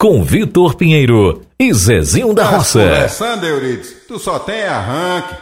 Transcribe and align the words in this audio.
com 0.00 0.24
Vitor 0.24 0.76
Pinheiro 0.76 1.42
e 1.58 1.74
Zezinho 1.74 2.32
da 2.32 2.42
Roça. 2.42 2.80
Conversando, 2.80 3.44
Euridice, 3.44 3.96
tu 4.08 4.18
só 4.18 4.38
tem 4.38 4.62
arranque. 4.62 5.34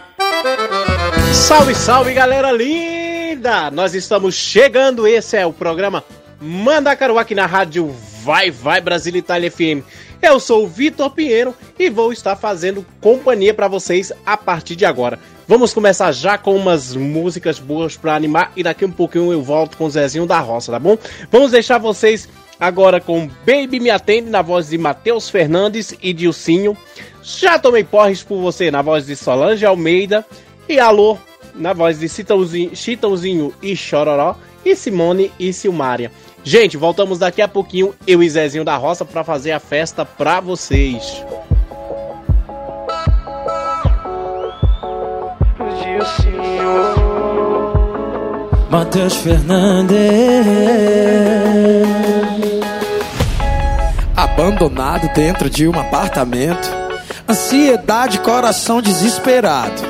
Salve, 1.33 1.77
salve, 1.77 2.13
galera 2.13 2.51
linda! 2.51 3.71
Nós 3.71 3.95
estamos 3.95 4.35
chegando, 4.35 5.07
esse 5.07 5.37
é 5.37 5.47
o 5.47 5.53
programa 5.53 6.03
Mandacaru 6.41 7.21
aqui 7.21 7.37
na 7.37 7.47
rádio 7.47 7.95
Vai 8.25 8.51
Vai 8.51 8.81
Brasil 8.81 9.15
Itália 9.15 9.49
FM. 9.49 9.87
Eu 10.21 10.41
sou 10.41 10.65
o 10.65 10.69
Vitor 10.69 11.11
Pinheiro 11.11 11.55
e 11.79 11.89
vou 11.89 12.13
estar 12.13 12.35
fazendo 12.35 12.85
companhia 13.01 13.55
para 13.55 13.69
vocês 13.69 14.13
a 14.27 14.37
partir 14.37 14.75
de 14.75 14.85
agora. 14.85 15.21
Vamos 15.47 15.73
começar 15.73 16.11
já 16.11 16.37
com 16.37 16.57
umas 16.57 16.97
músicas 16.97 17.61
boas 17.61 17.97
para 17.97 18.17
animar 18.17 18.51
e 18.57 18.65
daqui 18.65 18.85
um 18.85 18.91
pouquinho 18.91 19.33
eu 19.33 19.41
volto 19.41 19.77
com 19.77 19.85
o 19.85 19.91
Zezinho 19.91 20.27
da 20.27 20.41
Roça, 20.41 20.73
tá 20.73 20.81
bom? 20.81 20.99
Vamos 21.31 21.53
deixar 21.53 21.79
vocês 21.79 22.29
agora 22.59 23.01
com 23.01 23.29
Baby 23.47 23.81
Me 23.81 23.91
Atende 23.91 24.31
na 24.31 24.43
voz 24.43 24.69
de 24.69 24.79
Matheus 24.79 25.29
Fernandes 25.29 25.95
e 26.03 26.13
Dilcinho. 26.13 26.77
Já 27.23 27.59
tomei 27.59 27.85
porres 27.85 28.23
por 28.23 28.41
você 28.41 28.71
na 28.71 28.83
voz 28.83 29.07
de 29.07 29.15
Solange 29.15 29.65
Almeida 29.65 30.25
e 30.69 30.79
Alô 30.79 31.19
na 31.55 31.73
voz 31.73 31.99
de 31.99 32.09
Chitãozinho, 32.09 32.75
Chitãozinho 32.75 33.53
e 33.63 33.77
Chororó 33.77 34.37
e 34.65 34.75
Simone 34.77 35.33
e 35.39 35.53
Silmária. 35.53 36.11
Gente, 36.45 36.77
voltamos 36.77 37.19
daqui 37.19 37.43
a 37.43 37.49
pouquinho, 37.49 37.95
eu 38.07 38.23
e 38.23 38.31
Zezinho 38.31 38.65
da 38.65 38.77
Roça, 38.77 39.05
para 39.05 39.25
fazer 39.25 39.53
a 39.53 39.61
festa 39.61 40.05
pra 40.05 40.41
vocês. 40.41 41.23
Matheus 48.71 49.17
Fernandes. 49.17 49.97
Abandonado 54.15 55.09
dentro 55.15 55.49
de 55.49 55.67
um 55.67 55.79
apartamento. 55.79 56.69
Ansiedade, 57.27 58.19
coração 58.19 58.83
desesperado. 58.83 59.81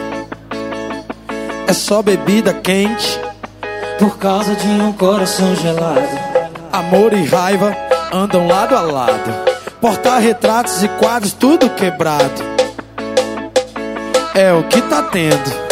É 1.66 1.72
só 1.72 2.02
bebida 2.02 2.54
quente. 2.54 3.20
Por 3.98 4.16
causa 4.16 4.54
de 4.54 4.68
um 4.68 4.92
coração 4.92 5.56
gelado. 5.56 6.08
Amor 6.72 7.12
e 7.12 7.24
raiva 7.24 7.76
andam 8.12 8.46
lado 8.46 8.76
a 8.76 8.80
lado. 8.80 9.34
Porta-retratos 9.80 10.84
e 10.84 10.88
quadros 10.88 11.32
tudo 11.32 11.68
quebrado. 11.70 12.42
É 14.36 14.52
o 14.52 14.62
que 14.64 14.80
tá 14.82 15.02
tendo 15.02 15.67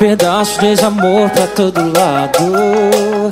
Pedaços 0.00 0.54
de 0.54 0.68
desamor 0.68 1.28
pra 1.28 1.46
todo 1.48 1.78
lado 1.92 3.28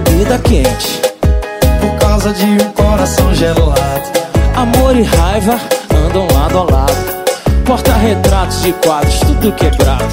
bebida 0.00 0.38
quente. 0.38 1.00
Por 1.80 1.98
causa 1.98 2.32
de 2.32 2.44
um 2.44 2.72
coração 2.72 3.34
gelado 3.34 3.74
Amor 4.56 4.96
e 4.96 5.02
raiva 5.02 5.58
andam 5.94 6.26
lado 6.34 6.58
a 6.58 6.62
lado. 6.62 7.24
Porta-retratos 7.64 8.64
e 8.64 8.72
quadros, 8.72 9.18
tudo 9.20 9.52
quebrado. 9.52 10.04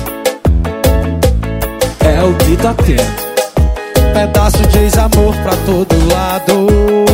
É 2.00 2.24
o 2.24 2.34
que 2.36 2.58
tá 2.58 2.74
tendo. 2.74 4.14
Pedaço 4.14 4.68
de 4.68 4.80
ex-amor 4.80 5.36
pra 5.38 5.56
todo 5.66 6.13
lado 6.13 7.11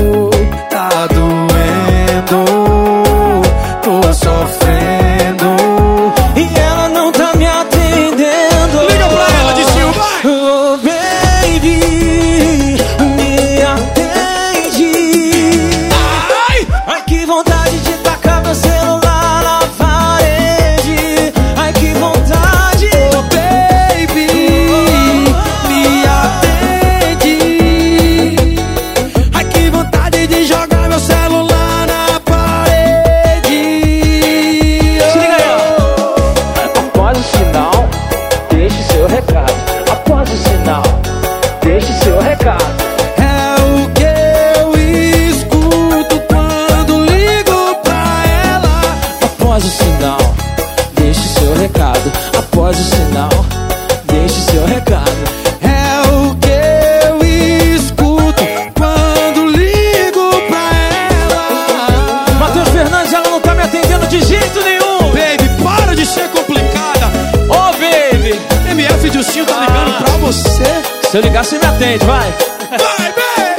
gente, 71.88 72.06
vai. 72.06 72.34
Vai, 72.70 73.14
vem. 73.14 73.56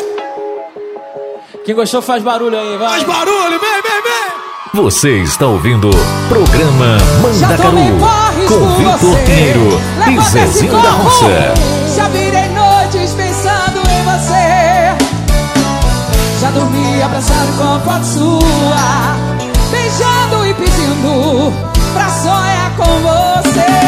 Quem 1.64 1.74
gostou 1.74 2.02
faz 2.02 2.22
barulho 2.22 2.58
aí, 2.58 2.76
vai. 2.76 2.90
Faz 2.90 3.04
barulho, 3.04 3.58
vem, 3.58 3.82
vem, 3.82 4.02
vem. 4.02 4.28
Você 4.74 5.22
está 5.22 5.46
ouvindo 5.46 5.90
Programa 6.28 6.98
Mandacaru 7.22 7.98
com 8.46 8.76
Vitor 8.76 9.18
Pinheiro 9.24 9.80
e 10.10 10.20
Zezinho 10.24 10.72
da 10.72 10.90
Roça. 10.90 11.54
Já 11.96 12.08
virei 12.08 12.48
noites 12.50 13.14
pensando 13.14 13.78
em 13.78 14.04
você. 14.04 14.94
Já 16.40 16.50
dormi 16.50 17.02
abraçado 17.02 17.56
com 17.56 17.64
a 17.64 17.80
foto 17.80 18.04
sua. 18.04 19.16
Beijando 19.70 20.46
e 20.46 20.54
pedindo 20.54 21.52
pra 21.94 22.08
sonhar 22.10 22.76
com 22.76 22.84
você. 23.00 23.87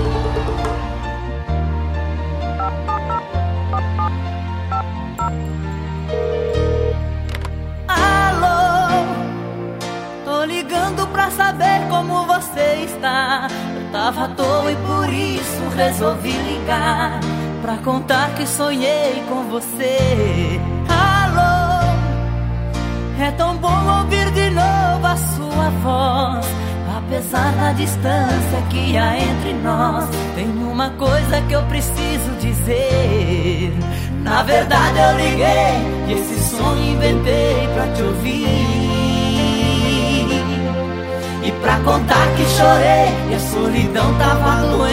E 43.31 43.33
a 43.33 43.39
solidão 43.39 44.17
tava 44.17 44.67
doendo. 44.67 44.90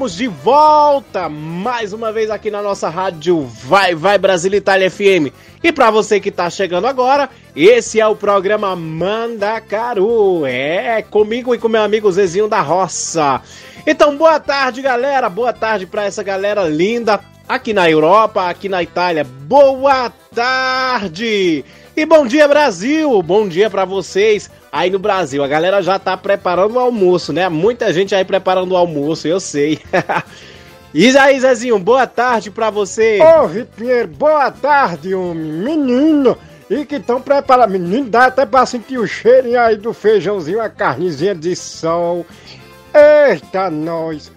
Estamos 0.00 0.16
de 0.16 0.28
volta 0.28 1.28
mais 1.28 1.92
uma 1.92 2.10
vez 2.10 2.30
aqui 2.30 2.50
na 2.50 2.62
nossa 2.62 2.88
rádio 2.88 3.42
Vai 3.44 3.94
Vai 3.94 4.16
Brasil 4.16 4.54
Itália 4.54 4.90
FM. 4.90 5.28
E 5.62 5.70
para 5.70 5.90
você 5.90 6.18
que 6.18 6.30
tá 6.30 6.48
chegando 6.48 6.86
agora, 6.86 7.28
esse 7.54 8.00
é 8.00 8.06
o 8.06 8.16
programa 8.16 8.74
Mandacaru. 8.74 10.46
É, 10.46 11.02
comigo 11.02 11.54
e 11.54 11.58
com 11.58 11.68
meu 11.68 11.82
amigo 11.82 12.10
Zezinho 12.10 12.48
da 12.48 12.62
Roça. 12.62 13.42
Então, 13.86 14.16
boa 14.16 14.40
tarde, 14.40 14.80
galera. 14.80 15.28
Boa 15.28 15.52
tarde 15.52 15.86
para 15.86 16.06
essa 16.06 16.22
galera 16.22 16.66
linda 16.66 17.20
aqui 17.46 17.74
na 17.74 17.90
Europa, 17.90 18.48
aqui 18.48 18.70
na 18.70 18.82
Itália. 18.82 19.22
Boa 19.22 20.10
tarde! 20.34 21.62
E 22.00 22.06
bom 22.06 22.26
dia, 22.26 22.48
Brasil! 22.48 23.22
Bom 23.22 23.46
dia 23.46 23.68
para 23.68 23.84
vocês 23.84 24.50
aí 24.72 24.88
no 24.88 24.98
Brasil. 24.98 25.44
A 25.44 25.46
galera 25.46 25.82
já 25.82 25.98
tá 25.98 26.16
preparando 26.16 26.76
o 26.76 26.78
almoço, 26.78 27.30
né? 27.30 27.46
Muita 27.50 27.92
gente 27.92 28.14
aí 28.14 28.24
preparando 28.24 28.72
o 28.72 28.76
almoço, 28.78 29.28
eu 29.28 29.38
sei. 29.38 29.82
e 30.94 31.12
Zezinho, 31.12 31.78
boa 31.78 32.06
tarde 32.06 32.50
pra 32.50 32.70
você. 32.70 33.18
Ô, 33.20 33.46
Vitor 33.46 34.06
boa 34.06 34.50
tarde, 34.50 35.14
homem. 35.14 35.52
Menino, 35.52 36.38
e 36.70 36.86
que 36.86 36.94
estão 36.94 37.20
preparando. 37.20 37.72
Menino, 37.72 38.08
dá 38.08 38.28
até 38.28 38.46
pra 38.46 38.64
sentir 38.64 38.96
o 38.96 39.06
cheirinho 39.06 39.60
aí 39.60 39.76
do 39.76 39.92
feijãozinho, 39.92 40.62
a 40.62 40.70
carnezinha 40.70 41.34
de 41.34 41.54
sol. 41.54 42.24
Eita, 42.94 43.68
nós. 43.68 44.32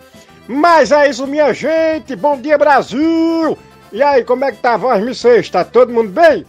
Mas 0.50 0.92
é 0.92 1.10
isso, 1.10 1.26
minha 1.26 1.54
gente. 1.54 2.14
Bom 2.14 2.38
dia, 2.42 2.58
Brasil. 2.58 3.58
E 3.94 4.04
aí, 4.04 4.26
como 4.26 4.44
é 4.44 4.52
que 4.52 4.58
tá 4.58 4.74
a 4.74 4.78
voz, 4.78 5.02
me 5.02 5.44
Tá 5.50 5.64
todo 5.64 5.94
mundo 5.94 6.10
bem? 6.10 6.46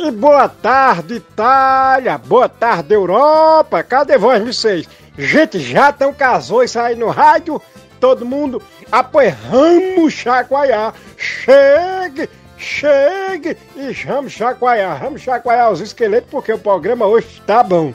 E 0.00 0.12
boa 0.12 0.48
tarde, 0.48 1.14
Itália! 1.14 2.16
Boa 2.16 2.48
tarde, 2.48 2.94
Europa! 2.94 3.82
Cadê 3.82 4.16
vós, 4.16 4.40
vocês? 4.40 4.88
Gente, 5.18 5.58
já 5.58 5.92
tão 5.92 6.14
casou 6.14 6.62
isso 6.62 6.78
aí 6.78 6.94
no 6.94 7.08
rádio? 7.08 7.60
Todo 7.98 8.24
mundo 8.24 8.62
apoiamos 8.92 10.12
chacoalhar! 10.12 10.94
Chegue! 11.16 12.30
Chegue! 12.56 13.56
E 13.74 13.92
vamos 14.06 14.32
chacoalhar! 14.34 15.00
Vamos 15.00 15.20
chacoalhar 15.20 15.72
os 15.72 15.80
esqueletos 15.80 16.30
porque 16.30 16.52
o 16.52 16.58
programa 16.60 17.04
hoje 17.04 17.42
tá 17.44 17.64
bom! 17.64 17.92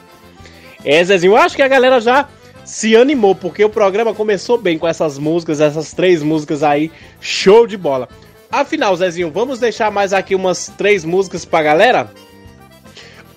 É, 0.84 1.02
Zezinho, 1.02 1.34
acho 1.34 1.56
que 1.56 1.62
a 1.62 1.68
galera 1.68 2.02
já 2.02 2.28
se 2.66 2.94
animou, 2.94 3.34
porque 3.34 3.64
o 3.64 3.70
programa 3.70 4.12
começou 4.12 4.58
bem 4.58 4.78
com 4.78 4.86
essas 4.86 5.18
músicas, 5.18 5.58
essas 5.58 5.94
três 5.94 6.22
músicas 6.22 6.62
aí, 6.62 6.92
show 7.18 7.66
de 7.66 7.78
bola. 7.78 8.10
Afinal, 8.54 8.94
Zezinho, 8.94 9.32
vamos 9.32 9.58
deixar 9.58 9.90
mais 9.90 10.12
aqui 10.12 10.32
umas 10.32 10.68
três 10.78 11.04
músicas 11.04 11.44
pra 11.44 11.60
galera? 11.60 12.08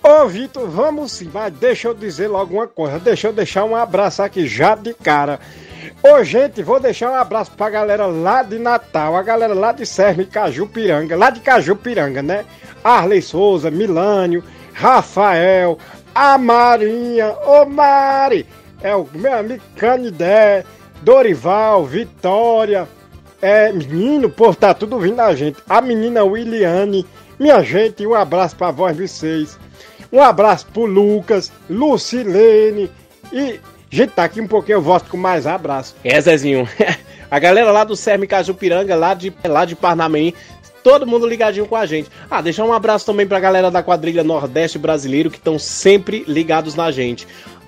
Ô, 0.03 0.27
Vitor, 0.27 0.69
vamos 0.69 1.11
sim, 1.11 1.27
mas 1.33 1.51
deixa 1.53 1.87
eu 1.87 1.95
dizer 1.95 2.27
logo 2.27 2.53
uma 2.53 2.67
coisa. 2.67 2.99
Deixa 2.99 3.27
eu 3.27 3.33
deixar 3.33 3.63
um 3.63 3.75
abraço 3.75 4.21
aqui 4.21 4.45
já 4.45 4.75
de 4.75 4.93
cara. 4.93 5.39
Ô, 6.03 6.23
gente, 6.23 6.61
vou 6.61 6.79
deixar 6.79 7.09
um 7.09 7.15
abraço 7.15 7.49
pra 7.57 7.67
galera 7.67 8.05
lá 8.05 8.43
de 8.43 8.59
Natal, 8.59 9.15
a 9.15 9.23
galera 9.23 9.55
lá 9.55 9.71
de 9.71 9.87
Serme, 9.87 10.23
Cajupiranga, 10.23 11.17
lá 11.17 11.31
de 11.31 11.39
Cajupiranga, 11.39 12.21
né? 12.21 12.45
Arley 12.83 13.23
Souza, 13.23 13.71
Milânio, 13.71 14.43
Rafael, 14.71 15.79
a 16.13 16.37
Marinha, 16.37 17.35
ô 17.43 17.65
Mari, 17.65 18.45
é 18.83 18.95
o 18.95 19.09
meu 19.15 19.35
amigo 19.35 19.63
Canidé, 19.77 20.63
Dorival, 21.01 21.85
Vitória, 21.85 22.87
é, 23.41 23.71
menino, 23.71 24.29
pô, 24.29 24.53
tá 24.53 24.73
tudo 24.73 24.99
vindo 24.99 25.19
a 25.19 25.35
gente. 25.35 25.57
A 25.69 25.81
menina 25.81 26.23
Williane, 26.23 27.05
minha 27.39 27.61
gente, 27.63 28.05
um 28.05 28.15
abraço 28.15 28.55
pra 28.55 28.71
vós 28.71 28.97
vocês. 28.97 29.59
Um 30.11 30.21
abraço 30.21 30.65
pro 30.67 30.85
Lucas, 30.85 31.51
Lucilene 31.69 32.89
e. 33.31 33.59
Gente, 33.89 34.11
tá 34.11 34.25
aqui 34.25 34.41
um 34.41 34.47
pouquinho, 34.47 34.77
eu 34.77 34.81
volto 34.81 35.09
com 35.09 35.15
mais 35.15 35.47
abraço. 35.47 35.95
É, 36.03 36.19
Zezinho. 36.19 36.67
a 37.31 37.39
galera 37.39 37.71
lá 37.71 37.85
do 37.85 37.95
Serme 37.95 38.27
Cajupiranga, 38.27 38.95
lá 38.95 39.13
de, 39.13 39.33
lá 39.45 39.63
de 39.63 39.77
Parnamirim, 39.77 40.33
todo 40.83 41.07
mundo 41.07 41.25
ligadinho 41.25 41.65
com 41.65 41.75
a 41.75 41.85
gente. 41.85 42.09
Ah, 42.29 42.41
deixar 42.41 42.65
um 42.65 42.73
abraço 42.73 43.05
também 43.05 43.25
pra 43.25 43.39
galera 43.39 43.71
da 43.71 43.81
quadrilha 43.81 44.25
Nordeste 44.25 44.77
Brasileiro 44.77 45.29
que 45.29 45.37
estão 45.37 45.57
sempre 45.57 46.25
ligados 46.27 46.75
na 46.75 46.91
gente. 46.91 47.25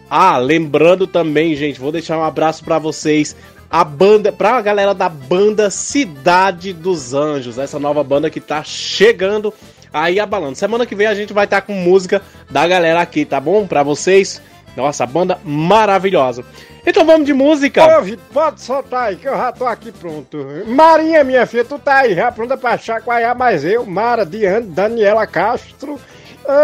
Ah, 0.09 0.37
lembrando 0.37 1.05
também, 1.05 1.55
gente, 1.55 1.79
vou 1.79 1.91
deixar 1.91 2.17
um 2.17 2.23
abraço 2.23 2.65
para 2.65 2.79
vocês 2.79 3.35
a 3.69 3.83
banda, 3.83 4.31
pra 4.31 4.61
galera 4.61 4.93
da 4.93 5.07
banda 5.07 5.69
Cidade 5.69 6.73
dos 6.73 7.13
Anjos, 7.13 7.57
essa 7.57 7.79
nova 7.79 8.03
banda 8.03 8.29
que 8.29 8.39
tá 8.39 8.63
chegando 8.63 9.53
aí 9.93 10.19
abalando. 10.19 10.55
Semana 10.55 10.85
que 10.85 10.95
vem 10.95 11.07
a 11.07 11.13
gente 11.13 11.33
vai 11.33 11.45
estar 11.45 11.61
tá 11.61 11.67
com 11.67 11.73
música 11.73 12.21
da 12.49 12.67
galera 12.67 13.01
aqui, 13.01 13.25
tá 13.25 13.39
bom? 13.39 13.67
Pra 13.67 13.83
vocês. 13.83 14.41
Nossa, 14.75 15.05
banda 15.05 15.39
maravilhosa. 15.43 16.43
Então 16.85 17.05
vamos 17.05 17.25
de 17.25 17.33
música. 17.33 17.99
Ô, 17.99 18.01
Vitor, 18.01 18.25
pode 18.31 18.61
soltar 18.61 19.09
aí 19.09 19.15
que 19.17 19.27
eu 19.27 19.35
já 19.35 19.51
tô 19.51 19.65
aqui 19.65 19.91
pronto. 19.91 20.37
Marinha, 20.65 21.23
minha 21.23 21.45
filha, 21.45 21.65
tu 21.65 21.77
tá 21.77 21.99
aí 21.99 22.15
já 22.15 22.31
pronta 22.31 22.55
pra 22.55 22.77
chacoalhar, 22.77 23.37
mas 23.37 23.65
eu, 23.65 23.85
Mara, 23.85 24.25
Diane, 24.25 24.67
Daniela 24.67 25.27
Castro. 25.27 25.99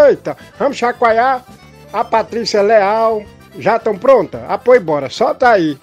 Eita, 0.10 0.38
vamos 0.58 0.78
chacoalhar. 0.78 1.44
A 1.92 2.04
Patrícia 2.04 2.62
Leal, 2.62 3.24
já 3.58 3.78
estão 3.78 3.98
pronta? 3.98 4.46
Apoio, 4.48 4.82
bora, 4.82 5.10
solta 5.10 5.50
aí. 5.50 5.78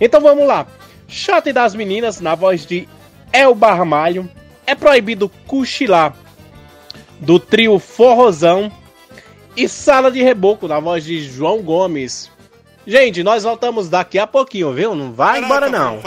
Então 0.00 0.20
vamos 0.20 0.46
lá. 0.46 0.66
Shot 1.08 1.52
das 1.52 1.74
meninas, 1.74 2.20
na 2.20 2.34
voz 2.34 2.66
de 2.66 2.88
El 3.32 3.54
Barmalho. 3.54 4.28
É 4.66 4.74
proibido 4.74 5.30
cochilar, 5.46 6.16
do 7.20 7.38
trio 7.38 7.78
Forrozão. 7.78 8.72
E 9.56 9.68
Sala 9.68 10.10
de 10.10 10.20
Reboco, 10.20 10.66
na 10.66 10.80
voz 10.80 11.04
de 11.04 11.22
João 11.22 11.62
Gomes. 11.62 12.28
Gente, 12.86 13.22
nós 13.22 13.44
voltamos 13.44 13.88
daqui 13.88 14.18
a 14.18 14.26
pouquinho, 14.26 14.72
viu? 14.72 14.94
Não 14.94 15.12
vai 15.12 15.40
embora 15.40 15.70
não. 15.70 16.00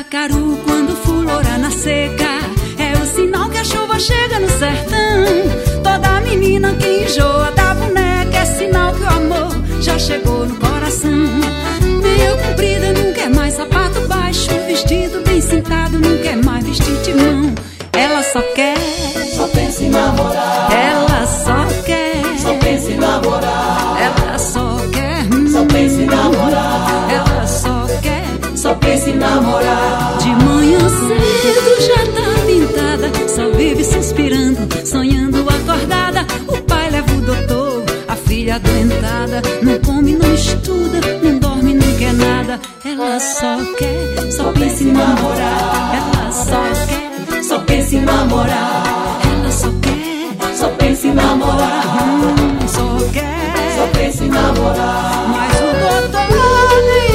Mandacaru 0.00 0.58
quando 0.64 0.96
fulora 0.96 1.58
na 1.58 1.70
seca. 1.70 2.24
É 2.78 2.96
o 3.02 3.06
sinal 3.06 3.50
que 3.50 3.58
a 3.58 3.64
chuva 3.64 3.98
chega 3.98 4.40
no 4.40 4.48
sertão. 4.48 5.82
Toda 5.82 6.22
menina 6.22 6.72
que 6.74 7.04
enjoa 7.04 7.50
da 7.50 7.74
boneca 7.74 8.38
É 8.38 8.44
sinal 8.46 8.94
que 8.94 9.02
o 9.02 9.08
amor 9.08 9.82
já 9.82 9.98
chegou 9.98 10.46
no 10.46 10.56
coração. 10.56 11.10
Meio 12.02 12.38
comprida 12.38 12.92
não 12.94 13.12
quer 13.12 13.28
mais 13.28 13.54
sapato 13.54 14.00
baixo. 14.08 14.48
Vestido 14.66 15.22
bem 15.22 15.40
sentado 15.40 15.98
não 15.98 16.16
quer 16.22 16.36
mais 16.36 16.64
vestir 16.64 16.96
de 17.02 17.12
mão. 17.12 17.54
Ela 17.92 18.22
só 18.22 18.40
quer 18.54 18.78
Só 19.36 19.46
pensa 19.48 19.84
em 19.84 19.90
namorar 19.90 20.69
namorar. 29.40 30.18
De 30.18 30.28
manhã 30.44 30.78
cedo 30.78 31.72
já 31.80 32.06
tá 32.12 32.46
pintada, 32.46 33.28
só 33.28 33.50
vive 33.50 33.84
suspirando, 33.84 34.68
sonhando 34.86 35.46
acordada. 35.48 36.26
O 36.46 36.62
pai 36.62 36.90
leva 36.90 37.12
o 37.12 37.20
doutor, 37.20 37.84
a 38.08 38.16
filha 38.16 38.56
adoentada, 38.56 39.42
não 39.62 39.78
come, 39.80 40.14
não 40.14 40.34
estuda, 40.34 41.00
não 41.22 41.38
dorme, 41.38 41.74
não 41.74 41.96
quer 41.96 42.12
nada. 42.12 42.60
Ela 42.84 43.18
só 43.18 43.56
quer, 43.78 44.32
só 44.32 44.52
pensa 44.52 44.82
em 44.84 44.92
namorar. 44.92 45.94
Ela 45.94 46.32
só 46.32 46.62
quer, 46.86 47.42
só 47.42 47.58
pensa 47.60 47.96
em 47.96 48.00
namorar. 48.02 49.20
Ela 49.24 49.50
só 49.50 49.68
quer, 49.80 50.54
só 50.56 50.68
pensa 50.68 51.06
em 51.06 51.14
namorar. 51.14 51.86
Hum, 52.02 52.68
só 52.68 53.12
quer, 53.12 53.76
só 53.76 53.86
pensa 53.98 54.24
em 54.24 54.28
namorar. 54.28 55.28
Mas 55.28 55.56
o 55.56 56.10
doutor 56.10 56.30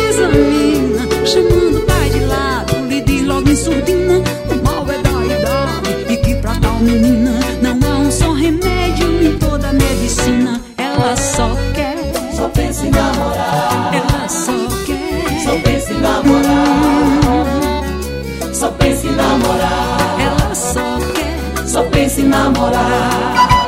examina, 0.10 1.25
chamando 1.25 1.84
Ela 10.77 11.15
só 11.17 11.50
quer, 11.74 11.97
só 12.35 12.47
pensa 12.50 12.85
em 12.85 12.91
namorar. 12.91 13.91
ela 13.91 14.29
só 14.29 14.51
quer, 14.85 15.43
Só 15.43 15.57
pensa 15.63 15.93
em 15.93 16.00
namorar. 16.00 16.53
Só 18.53 18.69
pensa 18.69 19.07
em 19.07 19.12
namorar. 19.15 20.19
ela 20.19 20.53
só 20.53 21.00
quer. 21.15 21.67
Só 21.67 21.81
pensa 21.85 22.21
em 22.21 22.25
namorar. 22.25 23.64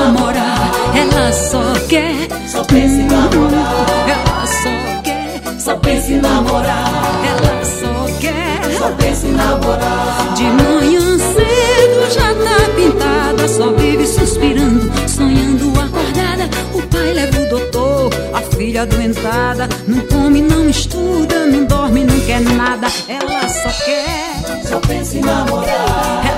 namorar. 0.00 0.70
Ela 0.94 1.32
só 1.32 1.74
quer, 1.88 2.28
só 2.46 2.64
pensa 2.64 2.94
em 2.94 3.06
namorar. 3.06 3.86
Ela 4.08 4.46
só 4.46 5.02
quer, 5.02 5.60
só 5.60 5.76
pensa 5.76 6.12
em 6.12 6.20
namorar. 6.20 6.92
Ela 7.30 7.64
só 7.64 8.18
quer, 8.20 8.78
só 8.78 8.88
pensa 8.92 9.26
em 9.26 9.32
namorar. 9.32 10.34
De 10.34 10.44
manhã 10.44 11.18
cedo 11.18 12.14
já 12.14 12.34
tá 12.34 12.70
pintada, 12.74 13.48
só 13.48 13.72
vive 13.72 14.06
suspirando, 14.06 14.90
sonhando 15.08 15.68
acordada. 15.80 16.48
O 16.72 16.82
pai 16.82 17.12
leva 17.12 17.40
o 17.40 17.48
doutor, 17.48 18.10
a 18.32 18.40
filha 18.56 18.82
adoentada. 18.82 19.68
Não 19.86 20.00
come, 20.06 20.40
não 20.40 20.68
estuda, 20.68 21.46
não 21.46 21.64
dorme, 21.64 22.04
não 22.04 22.20
quer 22.20 22.40
nada. 22.40 22.88
Ela 23.06 23.48
só 23.48 23.84
quer, 23.84 24.66
só 24.66 24.80
pensa 24.80 25.18
em 25.18 25.20
namorar 25.20 26.29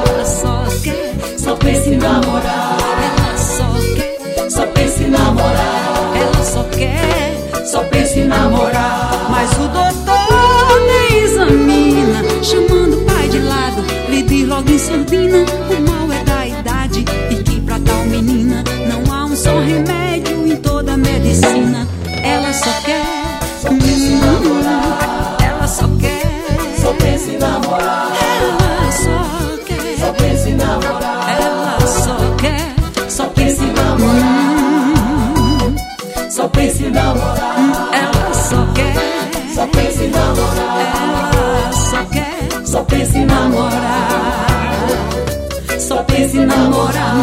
pensa 46.33 46.39
em 46.39 46.47
namorar. 46.47 47.15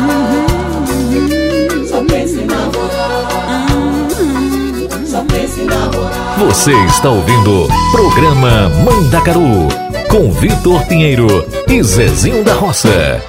Só 1.88 2.04
pensa 2.04 2.42
em 2.42 2.46
namorar. 2.46 4.08
Só 5.06 5.24
pensa 5.24 5.62
em 5.62 5.66
namorar. 5.66 6.40
Você 6.40 6.72
está 6.86 7.10
ouvindo 7.10 7.68
Programa 7.92 8.70
Mandacaru 8.86 9.68
com 10.10 10.32
Vitor 10.32 10.86
Pinheiro 10.86 11.28
e 11.68 11.82
Zezinho 11.84 12.44
da 12.44 12.54
Roça. 12.54 13.22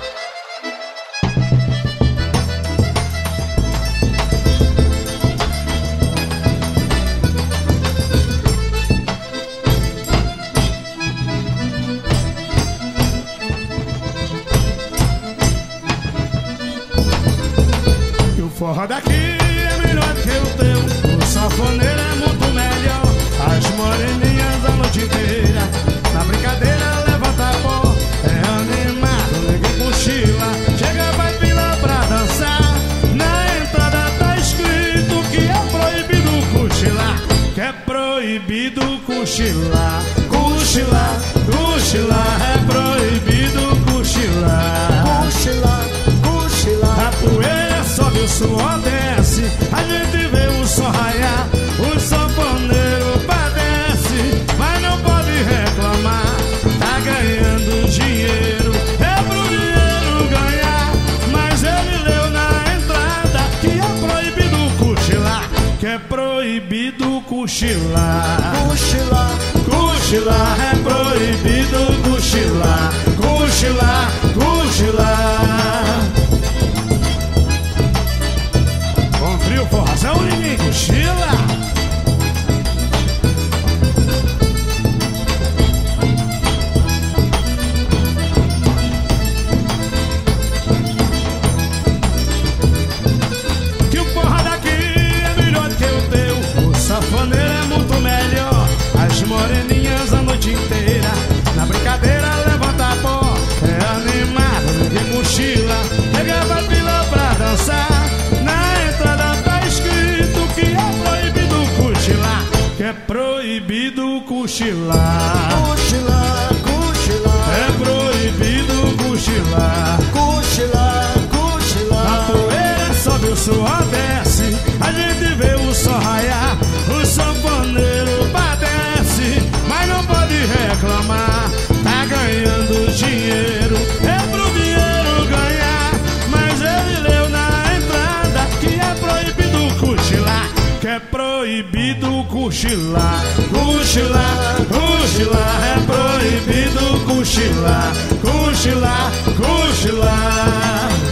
proibido 141.91 142.25
cochilar, 142.29 143.23
cochilar, 143.51 144.57
cochilar. 144.69 145.61
É 145.65 145.81
proibido 145.87 147.05
cochilar, 147.07 147.93
cochilar, 148.23 149.13
cochilar. 149.37 151.10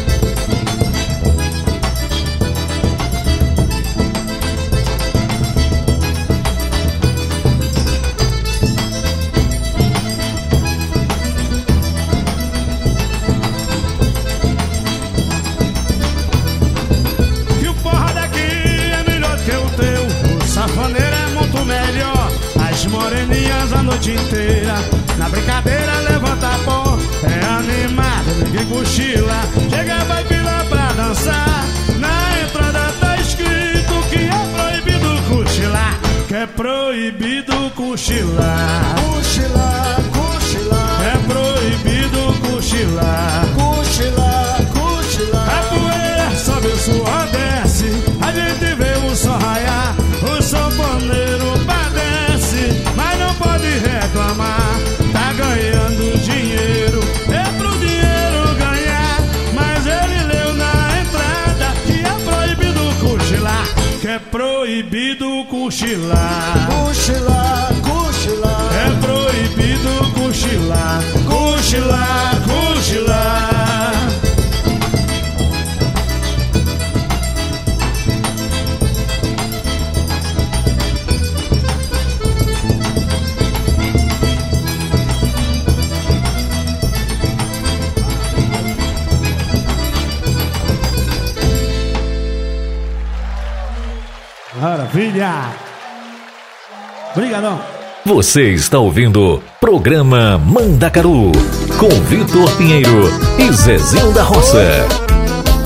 noite 24.08 24.12
inteira. 24.12 24.74
Na 25.18 25.28
brincadeira 25.28 25.98
levanta 26.00 26.48
pó, 26.64 26.98
é 27.22 27.44
animado, 27.46 28.44
ninguém 28.44 28.66
cochila. 28.66 29.42
Chega 29.70 30.04
vai 30.04 30.24
vila 30.24 30.64
pra 30.68 30.92
dançar. 30.92 31.64
Na 31.98 32.40
entrada 32.40 32.92
tá 33.00 33.16
escrito 33.16 33.94
que 34.10 34.18
é 34.18 34.42
proibido 34.56 35.22
cochilar. 35.28 35.98
Que 36.26 36.34
é 36.34 36.46
proibido 36.46 37.70
cochilar. 37.74 38.94
Cochilar, 39.04 40.00
cochilar. 40.12 41.02
É 41.02 41.18
proibido 41.26 42.32
cochilar. 42.40 43.57
reclamar. 54.08 54.80
Tá 55.12 55.32
ganhando 55.32 56.18
dinheiro, 56.22 57.00
é 57.28 57.58
pro 57.58 57.70
dinheiro 57.78 58.54
ganhar. 58.58 59.18
Mas 59.54 59.86
ele 59.86 60.22
leu 60.32 60.54
na 60.54 61.00
entrada 61.00 61.74
que 61.86 62.00
é 62.00 62.14
proibido 62.24 62.80
cochilar. 63.00 63.66
Que 64.00 64.08
é 64.08 64.18
proibido 64.18 65.44
cochilar. 65.46 66.68
Cochilar, 66.68 67.72
cochilar. 67.82 68.72
É 68.74 68.90
proibido 69.00 70.12
cochilar. 70.12 71.02
Cochilar, 71.26 72.42
cochilar. 72.42 73.57
Maravilha! 95.18 95.50
Obrigadão! 97.12 97.60
Você 98.04 98.52
está 98.52 98.78
ouvindo 98.78 99.42
Programa 99.60 100.38
Mandacaru 100.38 101.32
com 101.78 101.88
Vitor 102.04 102.50
Pinheiro 102.56 103.10
e 103.38 103.52
Zezinho 103.52 104.12
da 104.12 104.22
Roça. 104.22 104.86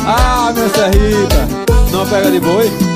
Ah, 0.07 0.53
meu 0.55 0.69
Serrita, 0.71 1.49
não 1.93 2.07
pega 2.07 2.31
de 2.31 2.41
boi? 2.41 2.92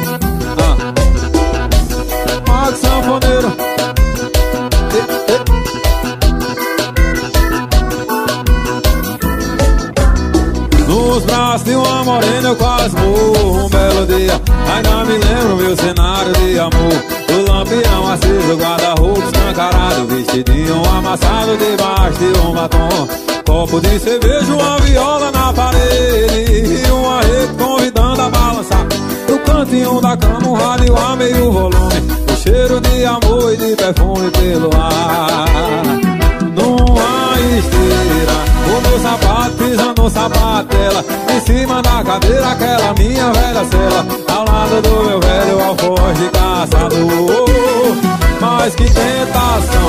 Nos 11.16 11.24
braços 11.24 11.64
de 11.64 11.74
uma 11.74 12.04
morena 12.04 12.48
eu 12.50 12.56
quase 12.56 12.94
morro 12.94 13.64
um 13.64 13.68
belo 13.70 14.06
dia 14.06 14.38
Ainda 14.70 15.02
me 15.06 15.16
lembro 15.16 15.56
meu 15.56 15.74
cenário 15.74 16.30
de 16.34 16.58
amor. 16.58 16.92
O 17.30 17.50
lampião 17.50 18.12
aceso, 18.12 18.54
guarda-roupa 18.54 19.24
escancarado 19.24 20.06
Vestidinho 20.08 20.82
amassado 20.84 21.56
debaixo 21.56 22.18
de 22.18 22.38
um 22.38 22.52
batom. 22.52 23.08
Copo 23.46 23.80
de 23.80 23.98
cerveja, 23.98 24.52
uma 24.52 24.78
viola 24.80 25.32
na 25.32 25.54
parede. 25.54 26.84
E 26.86 26.90
uma 26.90 27.22
rede 27.22 27.54
convidando 27.64 28.20
a 28.20 28.28
balançar. 28.28 28.86
No 29.26 29.38
cantinho 29.38 30.00
da 30.02 30.18
cama 30.18 30.46
um 30.46 30.52
rádio 30.52 30.94
a 30.98 31.16
meio 31.16 31.50
volume. 31.50 32.02
O 32.30 32.36
cheiro 32.36 32.78
de 32.78 33.06
amor 33.06 33.54
e 33.54 33.56
de 33.56 33.74
perfume 33.74 34.30
pelo 34.32 34.70
ar 34.76 35.46
Numa 36.66 37.38
esteira 37.56 38.46
o 38.66 38.80
meu 38.80 38.98
sapato 38.98 39.52
pisando 39.52 40.02
no 40.02 40.10
sapato 40.10 40.76
dela 40.76 41.04
Em 41.32 41.40
cima 41.40 41.80
da 41.80 42.02
cadeira 42.02 42.48
aquela 42.48 42.92
minha 42.94 43.32
velha 43.32 43.64
cela 43.64 44.04
Ao 44.34 44.44
lado 44.44 44.82
do 44.82 45.04
meu 45.04 45.20
velho 45.20 45.64
alfoz 45.64 46.18
de 46.18 46.28
caçador. 46.30 47.96
Mas 48.40 48.74
que 48.74 48.84
tentação 48.84 49.88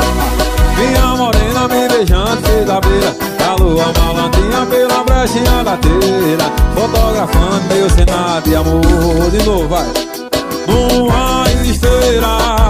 Minha 0.78 1.16
morena 1.16 1.68
me 1.68 1.88
beijando 1.90 2.48
fez 2.48 2.70
a 2.70 2.80
beira 2.80 3.16
Da 3.40 3.56
lua 3.56 3.92
malandrinha 3.98 4.66
pela 4.68 5.04
brechinha 5.04 5.64
da 5.64 5.76
telha 5.78 6.52
Fotografando 6.76 7.74
meu 7.74 7.90
cenário 7.90 8.44
de 8.44 8.56
amor. 8.56 9.32
De 9.32 9.44
novo, 9.44 9.68
vai 9.68 10.27
numa 10.68 11.46
esteira 11.66 12.28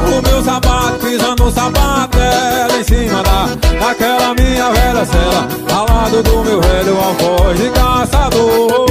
O 0.07 0.21
meu 0.21 0.43
sapato 0.43 0.99
pisando 1.05 1.43
no 1.45 1.51
sapato 1.51 2.17
dela 2.17 2.77
Em 2.79 2.83
cima 2.83 3.23
da, 3.23 3.47
daquela 3.79 4.33
minha 4.36 4.71
velha 4.71 5.05
cela. 5.05 5.47
Ao 5.75 5.86
lado 5.88 6.23
do 6.23 6.43
meu 6.43 6.62
velho 6.62 6.97
alfoz 6.97 7.57
de 7.57 7.69
caçador. 7.71 8.86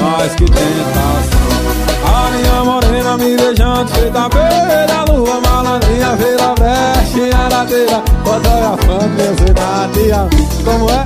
Mas 0.00 0.34
que 0.34 0.44
tentação. 0.44 1.46
A 2.04 2.30
minha 2.30 2.64
morena 2.64 3.16
me 3.18 3.36
beijando 3.36 3.88
feita 3.92 4.28
beira 4.28 5.00
A 5.00 5.04
lua 5.12 5.40
malandrinha 5.40 6.16
fez 6.16 6.40
a 6.40 6.54
brechinha 6.54 7.48
da 7.48 7.64
telha 7.64 8.02
Fotografando 8.24 9.08
meu 9.16 9.34
cidade 9.36 10.10
Como 10.64 10.90
é? 10.90 11.04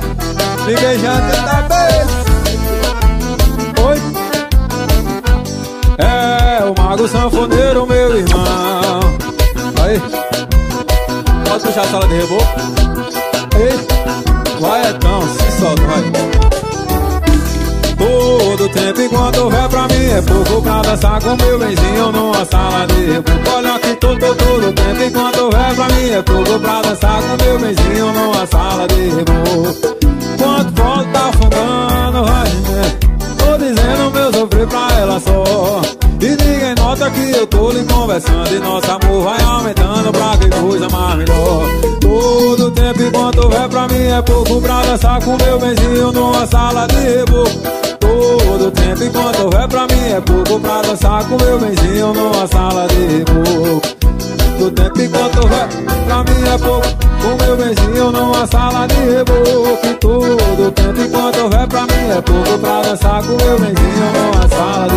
Me 0.65 0.75
beijando 0.75 1.23
feita 1.31 1.61
beira 1.69 2.07
Oi? 3.87 3.97
É 5.97 6.30
o 6.71 6.81
mago 6.81 7.07
sanfoneiro, 7.07 7.85
meu 7.85 8.17
irmão. 8.17 8.99
Aí. 9.83 10.01
Pode 11.47 11.63
puxar 11.63 11.81
a 11.81 11.87
sala 11.87 12.07
de 12.07 12.15
reboco. 12.15 12.45
Ei. 13.59 14.59
Vai, 14.59 14.91
então, 14.91 15.21
se 15.21 15.59
solta, 15.59 15.81
vai. 15.83 16.11
Todo 17.97 18.69
tempo 18.69 19.01
enquanto 19.01 19.37
houver 19.39 19.69
pra 19.69 19.87
mim 19.87 20.09
é 20.11 20.21
pouco 20.21 20.61
pra 20.61 20.81
dançar 20.81 21.21
com 21.21 21.35
meu 21.35 21.59
benzinho 21.59 22.11
numa 22.11 22.45
sala 22.45 22.87
de 22.87 23.11
reboco. 23.11 23.49
Olha 23.55 23.79
que 23.79 23.95
todo, 23.95 24.19
todo 24.19 24.73
tempo 24.73 25.03
enquanto 25.03 25.39
houver 25.39 25.75
pra 25.75 25.87
mim 25.89 26.09
é 26.09 26.21
pouco 26.21 26.59
pra 26.59 26.81
dançar 26.81 27.21
com 27.21 27.43
meu 27.43 27.59
benzinho 27.59 28.13
numa 28.13 28.45
sala 28.47 28.87
de 28.87 29.09
reboco. 29.09 29.97
Quanto 30.37 30.73
pode 30.73 31.09
tá 31.09 31.31
fumando, 31.33 32.25
vai, 32.25 32.49
né? 32.49 32.99
Tô 33.37 33.57
dizendo 33.57 34.11
meu 34.11 34.33
sofrer 34.33 34.67
pra 34.67 34.87
ela 34.99 35.19
só 35.19 36.00
E 36.21 36.29
ninguém 36.29 36.75
nota 36.77 37.09
que 37.09 37.31
eu 37.31 37.47
tô 37.47 37.71
lhe 37.71 37.83
conversando. 37.83 38.55
E 38.55 38.59
nosso 38.59 38.91
amor 38.91 39.23
vai 39.23 39.41
aumentando 39.41 40.11
pra 40.11 40.37
que 40.37 40.49
coisa 40.49 40.87
mais 40.89 41.17
melhor. 41.17 41.67
Todo 41.99 42.71
tempo 42.71 43.01
enquanto 43.01 43.39
houver 43.39 43.67
pra 43.67 43.87
mim 43.87 44.03
é 44.03 44.21
pouco 44.21 44.61
pra 44.61 44.81
dançar 44.83 45.19
com 45.23 45.35
meu 45.37 45.59
benzinho 45.59 46.11
numa 46.11 46.45
sala 46.45 46.87
de 46.87 46.99
reboco. 46.99 47.49
Todo 47.99 48.71
tempo 48.71 49.03
enquanto 49.03 49.39
houver 49.41 49.67
pra 49.67 49.87
mim 49.87 50.11
é 50.15 50.21
pouco 50.21 50.59
pra 50.59 50.81
dançar 50.83 51.25
com 51.27 51.43
meu 51.43 51.59
benzinho 51.59 52.13
numa 52.13 52.47
sala 52.47 52.87
de 52.87 53.17
reboco 53.17 54.00
Todo 54.61 54.75
tempo 54.75 55.01
enquanto 55.01 55.37
houver 55.37 55.67
pra 56.05 56.23
mim 56.23 56.43
é 56.47 56.57
pouco. 56.59 56.87
Com 57.19 57.35
meu 57.43 57.57
benzinho 57.57 58.11
numa 58.11 58.45
sala 58.45 58.85
de 58.85 58.93
reboco 58.93 59.95
todo 59.99 60.71
tempo 60.71 61.01
enquanto 61.01 61.39
houver 61.39 61.67
pra 61.67 61.81
mim 61.81 62.11
é 62.15 62.21
pouco. 62.21 62.59
Pra 62.59 62.81
dançar 62.83 63.23
com 63.23 63.29
meu 63.43 63.59
benzinho 63.59 64.11
numa 64.13 64.47
sala 64.49 64.87
de 64.87 64.93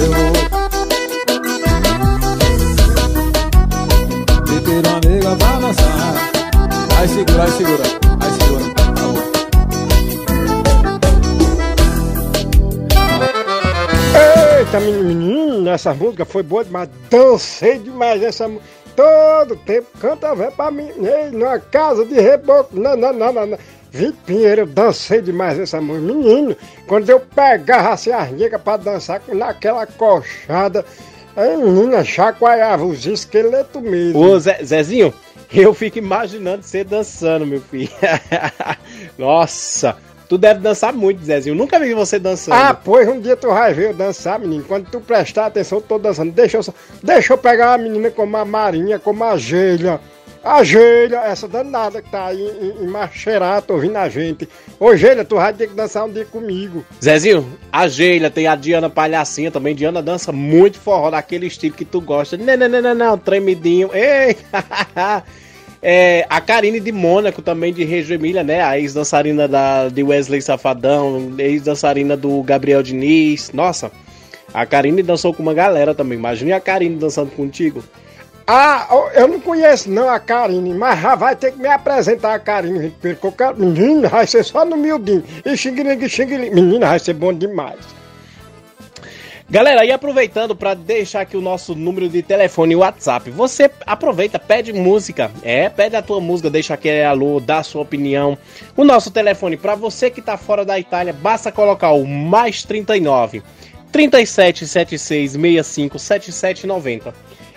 reboco 0.00 0.40
E 4.50 4.60
ter 4.60 4.80
uma 4.88 4.96
amiga 4.96 5.36
pra 5.36 5.60
dançar. 5.60 6.14
Aí 6.98 7.08
segura, 7.08 7.42
aí 7.44 7.52
segura, 7.52 7.82
aí 8.18 8.32
segura. 8.40 8.64
Eita, 14.58 14.80
menino, 14.80 15.68
essa 15.68 15.92
música 15.92 16.24
foi 16.24 16.42
boa 16.42 16.64
demais. 16.64 16.88
Dancei 17.10 17.78
demais 17.78 18.22
essa 18.22 18.48
música. 18.48 18.81
Todo 18.96 19.56
tempo 19.56 19.86
canta 20.00 20.34
véi 20.34 20.50
pra 20.50 20.70
mim. 20.70 20.90
Ei, 20.98 21.30
numa 21.30 21.58
casa 21.58 22.04
de 22.04 22.14
reboco. 22.20 22.78
Não, 22.78 22.96
não, 22.96 23.12
não, 23.12 23.32
não. 23.32 23.46
não. 23.46 23.58
Pinheiro, 24.26 24.62
eu 24.62 24.66
dancei 24.66 25.20
demais 25.20 25.58
essa 25.58 25.80
música. 25.80 26.12
Menino, 26.14 26.56
quando 26.86 27.08
eu 27.10 27.20
pegava 27.20 27.90
assim 27.90 28.10
as 28.10 28.30
negras 28.30 28.60
pra 28.62 28.76
dançar 28.78 29.20
naquela 29.28 29.86
coxada, 29.86 30.84
a 31.36 31.42
menina 31.56 32.02
chacoalhava 32.02 32.84
os 32.86 33.04
esqueletos 33.04 33.82
mesmo. 33.82 34.18
Ô, 34.18 34.38
Zé- 34.40 34.64
Zezinho, 34.64 35.12
eu 35.52 35.74
fico 35.74 35.98
imaginando 35.98 36.62
você 36.62 36.82
dançando, 36.84 37.46
meu 37.46 37.60
filho. 37.60 37.90
Nossa, 39.18 39.96
tu 40.32 40.38
deve 40.38 40.60
dançar 40.60 40.94
muito, 40.94 41.22
Zezinho. 41.22 41.54
Nunca 41.54 41.78
vi 41.78 41.92
você 41.92 42.18
dançando. 42.18 42.54
Ah, 42.54 42.72
pois 42.72 43.06
um 43.06 43.20
dia 43.20 43.36
tu 43.36 43.48
vai 43.48 43.74
ver 43.74 43.90
eu 43.90 43.94
dançar, 43.94 44.38
menino. 44.38 44.64
Quando 44.64 44.86
tu 44.90 44.98
prestar 44.98 45.44
atenção, 45.44 45.76
eu 45.76 45.82
tô 45.82 45.98
dançando. 45.98 46.32
Deixa 46.32 46.56
eu, 46.56 46.62
só- 46.62 46.72
deixa 47.02 47.34
eu 47.34 47.36
pegar 47.36 47.72
uma 47.72 47.76
menina 47.84 48.10
como 48.10 48.34
a 48.38 48.42
Marinha, 48.44 48.98
como 48.98 49.22
a 49.24 49.36
Geila. 49.36 50.00
A 50.42 50.64
Geila, 50.64 51.18
essa 51.26 51.46
danada 51.46 52.00
que 52.00 52.10
tá 52.10 52.28
aí 52.28 52.40
em, 52.42 52.82
em 52.82 52.88
Macheirá, 52.88 53.60
tô 53.60 53.74
ouvindo 53.74 53.96
a 53.98 54.08
gente. 54.08 54.48
Ô 54.80 54.96
Geila, 54.96 55.22
tu 55.22 55.36
vai 55.36 55.52
ter 55.52 55.68
que 55.68 55.74
dançar 55.74 56.06
um 56.06 56.10
dia 56.10 56.24
comigo. 56.24 56.82
Zezinho, 57.04 57.46
a 57.70 57.86
Geila, 57.86 58.30
tem 58.30 58.46
a 58.46 58.56
Diana 58.56 58.88
Palhacinha 58.88 59.50
também. 59.50 59.74
Diana 59.74 60.00
dança 60.02 60.32
muito 60.32 60.78
forró, 60.80 61.10
daquele 61.10 61.46
estilo 61.46 61.74
que 61.76 61.84
tu 61.84 62.00
gosta. 62.00 62.38
Não, 62.38 62.56
não, 62.56 62.68
não, 62.70 62.80
não, 62.80 62.94
não, 62.94 63.18
tremidinho. 63.18 63.90
Ei! 63.92 64.34
É, 65.82 66.24
a 66.30 66.40
Karine 66.40 66.78
de 66.78 66.92
Mônaco, 66.92 67.42
também 67.42 67.72
de 67.72 67.82
Reggio 67.84 68.14
Emília, 68.14 68.44
né? 68.44 68.62
A 68.62 68.78
ex-dançarina 68.78 69.48
da, 69.48 69.88
de 69.88 70.02
Wesley 70.02 70.40
Safadão, 70.40 71.32
ex-dançarina 71.38 72.16
do 72.16 72.40
Gabriel 72.44 72.82
Diniz. 72.82 73.50
Nossa, 73.52 73.90
a 74.54 74.64
Karine 74.64 75.02
dançou 75.02 75.34
com 75.34 75.42
uma 75.42 75.52
galera 75.54 75.92
também. 75.94 76.16
Imagine 76.16 76.52
a 76.52 76.60
Karine 76.60 76.96
dançando 76.96 77.32
contigo. 77.32 77.82
Ah, 78.46 78.86
eu 79.14 79.26
não 79.28 79.40
conheço 79.40 79.90
não 79.90 80.08
a 80.08 80.18
Karine, 80.20 80.74
mas 80.74 81.00
vai 81.18 81.34
ter 81.34 81.52
que 81.52 81.58
me 81.58 81.68
apresentar 81.68 82.34
a 82.34 82.38
Karine. 82.38 82.94
Porque 83.00 83.26
eu 83.26 83.32
quero- 83.32 83.56
menina, 83.58 84.08
vai 84.08 84.26
ser 84.26 84.44
só 84.44 84.64
no 84.64 84.76
miudinho. 84.76 85.24
E 85.44 85.56
xinguilingue, 85.56 86.08
xinguilingue. 86.08 86.54
Menina, 86.54 86.86
vai 86.88 86.98
ser 86.98 87.14
bom 87.14 87.32
demais. 87.32 87.78
Galera, 89.52 89.84
e 89.84 89.92
aproveitando 89.92 90.56
para 90.56 90.72
deixar 90.72 91.20
aqui 91.20 91.36
o 91.36 91.42
nosso 91.42 91.74
número 91.74 92.08
de 92.08 92.22
telefone 92.22 92.72
e 92.72 92.76
WhatsApp, 92.76 93.30
você 93.30 93.70
aproveita, 93.84 94.38
pede 94.38 94.72
música, 94.72 95.30
é, 95.42 95.68
pede 95.68 95.94
a 95.94 96.00
tua 96.00 96.22
música, 96.22 96.48
deixa 96.48 96.72
aquele 96.72 97.04
alô, 97.04 97.38
dá 97.38 97.58
a 97.58 97.62
sua 97.62 97.82
opinião. 97.82 98.38
O 98.74 98.82
nosso 98.82 99.10
telefone 99.10 99.58
para 99.58 99.74
você 99.74 100.08
que 100.08 100.22
tá 100.22 100.38
fora 100.38 100.64
da 100.64 100.78
Itália, 100.78 101.12
basta 101.12 101.52
colocar 101.52 101.90
o 101.90 102.06
mais 102.06 102.64
39 102.64 103.42
37 103.92 104.66
76 104.66 105.32
65 105.32 105.98
77 105.98 106.66
90. 106.66 107.14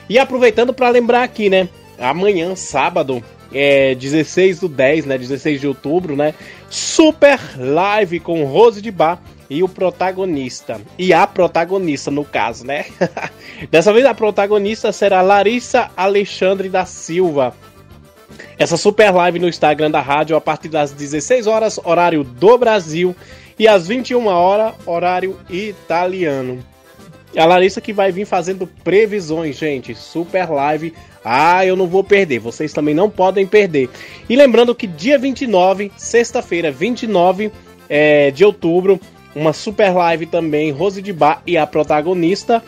E 0.10 0.19
aproveitando 0.19 0.73
para 0.73 0.89
lembrar 0.89 1.23
aqui, 1.23 1.49
né? 1.49 1.69
amanhã, 1.97 2.58
sábado, 2.58 3.23
é 3.53 3.95
16 3.95 4.60
do 4.60 4.67
10, 4.67 5.05
né? 5.05 5.17
16 5.17 5.62
de 5.62 5.67
outubro, 5.69 6.17
né? 6.17 6.34
Super 6.69 7.39
live 7.58 8.19
com 8.19 8.43
Rose 8.43 8.81
de 8.81 8.91
Bar 8.91 9.17
e 9.49 9.63
o 9.63 9.69
protagonista. 9.69 10.81
E 10.97 11.13
a 11.13 11.25
protagonista, 11.25 12.10
no 12.10 12.25
caso, 12.25 12.65
né? 12.65 12.86
Dessa 13.69 13.93
vez 13.93 14.05
a 14.05 14.13
protagonista 14.13 14.91
será 14.91 15.21
Larissa 15.21 15.91
Alexandre 15.95 16.69
da 16.69 16.86
Silva. 16.86 17.55
Essa 18.58 18.77
super 18.77 19.12
live 19.12 19.39
no 19.39 19.49
Instagram 19.49 19.91
da 19.91 20.01
rádio 20.01 20.36
a 20.36 20.41
partir 20.41 20.69
das 20.69 20.91
16 20.91 21.47
horas, 21.47 21.79
horário 21.84 22.23
do 22.23 22.58
Brasil, 22.58 23.15
e 23.58 23.67
às 23.67 23.88
21 23.88 24.27
horas, 24.27 24.73
horário 24.86 25.38
italiano. 25.49 26.63
A 27.38 27.45
Larissa 27.45 27.81
que 27.81 27.91
vai 27.91 28.12
vir 28.12 28.25
fazendo 28.25 28.65
previsões, 28.65 29.58
gente. 29.58 29.93
Super 29.93 30.49
live. 30.49 30.93
Ah, 31.23 31.65
eu 31.65 31.75
não 31.75 31.86
vou 31.86 32.03
perder. 32.03 32.39
Vocês 32.39 32.71
também 32.71 32.95
não 32.95 33.10
podem 33.10 33.45
perder. 33.45 33.89
E 34.29 34.36
lembrando 34.36 34.73
que 34.73 34.88
dia 34.88 35.17
29, 35.17 35.91
sexta-feira, 35.97 36.71
29 36.71 37.51
é, 37.89 38.31
de 38.31 38.45
outubro, 38.45 38.99
uma 39.36 39.54
super 39.54 39.93
live 39.93 40.26
também. 40.26 40.71
Rose 40.71 41.02
de 41.02 41.12
Bar 41.12 41.41
e 41.45 41.58
a 41.58 41.67
protagonista, 41.67 42.63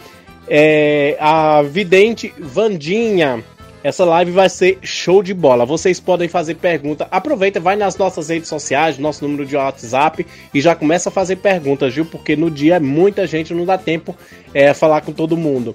é, 0.48 1.16
a 1.20 1.62
vidente 1.62 2.34
Vandinha. 2.38 3.44
Essa 3.84 4.04
live 4.04 4.32
vai 4.32 4.50
ser 4.50 4.80
show 4.82 5.24
de 5.24 5.34
bola. 5.34 5.66
Vocês 5.66 6.00
podem 6.00 6.28
fazer 6.28 6.56
pergunta. 6.56 7.08
Aproveita, 7.10 7.60
vai 7.60 7.78
nas 7.78 7.96
nossas 7.96 8.28
redes 8.28 8.50
sociais, 8.50 8.98
nosso 8.98 9.24
número 9.26 9.46
de 9.46 9.56
WhatsApp 9.56 10.26
e 10.54 10.60
já 10.60 10.76
começa 10.76 11.08
a 11.08 11.12
fazer 11.12 11.38
perguntas, 11.38 11.94
viu? 11.94 12.06
Porque 12.06 12.36
no 12.36 12.52
dia 12.52 12.76
é 12.76 12.80
muita 12.80 13.26
gente, 13.26 13.54
não 13.54 13.66
dá 13.66 13.78
tempo 13.78 14.14
é, 14.54 14.74
falar 14.74 15.02
com 15.02 15.14
todo 15.14 15.38
mundo. 15.38 15.74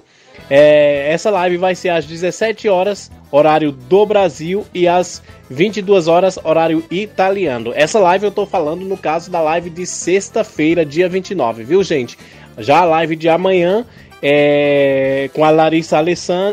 É, 0.49 1.11
essa 1.11 1.29
live 1.29 1.57
vai 1.57 1.75
ser 1.75 1.89
às 1.89 2.05
17 2.05 2.67
horas, 2.67 3.11
horário 3.31 3.71
do 3.71 4.05
Brasil, 4.05 4.65
e 4.73 4.87
às 4.87 5.21
22 5.49 6.07
horas, 6.07 6.37
horário 6.43 6.83
italiano. 6.91 7.71
Essa 7.75 7.99
live 7.99 8.25
eu 8.25 8.31
tô 8.31 8.45
falando 8.45 8.85
no 8.85 8.97
caso 8.97 9.31
da 9.31 9.41
live 9.41 9.69
de 9.69 9.85
sexta-feira, 9.85 10.85
dia 10.85 11.07
29, 11.07 11.63
viu, 11.63 11.83
gente? 11.83 12.17
Já 12.57 12.79
a 12.79 12.85
live 12.85 13.15
de 13.15 13.29
amanhã 13.29 13.85
é, 14.21 15.29
com 15.33 15.43
a 15.43 15.49
Larissa 15.49 15.97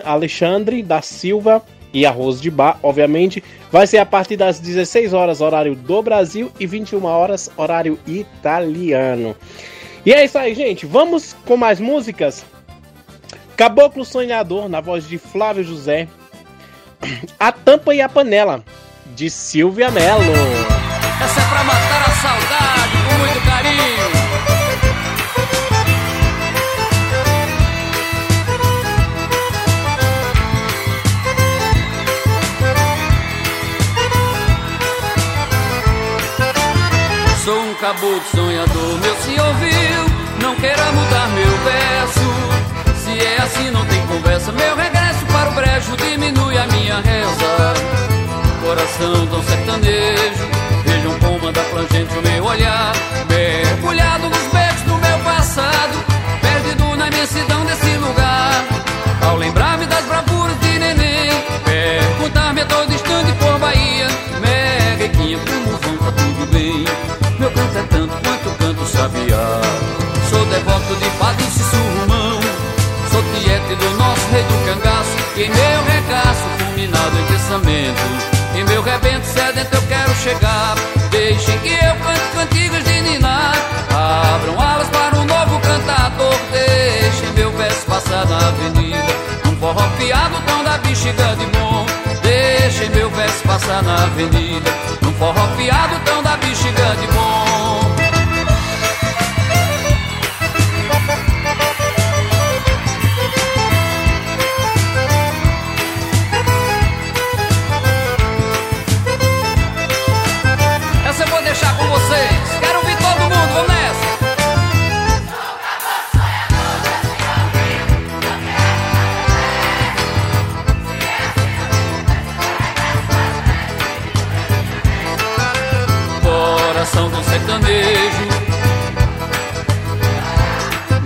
Alexandre 0.04 0.82
da 0.82 1.02
Silva 1.02 1.62
e 1.92 2.06
a 2.06 2.10
Rose 2.10 2.40
de 2.40 2.50
Bar, 2.50 2.78
obviamente, 2.82 3.42
vai 3.70 3.86
ser 3.86 3.98
a 3.98 4.06
partir 4.06 4.36
das 4.36 4.58
16 4.58 5.12
horas, 5.12 5.40
horário 5.40 5.74
do 5.74 6.02
Brasil, 6.02 6.50
e 6.58 6.66
21 6.66 7.04
horas, 7.04 7.50
horário 7.56 7.98
italiano. 8.06 9.36
E 10.04 10.12
é 10.12 10.24
isso 10.24 10.38
aí, 10.38 10.54
gente. 10.54 10.86
Vamos 10.86 11.34
com 11.44 11.56
mais 11.56 11.78
músicas. 11.78 12.44
Caboclo 13.60 14.06
Sonhador, 14.06 14.70
na 14.70 14.80
voz 14.80 15.06
de 15.06 15.18
Flávio 15.18 15.62
José. 15.62 16.08
A 17.38 17.52
Tampa 17.52 17.94
e 17.94 18.00
a 18.00 18.08
Panela, 18.08 18.64
de 19.14 19.28
Silvia 19.28 19.90
Mello. 19.90 20.32
Essa 21.22 21.40
é 21.40 21.44
pra 21.44 21.64
matar 21.64 22.08
a 22.08 22.12
saudade 22.22 22.96
com 23.06 23.18
muito 23.18 23.38
carinho. 23.44 23.82
Sou 37.44 37.60
um 37.60 37.74
caboclo 37.74 38.22
sonhador, 38.34 38.98
meu 39.00 39.14
se 39.16 39.38
ouviu, 39.38 40.06
não 40.40 40.56
queira 40.56 40.92
mudar 40.92 41.28
meu 41.28 41.49
assim, 43.42 43.70
não 43.70 43.84
tem 43.86 44.06
conversa. 44.06 44.52
Meu 44.52 44.76
regresso 44.76 45.26
para 45.26 45.50
o 45.50 45.52
brejo 45.54 45.96
diminui 45.96 46.58
a 46.58 46.66
minha 46.66 47.00
reza. 47.00 47.74
Coração 48.62 49.26
tão 49.26 49.42
sertanejo, 49.42 50.48
vejam 50.84 51.18
como 51.18 51.48
anda 51.48 51.60
plangente 51.62 52.18
o 52.18 52.22
meu 52.22 52.44
olhar. 52.44 52.92
Mergulhado 53.28 54.28
nos 54.28 54.46
beijos 54.52 54.82
do 54.82 54.94
meu 54.96 55.18
passado, 55.20 56.04
perdido 56.40 56.96
na 56.96 57.08
imensidão 57.08 57.64
desse 57.64 57.96
lugar. 57.96 58.64
Ao 59.22 59.36
lembrar-me 59.36 59.86
das 59.86 60.04
bravuras 60.04 60.58
de 60.60 60.78
neném, 60.78 61.30
perguntar-me 61.64 62.60
a 62.60 62.66
todo 62.66 62.92
instante 62.92 63.32
por 63.32 63.58
Bahia. 63.58 64.08
Meguequinha, 64.40 65.38
como 65.38 65.76
vão, 65.78 65.96
tá 65.98 66.12
tudo 66.12 66.52
bem? 66.52 66.84
Meu 67.38 67.50
canto 67.50 67.78
é 67.78 67.82
tanto 67.82 68.14
quanto 68.22 68.58
canto 68.58 68.86
sabiá. 68.86 69.60
Sou 70.28 70.44
devoto 70.46 70.94
de 70.96 71.09
em 75.42 75.48
meu 75.48 75.84
regaço, 75.84 76.44
fulminado 76.58 77.18
em 77.18 77.24
pensamento. 77.24 78.30
Em 78.54 78.64
meu 78.64 78.82
rebento 78.82 79.26
sedento 79.26 79.74
eu 79.74 79.82
quero 79.82 80.14
chegar. 80.16 80.74
Deixem 81.10 81.58
que 81.60 81.68
eu 81.68 81.94
cante 82.04 82.20
cantigas 82.34 82.84
de 82.84 83.00
ninar. 83.00 83.54
Abram 83.90 84.60
alas 84.60 84.88
para 84.88 85.16
um 85.16 85.24
novo 85.24 85.60
cantador. 85.60 86.36
Deixem 86.52 87.32
meu 87.34 87.50
verso 87.52 87.86
passar 87.86 88.26
na 88.26 88.48
avenida. 88.48 89.06
Um 89.46 89.56
forró 89.56 89.88
piado, 89.98 90.34
tom 90.46 90.62
da 90.62 90.78
bexiga 90.78 91.36
de 91.36 91.46
bom. 91.46 91.86
Deixem 92.22 92.90
meu 92.90 93.08
verso 93.10 93.42
passar 93.44 93.82
na 93.82 94.04
avenida. 94.04 94.70
Num 95.00 95.12
forró 95.14 95.46
piado, 95.56 95.98
tão 96.04 96.22
da 96.22 96.36
bexiga 96.36 96.96
de 97.00 97.06
bom. 97.14 97.49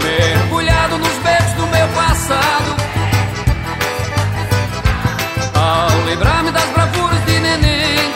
Mergulhado 0.02 0.98
nos 0.98 1.14
beijos 1.22 1.54
do 1.54 1.66
meu 1.68 1.88
passado. 1.88 2.76
Ao 5.54 6.04
lembrar-me 6.04 6.50
das 6.50 6.68
bravuras 6.70 7.24
de 7.24 7.40
neném. 7.40 8.12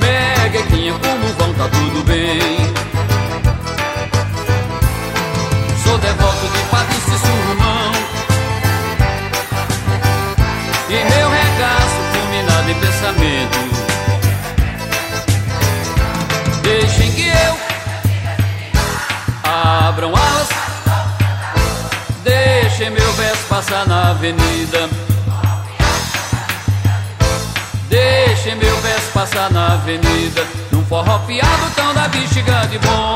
Meguequinha, 0.00 0.92
como 0.94 1.26
vão, 1.38 1.52
tá 1.54 1.68
tudo 1.68 2.02
bem? 2.04 2.40
Sou 5.84 5.98
devoto 5.98 6.46
de 6.48 6.58
Padre 6.70 6.96
Surmão 7.00 7.92
E 10.88 10.92
meu 10.94 11.30
regaço 11.30 12.00
fulminado 12.12 12.70
em 12.70 12.74
pensamento 12.74 13.75
que 17.16 17.26
eu 17.26 17.58
abram 19.42 20.14
alas. 20.14 20.48
Deixem 22.22 22.90
meu 22.90 23.12
verso 23.14 23.46
passar 23.48 23.86
na 23.86 24.10
avenida. 24.10 24.90
Deixem 27.88 28.54
meu 28.56 28.76
verso 28.82 29.10
passar 29.12 29.50
na 29.50 29.74
avenida. 29.74 30.46
Num 30.70 30.84
forró 30.84 31.18
piado 31.20 31.70
tão 31.74 31.94
da 31.94 32.06
bexiga 32.08 32.66
de 32.66 32.78
bom. 32.80 33.15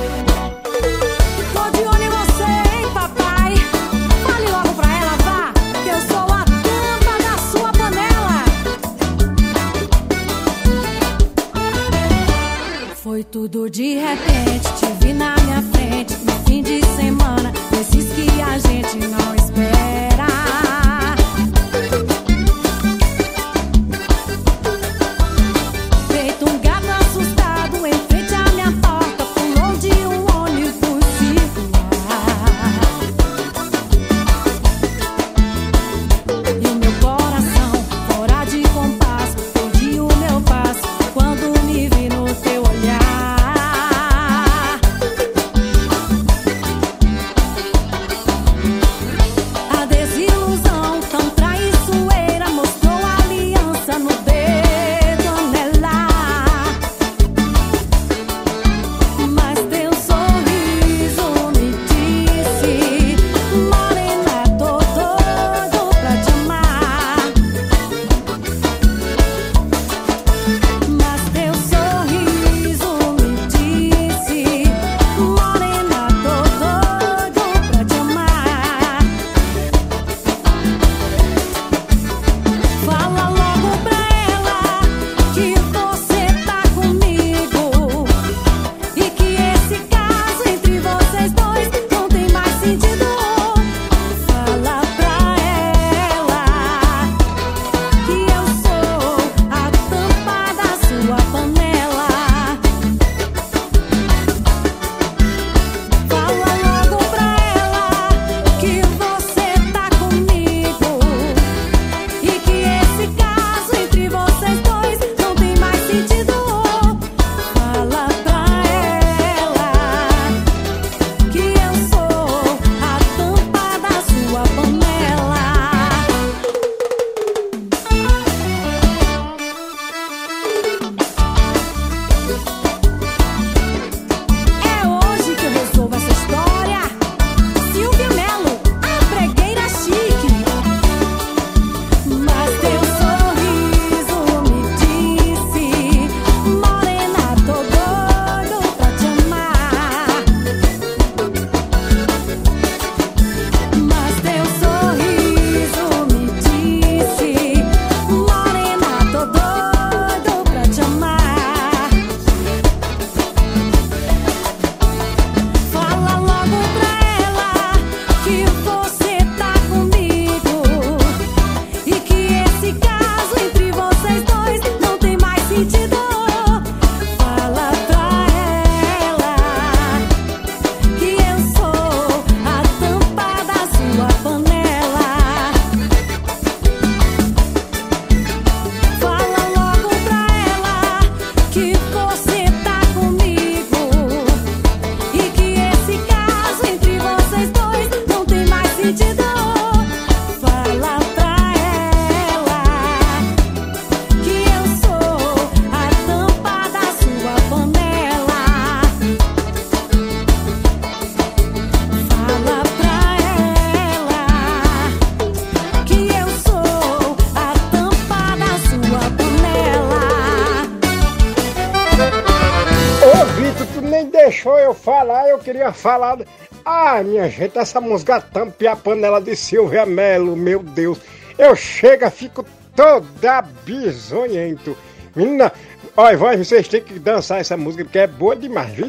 Falar. 225.91 226.19
Ah, 226.63 227.01
minha 227.03 227.27
gente, 227.29 227.57
essa 227.57 227.81
música 227.81 228.21
tampa 228.21 228.63
e 228.63 228.67
a 228.67 228.75
panela 228.75 229.19
de 229.19 229.35
Silvia 229.35 229.85
Melo, 229.85 230.35
meu 230.37 230.63
Deus. 230.63 230.97
Eu 231.37 231.55
chego, 231.55 232.09
fico 232.09 232.45
toda 232.75 233.41
bizonhento. 233.65 234.77
Menina, 235.15 235.51
olha, 235.97 236.37
vocês 236.37 236.67
têm 236.67 236.81
que 236.81 236.97
dançar 236.99 237.41
essa 237.41 237.57
música 237.57 237.83
porque 237.83 237.99
é 237.99 238.07
boa 238.07 238.35
demais, 238.35 238.71
viu? 238.71 238.87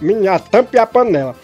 Menina, 0.00 0.38
tampa 0.38 0.76
e 0.76 0.78
a 0.78 0.86
panela. 0.86 1.34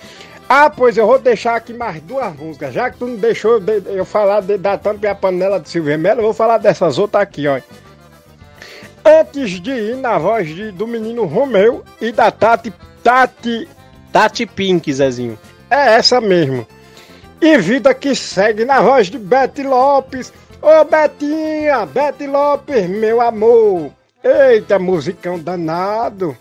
Ah, 0.49 0.69
pois 0.71 0.97
eu 0.97 1.07
vou 1.07 1.19
deixar 1.19 1.57
aqui 1.57 1.73
mais 1.73 2.01
duas 2.03 2.35
músicas. 2.37 2.73
Já 2.75 2.91
que 2.91 2.99
tu 2.99 3.07
não 3.07 3.17
deixou 3.17 3.61
de- 3.61 3.83
eu 3.87 4.05
falar 4.05 4.41
de- 4.41 4.57
da 4.59 4.77
tampa 4.77 5.07
e 5.07 5.09
a 5.09 5.15
panela 5.15 5.61
de 5.61 5.69
Silvia 5.69 5.97
Melo, 5.99 6.21
eu 6.21 6.25
vou 6.25 6.35
falar 6.35 6.59
dessas 6.59 6.99
outras 6.99 7.23
aqui, 7.23 7.47
ó. 7.47 7.61
Antes 9.05 9.61
de 9.61 9.71
ir 9.71 9.97
na 9.97 10.19
voz 10.19 10.49
de- 10.49 10.71
do 10.73 10.87
menino 10.87 11.25
Romeu 11.25 11.85
e 12.01 12.13
da 12.13 12.31
Tati. 12.31 12.73
Tati. 13.03 13.69
Tati 14.13 14.47
Pink, 14.47 14.93
Zezinho. 14.93 15.39
É 15.71 15.95
essa 15.95 16.21
mesmo. 16.21 16.67
E 17.41 17.57
vida 17.59 17.95
que 17.95 18.15
segue 18.15 18.65
na 18.65 18.81
voz 18.81 19.09
de 19.09 19.19
Bete 19.19 19.63
Lopes. 19.63 20.33
Ô 20.61 20.85
Betinha, 20.85 21.87
Bete 21.87 22.27
Lopes, 22.27 22.89
meu 22.89 23.21
amor. 23.21 23.93
Eita, 24.25 24.79
musicão 24.79 25.39
danado. 25.39 26.37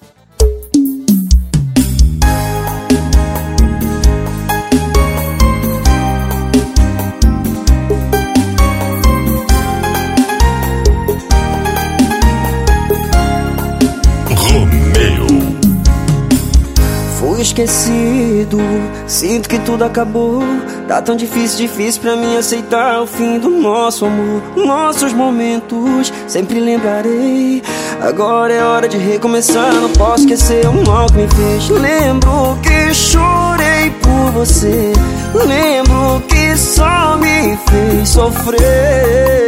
Esquecido, 17.48 18.60
sinto 19.08 19.50
que 19.50 19.60
tudo 19.60 19.84
acabou. 19.84 20.44
Tá 20.88 21.02
tão 21.02 21.16
difícil, 21.16 21.68
difícil 21.68 22.02
pra 22.02 22.16
mim 22.16 22.38
aceitar 22.38 23.02
o 23.02 23.08
fim 23.08 23.40
do 23.40 23.50
nosso 23.50 24.06
amor. 24.06 24.42
Nossos 24.56 25.14
momentos, 25.14 26.14
sempre 26.28 26.60
lembrarei. 26.60 27.62
Agora 28.02 28.54
é 28.54 28.64
hora 28.64 28.88
de 28.88 28.98
recomeçar, 28.98 29.74
não 29.74 29.90
posso 29.92 30.24
esquecer 30.24 30.68
o 30.68 30.86
mal 30.86 31.08
que 31.08 31.14
me 31.14 31.28
fez. 31.28 31.70
Lembro 31.70 32.58
que 32.62 32.94
chorei 32.94 33.92
por 34.02 34.32
você. 34.32 34.94
Lembro 35.34 36.22
que 36.28 36.58
só 36.58 37.18
me 37.18 37.58
fez 37.70 38.10
sofrer. 38.10 39.48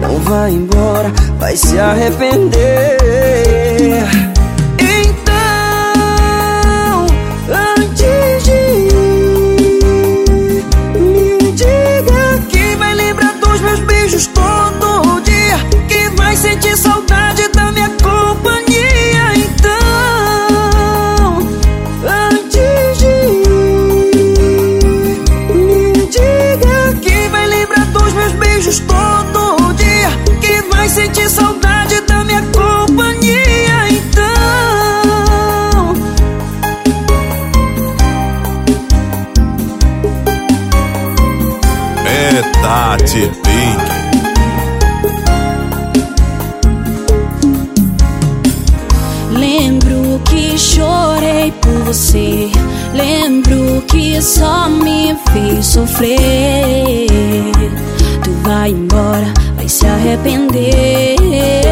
Não 0.00 0.18
vai 0.20 0.52
embora, 0.52 1.12
vai 1.38 1.56
se 1.56 1.78
arrepender. 1.78 2.98
Meus 14.18 14.57
Só 54.20 54.68
me 54.68 55.16
fez 55.32 55.64
sofrer. 55.66 57.06
Tu 58.24 58.30
vai 58.42 58.70
embora, 58.70 59.32
vai 59.56 59.68
se 59.68 59.86
arrepender. 59.86 61.67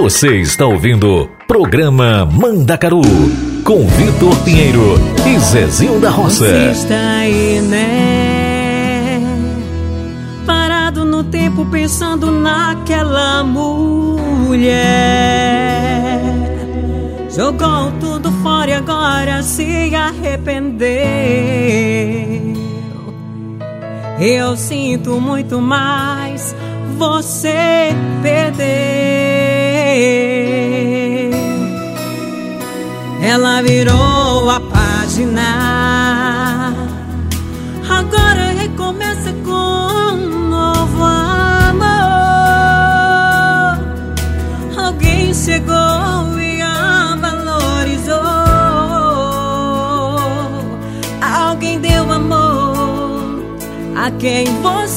Você 0.00 0.40
está 0.40 0.64
ouvindo 0.64 1.28
Programa 1.46 2.24
Mandacaru 2.24 3.02
com 3.62 3.86
Vitor 3.86 4.34
Pinheiro 4.44 4.94
e 5.26 5.38
Zezinho 5.38 6.00
da 6.00 6.08
Roça. 6.08 6.46
Você 6.46 6.70
está 6.70 7.18
aí, 7.18 7.60
né? 7.60 9.20
Parado 10.46 11.04
no 11.04 11.22
tempo 11.24 11.66
pensando 11.66 12.30
naquela 12.30 13.44
mulher. 13.44 14.72
Jogou 17.28 17.92
tudo 18.00 18.32
fora 18.42 18.70
e 18.70 18.74
agora 18.74 19.42
se 19.42 19.94
arrependeu. 19.94 20.88
Eu 24.18 24.56
sinto 24.56 25.20
muito 25.20 25.60
mais, 25.60 26.56
você 26.96 27.90
perdeu. 28.22 28.99
Ela 33.22 33.62
virou 33.62 34.50
a 34.50 34.60
página. 34.60 35.48
Agora 37.88 38.52
recomeça 38.52 39.32
com 39.44 39.50
um 39.52 40.48
novo 40.48 41.02
amor. 41.02 41.88
Alguém 44.76 45.34
chegou 45.34 46.38
e 46.38 46.60
a 46.62 47.16
valorizou. 47.20 48.20
Alguém 51.20 51.80
deu 51.80 52.10
amor 52.10 53.44
a 53.96 54.10
quem 54.12 54.46
você 54.62 54.89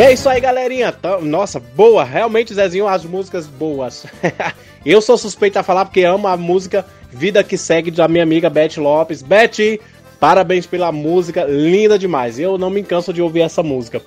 E 0.00 0.02
é 0.02 0.14
isso 0.14 0.30
aí, 0.30 0.40
galerinha. 0.40 0.94
Nossa, 1.20 1.60
boa. 1.60 2.02
Realmente, 2.02 2.54
Zezinho, 2.54 2.88
as 2.88 3.04
músicas 3.04 3.46
boas. 3.46 4.06
eu 4.82 4.98
sou 5.02 5.18
suspeito 5.18 5.58
a 5.58 5.62
falar 5.62 5.84
porque 5.84 6.04
amo 6.04 6.26
a 6.26 6.38
música 6.38 6.86
Vida 7.12 7.44
que 7.44 7.58
Segue 7.58 7.90
da 7.90 8.08
minha 8.08 8.22
amiga 8.22 8.48
Beth 8.48 8.78
Lopes. 8.78 9.20
Beth, 9.20 9.78
parabéns 10.18 10.64
pela 10.64 10.90
música, 10.90 11.44
linda 11.44 11.98
demais. 11.98 12.38
Eu 12.38 12.56
não 12.56 12.70
me 12.70 12.82
canso 12.82 13.12
de 13.12 13.20
ouvir 13.20 13.42
essa 13.42 13.62
música. 13.62 14.00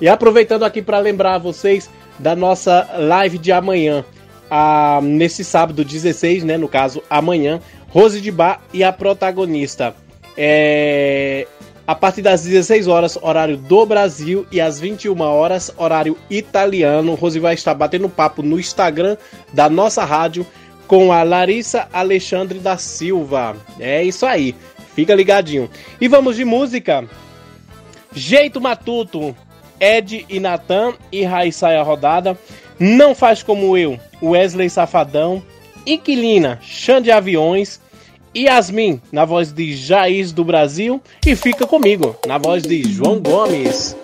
E 0.00 0.08
aproveitando 0.08 0.64
aqui 0.64 0.82
para 0.82 0.98
lembrar 0.98 1.38
vocês 1.38 1.88
da 2.18 2.34
nossa 2.34 2.84
live 2.98 3.38
de 3.38 3.52
amanhã. 3.52 4.04
Ah, 4.50 4.98
nesse 5.00 5.44
sábado 5.44 5.84
16, 5.84 6.42
né? 6.42 6.58
No 6.58 6.66
caso, 6.66 7.04
amanhã, 7.08 7.60
Rose 7.90 8.20
de 8.20 8.32
Bar 8.32 8.62
e 8.74 8.82
a 8.82 8.92
protagonista. 8.92 9.94
É, 10.36 11.46
a 11.86 11.94
partir 11.94 12.22
das 12.22 12.42
16 12.42 12.88
horas, 12.88 13.16
horário 13.20 13.56
do 13.56 13.86
Brasil, 13.86 14.46
e 14.50 14.60
às 14.60 14.80
21 14.80 15.20
horas, 15.20 15.72
horário 15.76 16.18
italiano. 16.28 17.14
Rose 17.14 17.38
vai 17.38 17.54
estar 17.54 17.74
batendo 17.74 18.08
papo 18.08 18.42
no 18.42 18.58
Instagram 18.58 19.16
da 19.52 19.68
nossa 19.68 20.04
rádio 20.04 20.44
com 20.88 21.12
a 21.12 21.22
Larissa 21.22 21.88
Alexandre 21.92 22.58
da 22.58 22.76
Silva. 22.76 23.56
É 23.78 24.02
isso 24.02 24.26
aí, 24.26 24.54
fica 24.94 25.14
ligadinho. 25.14 25.70
E 26.00 26.08
vamos 26.08 26.36
de 26.36 26.44
música. 26.44 27.04
Jeito 28.12 28.60
Matuto, 28.60 29.36
Ed 29.78 30.24
e 30.28 30.40
Natan 30.40 30.94
e 31.12 31.22
Raíssa 31.22 31.82
Rodada. 31.82 32.36
Não 32.78 33.14
faz 33.14 33.42
como 33.42 33.76
eu, 33.76 33.98
Wesley 34.22 34.68
Safadão, 34.68 35.42
Inquilina, 35.86 36.58
Xande 36.62 37.10
Aviões. 37.10 37.80
Yasmin, 38.36 39.00
na 39.10 39.24
voz 39.24 39.52
de 39.52 39.74
Jaiz 39.74 40.32
do 40.32 40.44
Brasil, 40.44 41.00
e 41.26 41.34
fica 41.34 41.66
comigo, 41.66 42.14
na 42.26 42.36
voz 42.36 42.62
de 42.62 42.82
João 42.92 43.18
Gomes. 43.20 43.96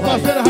Brasil. 0.00 0.41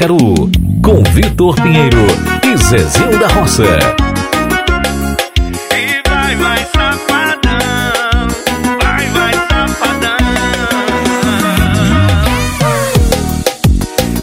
Com 0.00 1.02
Vitor 1.12 1.54
Pinheiro 1.56 1.98
e 2.42 2.56
Zezinho 2.56 3.18
da 3.18 3.28
Roça. 3.28 3.64
E 5.74 6.08
vai, 6.08 6.36
vai, 6.36 6.58
safadão, 6.74 8.28
vai, 8.82 9.06
vai, 9.10 9.34
safadão. 9.34 10.16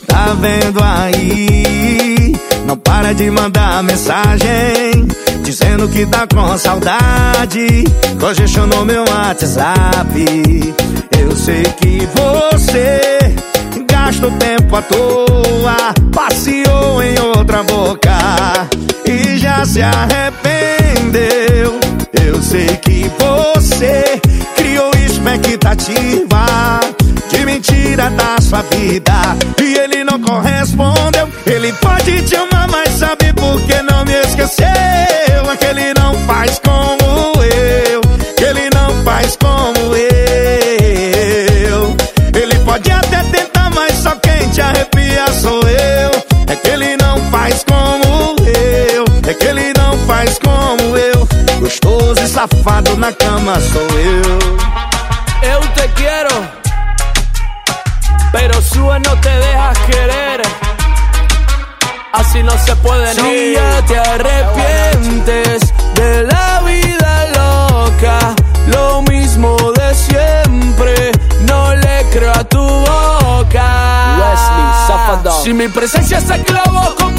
Tá 0.08 0.36
vendo 0.42 0.84
aí? 0.84 2.36
Não 2.66 2.76
para 2.76 3.14
de 3.14 3.30
mandar 3.30 3.84
mensagem. 3.84 5.08
Dizendo 5.44 5.88
que 5.90 6.08
tá 6.08 6.26
com 6.26 6.58
saudade, 6.58 7.84
congestionou 8.20 8.84
meu 8.84 9.06
WhatsApp. 9.08 10.74
Eu 11.20 11.36
sei 11.36 11.62
que 11.80 12.10
você 12.16 13.17
Gastou 14.18 14.32
tempo 14.32 14.76
à 14.76 14.82
toa 14.82 15.94
Passeou 16.12 17.04
em 17.04 17.20
outra 17.20 17.62
boca 17.62 18.18
E 19.06 19.38
já 19.38 19.64
se 19.64 19.80
arrependeu. 19.80 21.80
Eu 22.26 22.42
sei 22.42 22.66
que 22.78 23.12
você 23.20 24.20
Criou 24.56 24.90
expectativa 25.06 26.80
De 27.30 27.46
mentira 27.46 28.10
da 28.10 28.42
sua 28.42 28.64
vida 28.64 29.14
E 29.62 29.76
ele 29.76 30.04
não 30.04 30.20
correspondeu. 30.20 31.30
Ele 31.46 31.72
pode 31.74 32.24
te 32.24 32.36
amar 32.36 32.47
mi 75.58 75.68
presencia 75.70 76.22
se 76.22 76.40
clavó 76.44 76.96
con 76.96 77.17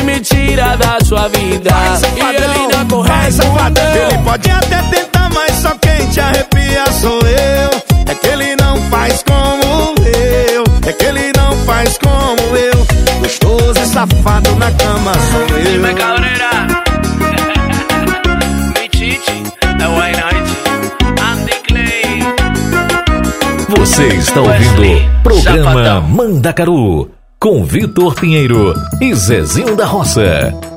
me 0.00 0.20
tirar 0.20 0.76
da 0.76 0.98
sua 1.04 1.28
vida. 1.28 1.70
Vai, 1.70 2.00
e 2.16 2.36
ele 2.36 2.44
ainda 2.44 2.84
corre. 2.88 3.10
Ele 4.10 4.18
pode 4.24 4.50
até 4.50 4.82
tentar, 4.82 5.30
mas 5.30 5.52
só 5.56 5.70
quem 5.80 6.08
te 6.08 6.20
arrepia 6.20 6.84
sou 7.00 7.20
eu. 7.20 7.70
É 8.08 8.14
que 8.14 8.26
ele 8.28 8.56
não 8.56 8.76
faz 8.90 9.22
como 9.22 9.94
eu. 10.06 10.64
É 10.86 10.92
que 10.92 11.04
ele 11.04 11.32
não 11.36 11.56
faz 11.66 11.98
como 11.98 12.56
eu. 12.56 12.86
Gostoso 13.20 13.80
e 13.80 13.86
safado 13.86 14.54
na 14.56 14.70
cama 14.72 15.12
sou 15.14 15.58
eu. 15.58 15.64
Dime, 15.64 15.92
galera. 15.94 16.50
Você 23.68 24.06
está 24.08 24.40
ouvindo 24.40 24.82
o 24.82 25.22
programa 25.22 26.00
Mandacaru 26.00 27.21
com 27.42 27.64
Vitor 27.64 28.14
Pinheiro 28.14 28.72
e 29.00 29.12
Zezinho 29.16 29.74
da 29.74 29.84
Roça. 29.84 30.71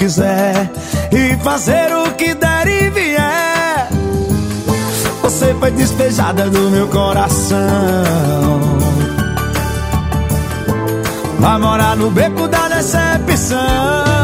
quiser 0.00 0.70
e 1.12 1.36
fazer 1.44 1.94
o 1.94 2.10
que 2.14 2.32
der 2.34 2.66
e 2.66 2.88
vier. 2.88 3.88
Você 5.20 5.54
foi 5.60 5.70
despejada 5.72 6.48
do 6.48 6.70
meu 6.70 6.88
coração. 6.88 7.58
Vai 11.38 11.58
morar 11.58 11.96
no 11.96 12.10
beco 12.10 12.48
da 12.48 12.68
decepção. 12.68 14.19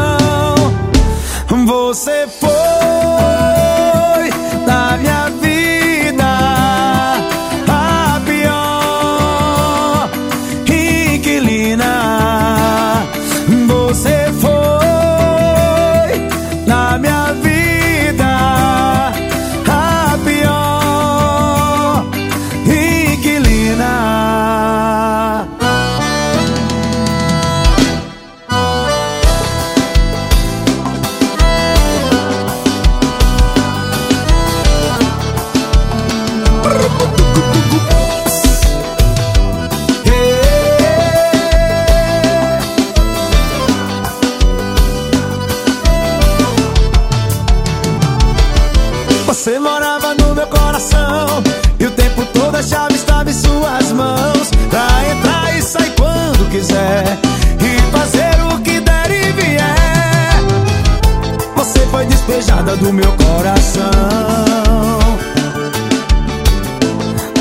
do 62.80 62.92
meu 62.92 63.12
coração. 63.12 63.90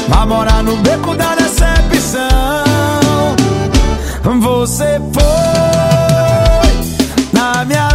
Vá 0.08 0.26
morar 0.26 0.64
no 0.64 0.78
beco 0.78 1.16
da 1.16 1.36
decepção. 1.36 2.26
Você 4.40 5.02
foi 5.14 5.24
na 7.34 7.66
minha 7.66 7.95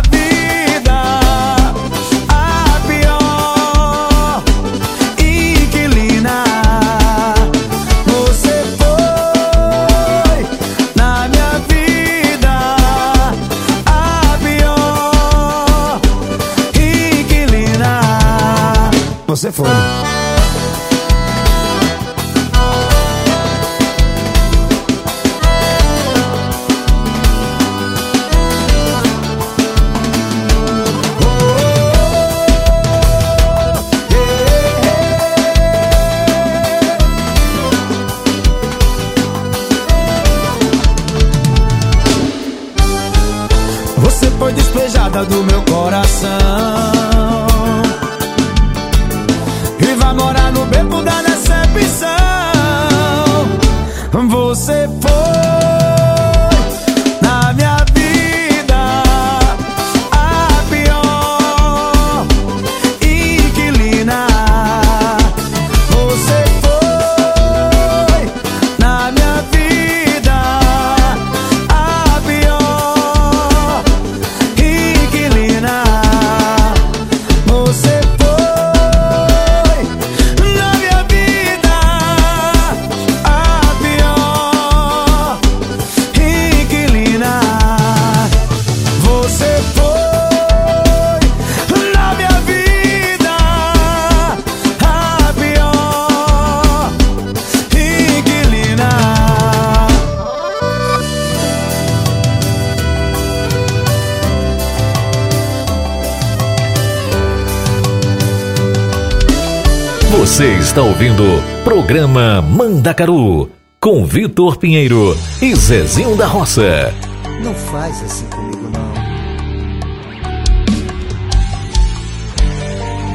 Programa 111.91 112.41
Mandacaru 112.41 113.51
com 113.81 114.07
Vitor 114.07 114.59
Pinheiro 114.59 115.19
e 115.43 115.53
Zezinho 115.57 116.15
da 116.15 116.25
Roça. 116.25 116.95
Não 117.43 117.53
faz 117.53 118.01
assim 118.05 118.27
comigo, 118.27 118.71
não. 118.71 118.93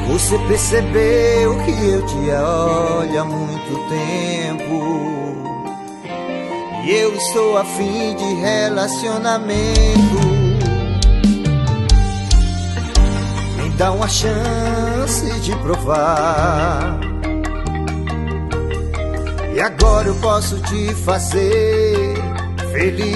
Você 0.09 0.37
percebeu 0.39 1.57
que 1.63 1.71
eu 1.71 2.05
te 2.05 2.15
olho 2.15 3.21
há 3.21 3.23
muito 3.23 3.87
tempo. 3.87 4.83
E 6.83 6.91
eu 6.91 7.15
estou 7.15 7.57
afim 7.57 8.13
de 8.17 8.33
relacionamento. 8.41 9.55
Me 13.55 13.69
dá 13.77 13.93
uma 13.93 14.09
chance 14.09 15.31
de 15.39 15.55
provar. 15.59 17.04
Agora 19.65 20.09
eu 20.09 20.15
posso 20.17 20.61
te 20.61 20.93
fazer 20.93 22.13
feliz. 22.71 23.15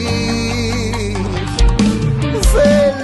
Feliz. 2.51 2.98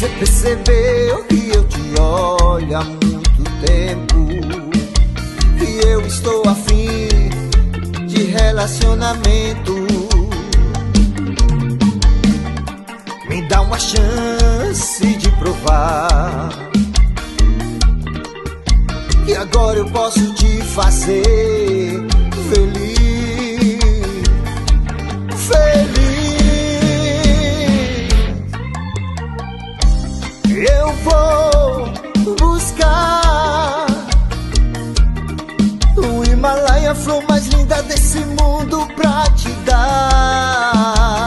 Você 0.00 0.08
percebeu 0.08 1.24
que 1.24 1.50
eu 1.54 1.68
te 1.68 2.00
olho 2.00 2.74
há 2.74 2.82
muito 2.82 3.44
tempo. 3.66 4.28
Que 5.58 5.86
eu 5.86 6.00
estou 6.06 6.42
afim 6.48 7.28
de 8.06 8.22
relacionamento. 8.22 9.74
Me 13.28 13.46
dá 13.46 13.60
uma 13.60 13.78
chance 13.78 15.04
de 15.18 15.30
provar 15.32 16.48
Que 19.26 19.34
agora 19.34 19.80
eu 19.80 19.86
posso 19.90 20.32
te 20.34 20.62
fazer 20.62 22.06
Feliz 22.48 22.79
vou 31.04 32.36
buscar 32.36 33.86
o 35.96 36.24
Himalaia, 36.24 36.92
a 36.92 36.94
flor 36.94 37.22
mais 37.28 37.46
linda 37.48 37.82
desse 37.82 38.18
mundo 38.20 38.86
pra 38.96 39.24
te 39.36 39.50
dar. 39.64 41.19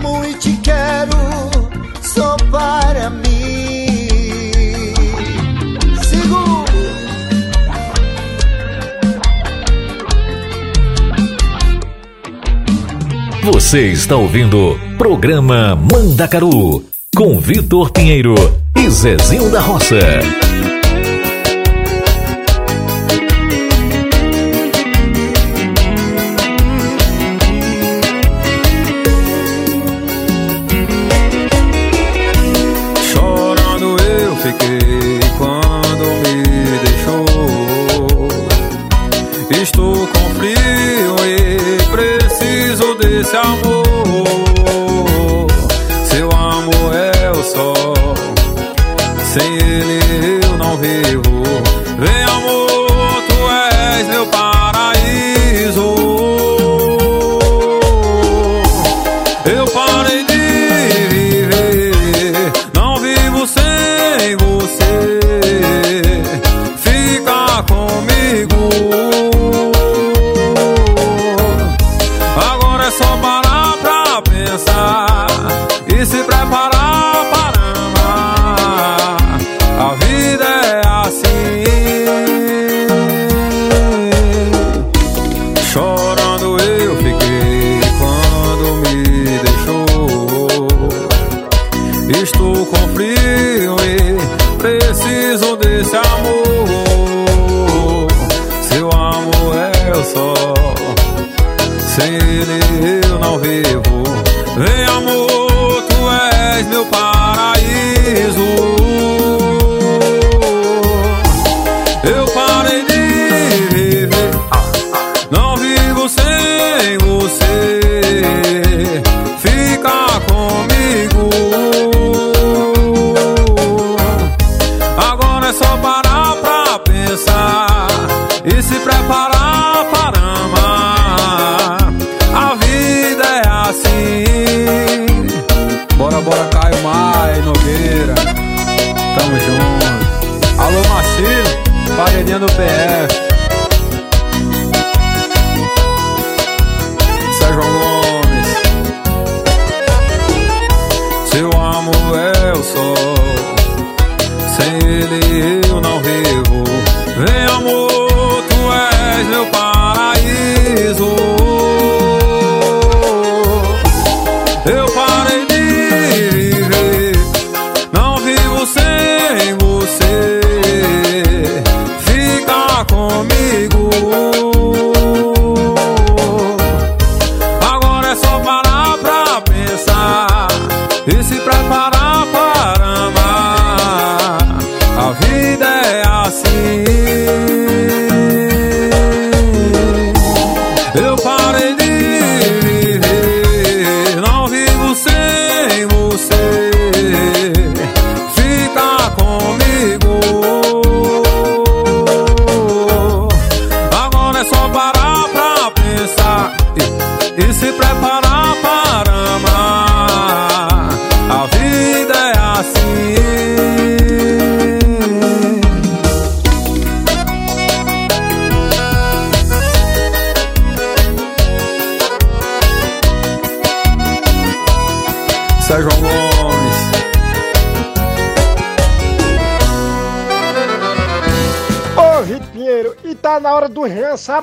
Amo 0.00 0.24
e 0.24 0.34
te 0.34 0.56
quero 0.62 1.10
só 2.02 2.36
para 2.50 3.10
mim 3.10 3.86
Segura 6.02 6.70
Você 13.44 13.92
está 13.92 14.16
ouvindo 14.16 14.78
Programa 14.96 15.76
Mandacaru 15.76 16.84
com 17.14 17.38
Vitor 17.38 17.90
Pinheiro 17.90 18.34
e 18.76 18.88
Zezinho 18.88 19.50
da 19.50 19.60
Roça. 19.60 19.98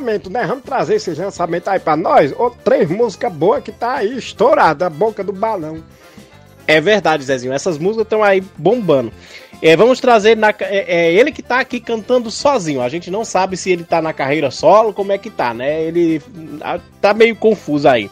Lançamento, 0.08 0.30
né? 0.30 0.46
Vamos 0.46 0.64
trazer 0.64 0.96
esse 0.96 1.12
lançamento 1.12 1.68
aí 1.68 1.80
pra 1.80 1.98
nós? 1.98 2.32
Ô, 2.32 2.50
três 2.50 2.90
músicas 2.90 3.32
boas 3.32 3.64
que 3.64 3.72
tá 3.72 3.96
aí 3.96 4.18
estourada, 4.18 4.88
a 4.88 4.90
boca 4.90 5.24
do 5.24 5.34
balão. 5.34 5.84
É 6.66 6.80
verdade, 6.80 7.24
Zezinho. 7.24 7.54
Essas 7.54 7.78
músicas 7.78 8.06
estão 8.06 8.24
aí 8.24 8.42
bombando. 8.58 9.12
É, 9.62 9.76
vamos 9.76 10.00
trazer 10.00 10.38
na, 10.38 10.50
é, 10.60 10.86
é 10.88 11.14
ele 11.14 11.32
que 11.32 11.42
tá 11.42 11.60
aqui 11.60 11.80
cantando 11.80 12.30
sozinho. 12.30 12.82
A 12.82 12.90
gente 12.90 13.10
não 13.10 13.26
sabe 13.26 13.58
se 13.58 13.72
ele 13.72 13.84
tá 13.84 14.02
na 14.02 14.14
carreira 14.14 14.52
solo, 14.52 14.94
como 14.94 15.12
é 15.12 15.18
que 15.18 15.30
tá, 15.30 15.54
né? 15.54 15.82
Ele 15.84 16.22
tá 17.02 17.14
meio 17.14 17.36
confuso 17.36 17.88
aí. 17.88 18.10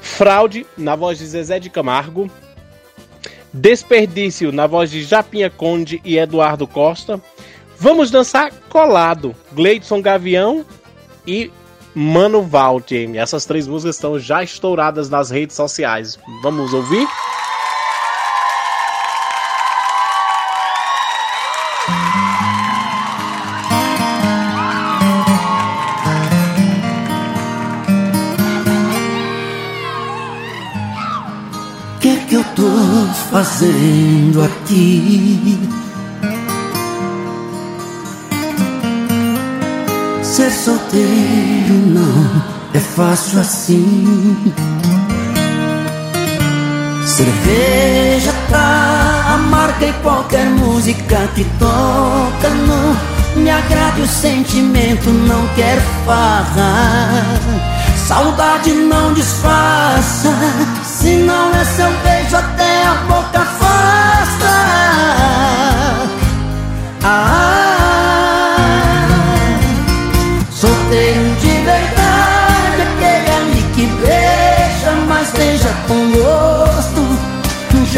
Fraude 0.00 0.66
na 0.76 0.96
voz 0.96 1.18
de 1.18 1.26
Zezé 1.26 1.58
de 1.58 1.70
Camargo. 1.70 2.30
Desperdício 3.52 4.52
na 4.52 4.66
voz 4.66 4.90
de 4.90 5.02
Japinha 5.02 5.50
Conde 5.50 6.00
e 6.04 6.18
Eduardo 6.18 6.66
Costa. 6.66 7.20
Vamos 7.78 8.10
dançar 8.10 8.52
colado. 8.68 9.34
Gleidson 9.52 10.02
Gavião 10.02 10.64
e 11.26 11.50
Mano 11.94 12.42
Valde. 12.42 13.16
Essas 13.16 13.44
três 13.44 13.66
músicas 13.66 13.96
estão 13.96 14.18
já 14.18 14.42
estouradas 14.42 15.10
nas 15.10 15.30
redes 15.30 15.56
sociais. 15.56 16.18
Vamos 16.42 16.72
ouvir? 16.72 17.06
O 31.96 32.00
que 32.00 32.08
é 32.10 32.16
que 32.28 32.34
eu 32.34 32.44
tô 32.54 32.68
fazendo 33.30 34.44
aqui? 34.44 35.87
Ser 40.38 40.52
solteiro 40.52 41.74
não 41.86 42.42
é 42.72 42.78
fácil 42.78 43.40
assim. 43.40 44.54
Cerveja 47.04 48.32
tá 48.48 49.34
amarga 49.34 49.86
e 49.86 49.92
qualquer 49.94 50.46
música 50.46 51.28
que 51.34 51.42
toca 51.58 52.50
não 52.68 53.42
me 53.42 53.50
agrada 53.50 53.98
e 53.98 54.02
o 54.02 54.06
sentimento 54.06 55.10
não 55.10 55.44
quer 55.56 55.80
farra. 56.06 57.24
Saudade 58.06 58.70
não 58.74 59.12
disfarça, 59.14 60.32
se 60.84 61.16
não 61.16 61.52
é 61.52 61.64
seu 61.64 61.90
beijo 62.04 62.36
até 62.36 62.86
a 62.86 62.94
boca 63.08 63.17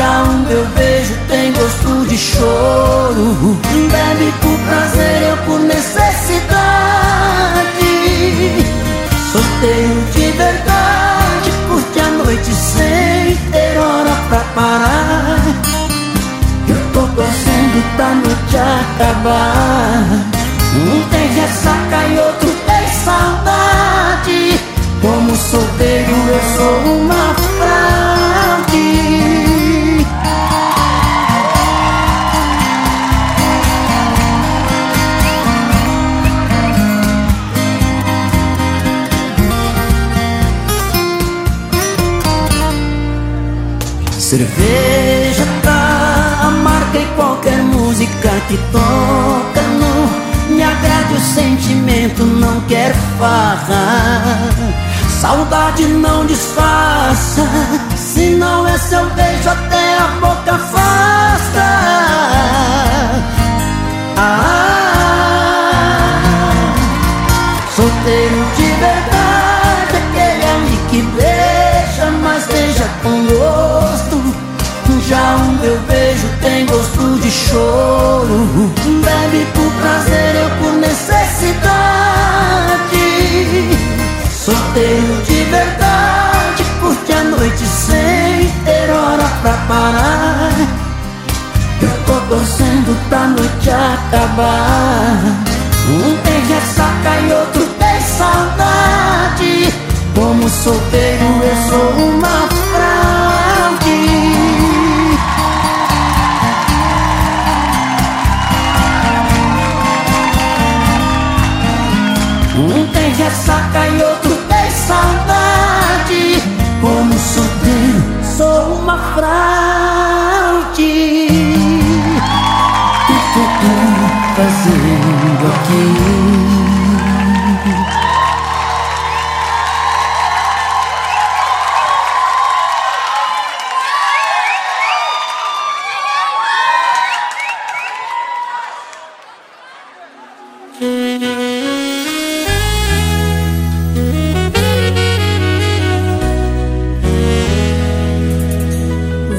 Já 0.01 0.22
o 0.22 0.32
meu 0.48 0.64
beijo 0.68 1.14
tem 1.28 1.53
gosto 1.53 2.07
de 2.09 2.16
choro. 2.16 3.59
Bebe 3.92 4.32
por 4.40 4.59
prazer, 4.61 5.28
eu 5.28 5.36
por 5.44 5.61
necessidade. 5.61 6.40
Solteiro 9.30 10.01
de 10.14 10.30
verdade, 10.38 11.51
curte 11.68 12.01
a 12.01 12.11
noite 12.12 12.51
sem 12.51 13.36
ter 13.53 13.78
hora 13.78 14.16
pra 14.30 14.40
parar. 14.55 15.38
Eu 16.66 16.92
tô 16.94 17.01
torcendo 17.01 17.96
da 17.98 18.09
noite 18.14 18.57
acabar. 18.57 20.30
Um 20.76 21.09
tem 21.11 21.28
ressaca 21.28 22.07
e 22.07 22.18
outro 22.20 22.49
Cerveja 44.31 45.45
tá 45.61 46.39
amarga 46.47 47.01
e 47.01 47.07
qualquer 47.16 47.59
música 47.64 48.31
que 48.47 48.57
toca 48.70 49.61
não 49.81 50.55
me 50.55 50.62
agrade 50.62 51.14
o 51.14 51.20
sentimento, 51.20 52.22
não 52.24 52.61
quer 52.68 52.95
farra. 53.18 54.39
Saudade 55.20 55.85
não 55.85 56.24
disfarça, 56.26 57.43
se 57.97 58.31
não 58.37 58.68
é 58.68 58.78
seu 58.78 59.05
beijo 59.16 59.49
torcendo 92.91 93.09
pra 93.09 93.26
noite 93.28 93.70
acabar. 93.70 95.20
Um 95.88 96.16
tem 96.22 96.41
ressaca 96.47 97.20
e 97.20 97.32
outro 97.32 97.66
tem 97.78 98.01
saudade. 98.01 99.74
Como 100.14 100.49
solteiro, 100.49 101.24
eu 101.43 101.57
sou 101.68 101.91
uma 102.05 102.10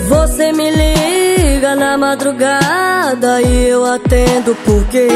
Você 0.07 0.51
me 0.51 0.69
liga 0.71 1.75
na 1.75 1.97
madrugada 1.97 3.41
e 3.41 3.69
eu 3.69 3.85
atendo 3.85 4.55
porque 4.65 5.07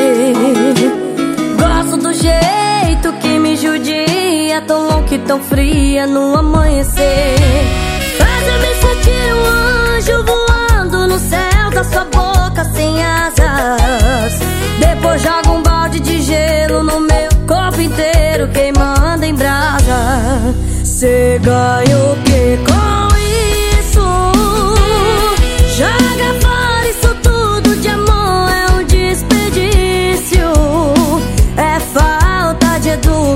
judia, 4.55 4.61
tão 4.61 4.87
louca 4.87 5.15
e 5.15 5.19
tão 5.19 5.41
fria 5.41 6.07
no 6.07 6.35
amanhecer. 6.35 7.35
Faz 8.17 8.47
eu 8.47 8.59
me 8.59 8.75
sentir 8.75 9.33
um 9.33 9.45
anjo 9.45 10.23
voando 10.23 11.07
no 11.07 11.19
céu 11.19 11.69
da 11.73 11.83
sua 11.83 12.05
boca 12.05 12.63
sem 12.73 13.03
asas. 13.03 14.39
Depois 14.79 15.21
joga 15.21 15.51
um 15.51 15.61
balde 15.61 15.99
de 15.99 16.21
gelo 16.21 16.83
no 16.83 17.01
meu 17.01 17.29
corpo 17.47 17.81
inteiro, 17.81 18.49
queimando 18.49 19.23
em 19.23 19.33
brasa. 19.33 20.55
Cê 20.83 21.39
ganha 21.41 21.97
o 21.97 22.15
que 22.23 22.57
com 22.65 23.14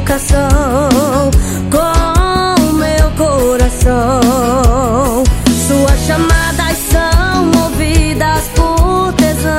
educação 0.09 1.29
com 1.69 2.73
meu 2.73 3.11
coração. 3.11 5.23
Suas 5.67 5.99
chamadas 6.07 6.77
são 6.89 7.51
ouvidas 7.63 8.49
por 8.55 9.13
tesão. 9.13 9.53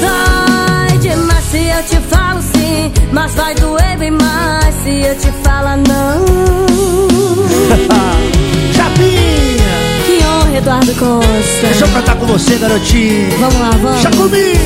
Dói 0.00 0.96
demais 0.98 1.44
se 1.50 1.58
eu 1.58 1.82
te 1.82 1.96
falo 2.08 2.40
sim, 2.40 2.90
mas 3.12 3.34
vai 3.34 3.54
doer 3.54 3.98
bem 3.98 4.12
mais 4.12 4.74
se 4.82 5.02
eu 5.02 5.14
te 5.14 5.30
falar 5.42 5.76
não. 5.76 6.24
Chapinha! 8.74 9.76
Que 10.06 10.24
honra, 10.24 10.56
Eduardo 10.56 10.94
Costa. 10.94 11.66
Deixa 11.66 11.84
eu 11.84 11.88
cantar 11.88 12.16
com 12.16 12.24
você, 12.26 12.56
garotinho. 12.56 13.30
Vamos 13.38 13.60
lá, 13.60 13.70
vamos. 13.82 14.00
Já 14.00 14.10
comigo! 14.10 14.58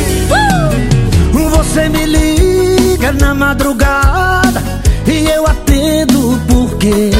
Você 1.56 1.88
me 1.88 2.06
liga 2.06 2.31
na 3.10 3.34
madrugada 3.34 4.62
e 5.06 5.26
eu 5.26 5.44
atendo 5.46 6.40
porque 6.46 7.10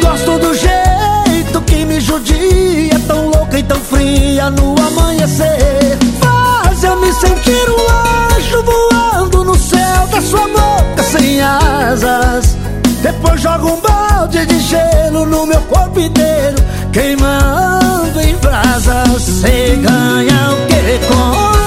gosto 0.00 0.38
do 0.38 0.54
jeito 0.54 1.60
que 1.66 1.84
me 1.84 2.00
judia, 2.00 2.98
tão 3.06 3.28
louca 3.28 3.58
e 3.58 3.62
tão 3.62 3.78
fria 3.78 4.50
no 4.50 4.74
amanhecer. 4.80 5.98
Faz 6.20 6.82
eu 6.82 6.98
me 7.00 7.12
sentir 7.12 7.68
um 7.68 8.36
anjo 8.36 8.62
voando 8.62 9.44
no 9.44 9.54
céu 9.56 10.06
da 10.10 10.22
sua 10.22 10.48
boca 10.48 11.02
sem 11.02 11.42
asas. 11.42 12.56
Depois 13.02 13.40
joga 13.40 13.66
um 13.66 13.80
balde 13.80 14.46
de 14.46 14.60
gelo 14.60 15.26
no 15.26 15.46
meu 15.46 15.60
corpo 15.62 16.00
inteiro, 16.00 16.56
queimando 16.92 18.20
em 18.20 18.34
brasas. 18.36 19.22
Cê 19.22 19.76
ganha 19.76 20.50
o 20.52 20.66
que 20.66 21.06
com 21.06 21.57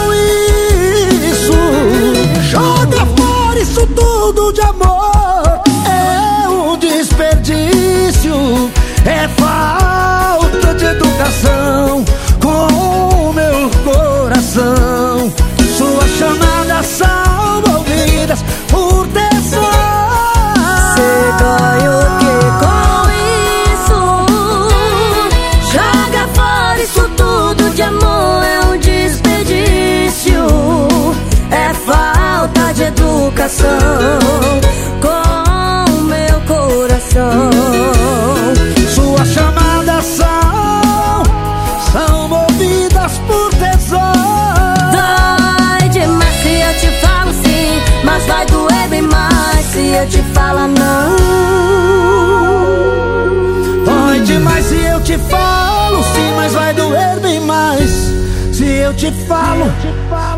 doer 56.92 57.20
bem 57.22 57.40
mais 57.40 57.90
se 58.52 58.66
eu 58.66 58.94
te 58.94 59.12
falo 59.26 59.66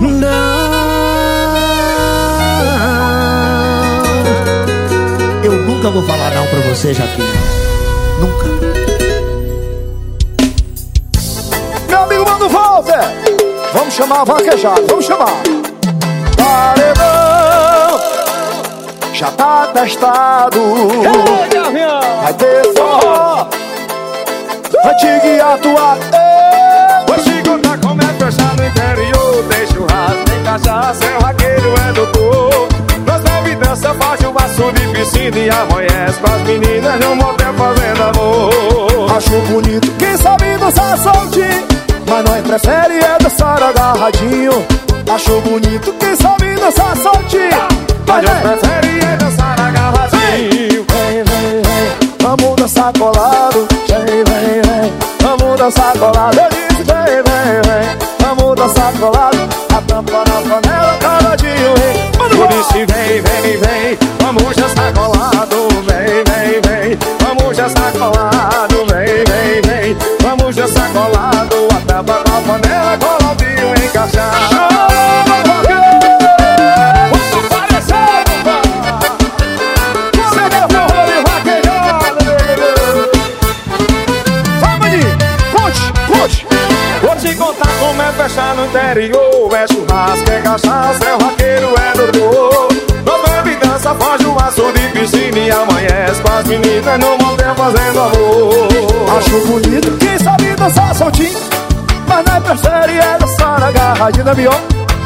não. 0.02 0.30
Eu 5.44 5.54
nunca 5.64 5.90
vou 5.90 6.04
falar 6.04 6.32
não 6.32 6.46
pra 6.46 6.60
você, 6.70 6.94
Japinha. 6.94 7.28
Nunca. 8.20 8.46
Meu 11.90 12.04
amigo 12.04 12.24
Mano 12.30 12.50
Walter, 12.50 13.02
Vamos 13.74 13.94
chamar 13.96 14.22
a 14.22 14.24
vaquejada, 14.24 14.84
vamos 14.88 15.06
chamar. 15.06 15.34
Paredão, 16.38 18.00
já 19.14 19.32
tá 19.32 19.68
testado. 19.74 20.60
Vai 22.22 22.34
ter 22.36 22.74
forró, 22.78 23.48
vai 24.84 24.96
te 24.96 25.20
guiar 25.20 25.58
tua. 25.60 26.33
Churrasco, 29.74 30.26
tem 30.26 30.44
cachaça, 30.44 31.06
é 31.06 31.18
raqueiro, 31.24 31.74
é 31.90 31.94
doutor. 31.94 32.68
Nós 33.06 33.22
bebe 33.22 33.56
dança, 33.56 33.94
faz 33.96 34.20
vaso 34.22 34.72
de 34.74 34.88
piscina 34.88 35.38
E 35.38 35.50
amanhece 35.50 36.20
com 36.20 36.34
as 36.34 36.42
meninas 36.44 37.00
no 37.00 37.16
motel 37.16 37.54
fazendo 37.54 38.04
amor. 38.04 39.16
Acho 39.16 39.40
bonito 39.52 39.92
quem 40.00 40.18
sabe 40.18 40.58
dançar 40.58 40.98
soltinho 40.98 41.68
Mas 42.08 42.24
nós 42.26 42.42
prefere 42.48 42.98
é 43.00 43.18
dançar 43.22 43.62
agarradinho. 43.62 44.66
Acho 45.14 45.42
bonito 45.42 45.94
quem 46.00 46.16
sabe 46.16 46.56
dançar 46.56 46.98
soltinho 46.98 47.68
Mas 48.08 48.24
nós 48.24 48.40
prefere 48.42 49.00
é 49.06 49.18
dançar 49.18 49.60
agarradinho. 49.60 50.86
Vem, 50.90 51.24
vem, 51.24 51.62
vem, 51.62 52.10
vamos 52.22 52.56
dançar 52.56 52.94
colado. 52.94 53.68
Vem, 53.88 54.24
vem, 54.24 54.62
vem, 54.62 54.94
vamos 55.22 55.60
dançar 55.60 55.94
colado. 55.98 56.38
Eu 56.38 56.50
disse 56.50 56.84
vem, 56.84 57.06
vem, 57.06 57.62
vem, 57.62 57.98
vamos 58.20 58.56
dançar 58.56 58.94
colado 58.94 59.53
Isso 62.64 62.74
vem, 62.88 63.22
vem, 63.22 63.58
vem, 63.58 63.98
vamos 64.22 64.56
dançar 64.56 64.94
colado. 64.94 65.68
Vem, 65.86 66.24
vem, 66.24 66.62
vem, 66.62 66.98
vamos 67.20 67.58
dançar 67.58 67.92
colado. 67.92 68.86
Vem, 68.88 69.24
vem, 69.26 69.62
vem, 69.62 69.98
vamos 70.22 70.56
dançar 70.56 70.90
colado. 70.92 71.68
A 71.72 71.82
tampa 71.86 72.24
na 72.26 72.42
panela, 72.42 72.98
encaixado 73.84 74.34
Vai, 84.60 84.78
maninho, 84.80 85.18
conte, 85.52 85.94
conte 86.08 86.48
Vou 87.02 87.16
te 87.18 87.36
contar 87.36 87.68
como 87.80 88.02
é 88.02 88.12
fechar 88.14 88.56
no 88.56 88.66
interior. 88.66 89.54
É 89.54 89.68
churrasco, 89.68 90.32
é 90.32 90.42
cachaça, 90.42 91.04
é 91.04 91.16
o 91.16 91.26
amanhece 95.54 96.22
com 96.22 96.34
as 96.34 96.46
meninas 96.46 97.00
no 97.00 97.18
motel 97.18 97.56
fazendo 97.56 98.00
amor. 98.00 98.94
Acho 99.18 99.40
bonito 99.48 99.98
quem 100.00 100.18
sabe 100.18 100.56
dançar 100.56 100.96
soltinho 100.96 101.38
Mas 102.08 102.26
nós 102.26 102.44
prefere 102.44 102.98
é 102.98 103.18
dançar 103.20 103.64
agarradinho, 103.64 104.26
né, 104.26 104.34
Bion? 104.34 104.54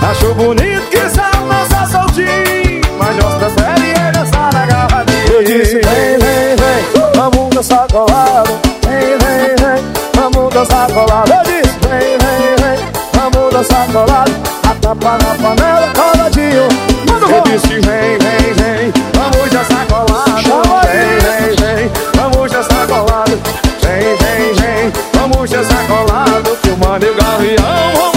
Acho 0.10 0.34
bonito 0.34 0.90
que 0.90 1.10
sabe 1.10 1.38
dançar 1.50 1.88
soltinho 1.90 2.82
Mas 2.98 3.16
nós 3.18 3.34
prefere 3.36 3.90
é 3.92 4.12
dançar 4.12 4.56
agarradinho 4.56 5.34
Eu 5.34 5.44
disse 5.44 5.74
vem, 5.74 6.18
vem, 6.20 6.56
vem, 6.56 7.12
vamos 7.16 7.56
dançar 7.56 7.88
colado. 7.92 8.60
Vem, 8.86 9.18
vem, 9.18 9.56
vem, 9.56 9.84
vamos 10.16 10.54
dançar 10.54 10.88
colado. 10.92 11.30
Eu 11.30 11.44
disse 11.44 11.76
vem, 11.82 12.18
vem, 12.18 12.56
vem, 12.62 12.86
vamos 13.14 13.54
dançar 13.54 13.88
colado. 13.88 14.32
A 14.64 14.76
tapa 14.76 15.18
na 15.18 15.36
panela, 15.36 15.88
coladinho. 15.94 16.68
Manda 17.10 17.26
o 17.26 17.32
Eu 17.32 17.42
disse 17.42 17.68
vem, 17.68 17.82
vem, 17.82 18.54
vem, 18.54 18.94
vamos 19.14 19.52
dançar 19.52 19.86
colado 19.88 20.07
colado. 22.98 23.40
Vem, 23.82 24.16
vem, 24.18 24.54
vem, 24.54 24.94
vamos 25.14 25.50
dançar 25.50 25.88
colado 25.88 26.58
Que 26.62 26.70
o 26.70 26.78
mano 26.78 27.14
gavião 27.14 27.94
vão 27.96 28.17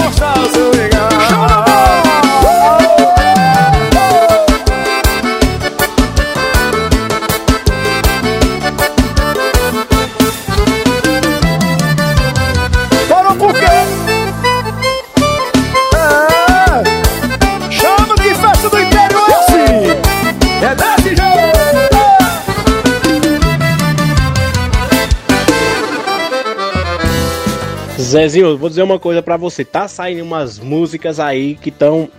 Zezinho, 28.11 28.57
vou 28.57 28.67
dizer 28.67 28.83
uma 28.83 28.99
coisa 28.99 29.21
pra 29.21 29.37
você. 29.37 29.63
Tá 29.63 29.87
saindo 29.87 30.23
umas 30.23 30.59
músicas 30.59 31.17
aí 31.17 31.55
que 31.55 31.69
estão 31.69 32.09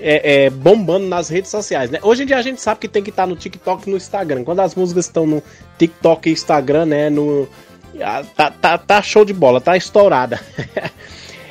é, 0.00 0.44
é, 0.44 0.50
bombando 0.50 1.06
nas 1.06 1.28
redes 1.28 1.50
sociais, 1.50 1.90
né? 1.90 1.98
Hoje 2.02 2.22
em 2.22 2.26
dia 2.26 2.38
a 2.38 2.42
gente 2.42 2.60
sabe 2.60 2.80
que 2.80 2.88
tem 2.88 3.02
que 3.02 3.10
estar 3.10 3.26
no 3.26 3.36
TikTok 3.36 3.86
e 3.86 3.90
no 3.90 3.96
Instagram. 3.98 4.44
Quando 4.44 4.60
as 4.60 4.74
músicas 4.74 5.04
estão 5.04 5.26
no 5.26 5.42
TikTok 5.78 6.30
e 6.30 6.32
Instagram, 6.32 6.86
né? 6.86 7.10
No, 7.10 7.46
tá, 8.34 8.50
tá, 8.50 8.78
tá 8.78 9.02
show 9.02 9.26
de 9.26 9.34
bola, 9.34 9.60
tá 9.60 9.76
estourada. 9.76 10.40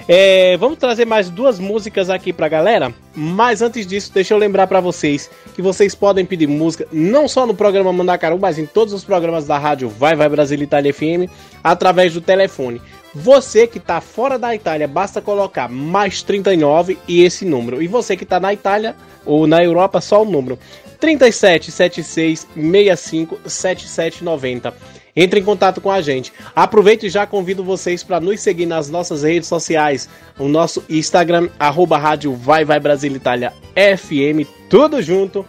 É, 0.07 0.57
vamos 0.57 0.77
trazer 0.77 1.05
mais 1.05 1.29
duas 1.29 1.59
músicas 1.59 2.09
aqui 2.09 2.33
pra 2.33 2.49
galera. 2.49 2.93
Mas 3.15 3.61
antes 3.61 3.85
disso, 3.87 4.11
deixa 4.13 4.33
eu 4.33 4.37
lembrar 4.37 4.67
pra 4.67 4.81
vocês 4.81 5.29
que 5.55 5.61
vocês 5.61 5.95
podem 5.95 6.25
pedir 6.25 6.47
música 6.47 6.87
não 6.91 7.27
só 7.29 7.45
no 7.45 7.53
programa 7.53 7.93
Mandacaru, 7.93 8.37
mas 8.37 8.57
em 8.57 8.65
todos 8.65 8.93
os 8.93 9.05
programas 9.05 9.45
da 9.45 9.57
rádio 9.57 9.87
Vai 9.87 10.15
Vai 10.15 10.27
Brasil 10.27 10.61
Itália 10.61 10.93
FM 10.93 11.31
através 11.63 12.13
do 12.13 12.19
telefone. 12.19 12.81
Você 13.13 13.67
que 13.67 13.79
tá 13.79 13.99
fora 13.99 14.39
da 14.39 14.55
Itália, 14.55 14.87
basta 14.87 15.21
colocar 15.21 15.67
mais 15.67 16.23
39 16.23 16.97
e 17.07 17.23
esse 17.23 17.43
número. 17.43 17.81
E 17.81 17.87
você 17.87 18.15
que 18.15 18.25
tá 18.25 18.39
na 18.39 18.53
Itália 18.53 18.95
ou 19.25 19.45
na 19.45 19.61
Europa, 19.63 19.99
só 19.99 20.21
o 20.21 20.25
número 20.25 20.57
37 20.99 21.71
76 21.71 22.47
65 22.55 23.39
77 23.45 24.23
90. 24.23 24.73
Entre 25.13 25.41
em 25.41 25.43
contato 25.43 25.81
com 25.81 25.91
a 25.91 26.01
gente. 26.01 26.31
Aproveito 26.55 27.05
e 27.05 27.09
já 27.09 27.27
convido 27.27 27.65
vocês 27.65 28.01
para 28.01 28.21
nos 28.21 28.39
seguir 28.39 28.65
nas 28.65 28.89
nossas 28.89 29.23
redes 29.23 29.49
sociais. 29.49 30.07
O 30.39 30.47
nosso 30.47 30.83
Instagram, 30.89 31.49
arroba 31.59 31.97
rádio 31.97 32.33
Vai 32.33 32.63
Vai 32.63 32.79
Brasil 32.79 33.13
Itália 33.13 33.51
FM, 33.75 34.47
tudo 34.69 35.01
junto. 35.01 35.45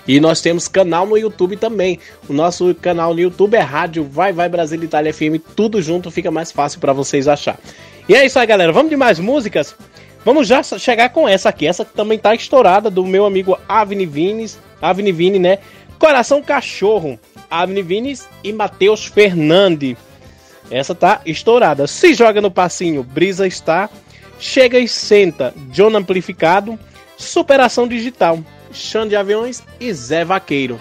E 0.08 0.18
nós 0.18 0.40
temos 0.40 0.66
canal 0.66 1.04
no 1.06 1.18
YouTube 1.18 1.56
também. 1.56 2.00
O 2.28 2.32
nosso 2.32 2.74
canal 2.74 3.12
no 3.12 3.20
YouTube 3.20 3.54
é 3.54 3.60
Rádio 3.60 4.02
Vai 4.02 4.32
Vai 4.32 4.48
Brasil 4.48 4.82
Itália 4.82 5.12
FM, 5.12 5.36
tudo 5.54 5.82
junto, 5.82 6.10
fica 6.10 6.30
mais 6.30 6.50
fácil 6.50 6.80
para 6.80 6.94
vocês 6.94 7.28
achar. 7.28 7.58
E 8.08 8.14
é 8.14 8.24
isso 8.24 8.38
aí, 8.38 8.46
galera. 8.46 8.72
Vamos 8.72 8.88
de 8.90 8.96
mais 8.96 9.20
músicas? 9.20 9.76
Vamos 10.24 10.48
já 10.48 10.62
chegar 10.62 11.10
com 11.10 11.28
essa 11.28 11.48
aqui. 11.48 11.66
Essa 11.66 11.82
também 11.84 12.18
tá 12.18 12.34
estourada 12.34 12.90
do 12.90 13.06
meu 13.06 13.24
amigo 13.24 13.56
Avni 13.68 14.04
Vines, 14.04 14.58
Avni 14.80 15.12
Vini, 15.12 15.38
né? 15.38 15.58
Coração 16.00 16.42
Cachorro, 16.42 17.20
Avni 17.50 17.82
Vines 17.82 18.26
e 18.42 18.54
Matheus 18.54 19.04
Fernandes. 19.04 19.98
Essa 20.70 20.94
tá 20.94 21.20
estourada. 21.26 21.86
Se 21.86 22.14
joga 22.14 22.40
no 22.40 22.50
passinho, 22.50 23.04
Brisa 23.04 23.46
está. 23.46 23.90
Chega 24.38 24.78
e 24.78 24.88
senta, 24.88 25.52
John 25.68 25.94
Amplificado, 25.94 26.78
Superação 27.18 27.86
Digital, 27.86 28.38
Xande 28.72 29.10
de 29.10 29.16
Aviões 29.16 29.62
e 29.78 29.92
Zé 29.92 30.24
Vaqueiro. 30.24 30.80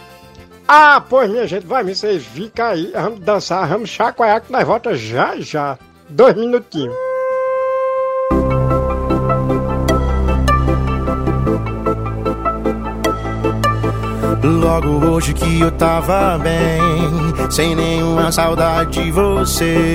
Ah, 0.66 1.02
pois 1.02 1.30
minha 1.30 1.46
gente, 1.46 1.66
vai 1.66 1.84
me 1.84 1.94
vocês 1.94 2.24
fica 2.24 2.70
aí, 2.70 2.90
vamos 2.94 3.20
dançar, 3.20 3.68
vamos 3.68 3.90
chacoalhar 3.90 4.40
que 4.42 4.52
nós 4.52 4.66
volta 4.66 4.96
já 4.96 5.36
já. 5.42 5.78
Dois 6.08 6.36
minutinhos. 6.36 7.09
Logo 14.42 15.06
hoje 15.06 15.34
que 15.34 15.60
eu 15.60 15.70
tava 15.72 16.38
bem, 16.38 16.80
sem 17.50 17.76
nenhuma 17.76 18.32
saudade 18.32 19.04
de 19.04 19.12
você. 19.12 19.94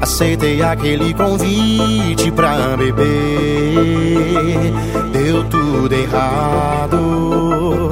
Aceitei 0.00 0.62
aquele 0.62 1.12
convite 1.14 2.30
pra 2.30 2.76
beber. 2.76 4.72
Deu 5.12 5.42
tudo 5.44 5.92
errado, 5.92 7.90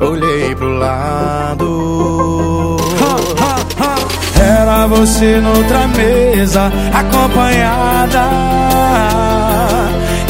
olhei 0.00 0.54
pro 0.54 0.78
lado. 0.78 2.76
Era 4.40 4.86
você 4.86 5.40
noutra 5.40 5.88
mesa, 5.88 6.70
acompanhada 6.94 9.27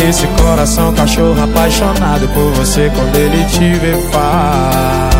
esse 0.08 0.26
coração 0.28 0.94
cachorro 0.94 1.42
apaixonado 1.42 2.26
por 2.28 2.50
você 2.52 2.90
quando 2.94 3.14
ele 3.16 3.44
te 3.44 3.74
vê 3.74 3.92
faz. 4.10 5.18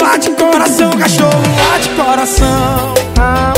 Lá 0.00 0.08
late 0.08 0.30
coração 0.30 0.90
cachorro, 0.92 1.42
late 1.68 1.88
coração. 1.90 2.94
Lá 3.18 3.52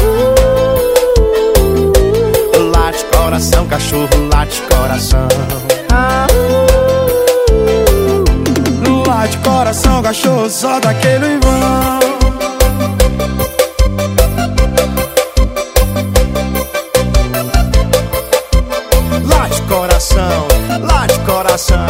late 2.73 3.05
coração 3.05 3.67
cachorro, 3.69 4.09
late 4.33 4.63
coração. 4.63 5.29
Lá 5.89 6.27
late 9.07 9.39
coração 9.39 10.03
cachorro 10.03 10.51
só 10.51 10.81
daquele 10.81 11.39
vão. 11.39 12.16
coração. 21.57 21.87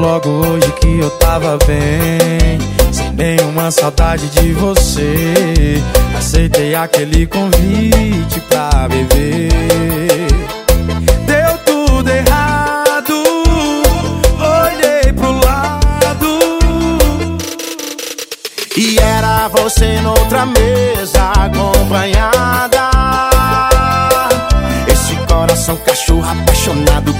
Logo 0.00 0.28
hoje 0.28 0.72
que 0.80 0.98
eu 0.98 1.10
tava 1.10 1.56
bem, 1.66 2.58
sem 2.90 3.12
nenhuma 3.12 3.70
saudade 3.70 4.28
de 4.30 4.52
você, 4.52 5.80
aceitei 6.18 6.74
aquele 6.74 7.26
convite 7.26 8.40
pra 8.48 8.88
beber. 8.88 10.01
você 19.52 20.00
noutra 20.00 20.46
mesa 20.46 21.30
acompanhada. 21.32 22.90
Esse 24.88 25.14
coração 25.26 25.76
cachorro 25.76 26.24
apaixonado 26.28 27.12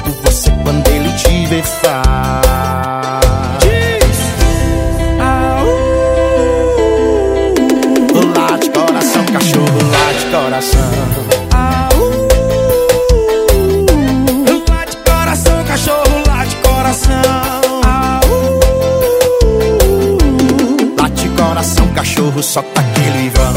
rival. 23.22 23.54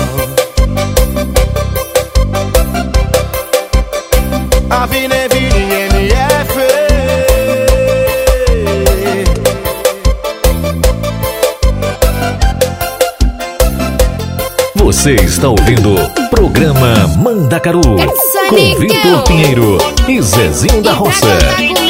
Avenida 4.69 5.15
Você 14.75 15.15
está 15.15 15.49
ouvindo 15.49 15.95
o 15.95 16.29
programa 16.29 17.07
Mandacaru 17.17 17.81
com 17.81 18.79
Vitor 18.79 19.23
Pinheiro 19.23 19.77
e 20.07 20.21
Zezinho 20.21 20.81
da 20.81 20.93
Roça. 20.93 21.84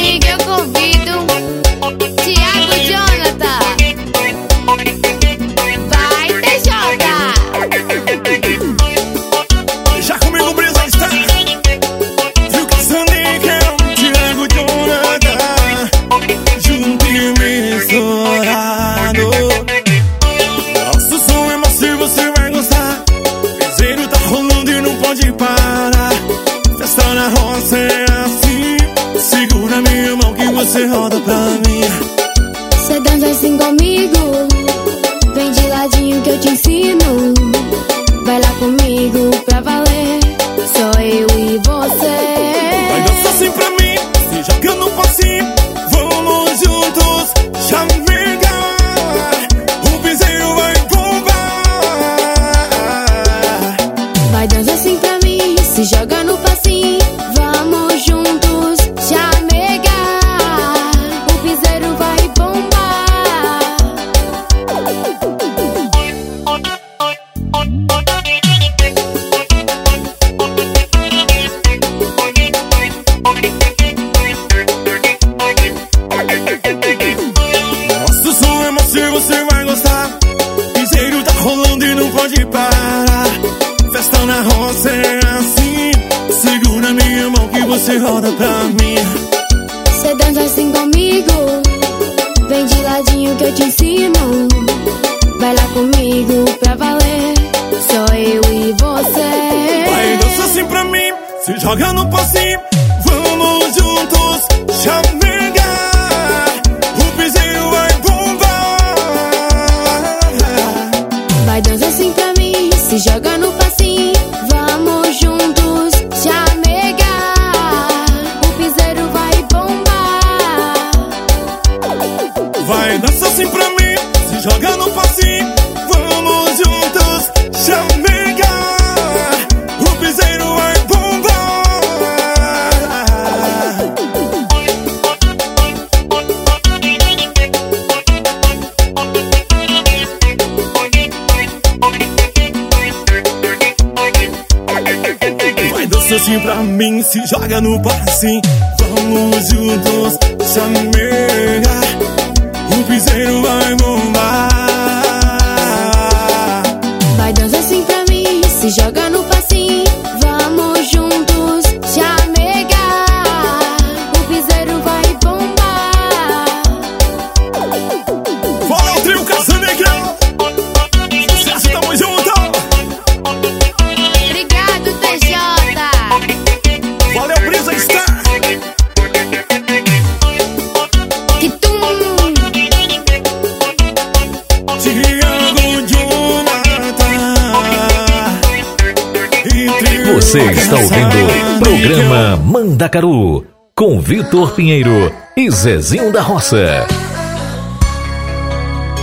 Pinheiro 194.55 195.11
e 195.35 195.51
Zezinho 195.51 196.13
da 196.13 196.21
Roça. 196.21 196.87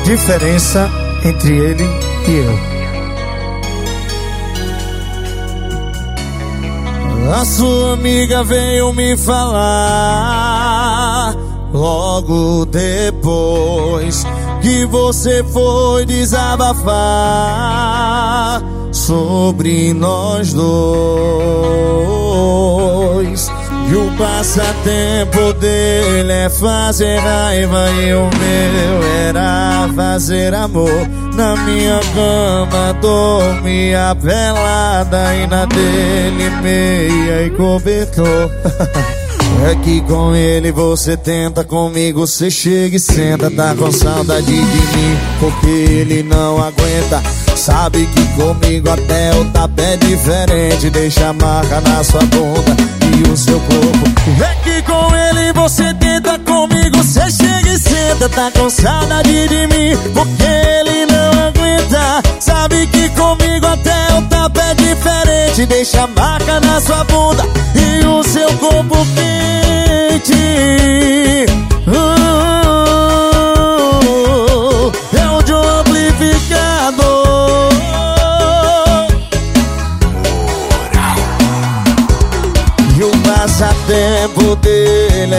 Diferença 0.02 0.90
entre 1.22 1.54
ele 1.58 1.84
e 2.26 2.30
eu. 2.38 2.58
A 7.34 7.44
sua 7.44 7.92
amiga 7.92 8.42
veio 8.42 8.94
me 8.94 9.14
falar 9.18 9.66
logo 11.70 12.64
depois 12.64 14.24
que 14.62 14.86
você 14.86 15.44
foi 15.44 16.06
desabafar 16.06 16.92
sobre 18.90 19.92
nós 19.92 20.54
dois 20.54 20.72
e 23.92 23.94
o 23.94 24.10
passatempo 24.16 25.52
dele 25.60 26.32
é 26.32 26.48
fazer 26.48 27.18
raiva 27.18 27.90
e 27.90 28.14
o 28.14 28.22
meu 28.22 29.02
era 29.28 29.86
fazer 29.94 30.54
amor. 30.54 31.06
Na 31.34 31.54
minha 31.56 32.00
cama 32.14 32.94
dormia 33.02 34.16
pelada 34.18 35.34
e 35.34 35.46
na 35.46 35.66
dele 35.66 36.48
meia 36.62 37.46
e 37.46 37.50
cobertor. 37.50 38.50
É 39.70 39.76
que 39.76 40.00
com 40.00 40.34
ele 40.34 40.72
você 40.72 41.14
tenta, 41.14 41.62
comigo 41.62 42.26
você 42.26 42.50
chega 42.50 42.96
e 42.96 42.98
senta. 42.98 43.50
Tá 43.50 43.74
com 43.74 43.92
saudade 43.92 44.46
de 44.46 44.56
mim, 44.56 45.18
porque 45.38 45.68
ele 45.68 46.22
não 46.22 46.56
aguenta. 46.56 47.22
Sabe 47.54 48.06
que 48.06 48.26
comigo 48.28 48.88
até 48.88 49.38
o 49.38 49.44
tapa 49.50 49.82
é 49.82 49.96
diferente. 49.98 50.88
Deixa 50.88 51.28
a 51.28 51.32
marca 51.34 51.80
na 51.82 52.02
sua 52.02 52.22
bunda 52.22 53.01
o 53.24 53.36
seu 53.36 53.60
corpo. 53.60 54.12
É 54.42 54.54
que 54.62 54.82
com 54.82 55.14
ele 55.14 55.52
você 55.52 55.92
tenta, 55.94 56.38
comigo 56.38 56.96
você 56.98 57.30
chega 57.30 57.72
e 57.72 57.78
senta. 57.78 58.28
Tá 58.28 58.50
com 58.50 58.70
saudade 58.70 59.48
de 59.48 59.66
mim, 59.66 59.96
porque 60.14 60.44
ele 60.44 61.06
não 61.06 61.30
aguenta. 61.48 62.22
Sabe 62.40 62.86
que 62.86 63.08
comigo 63.10 63.66
até 63.66 64.14
o 64.18 64.22
tapa 64.22 64.60
é 64.62 64.74
diferente. 64.74 65.66
Deixa 65.66 66.02
a 66.02 66.06
marca 66.06 66.60
na 66.60 66.80
sua 66.80 67.04
bunda 67.04 67.44
e 67.74 68.06
o 68.06 68.22
seu 68.22 68.48
corpo 68.58 68.96
quente. 69.14 70.32
Uh, 71.86 72.21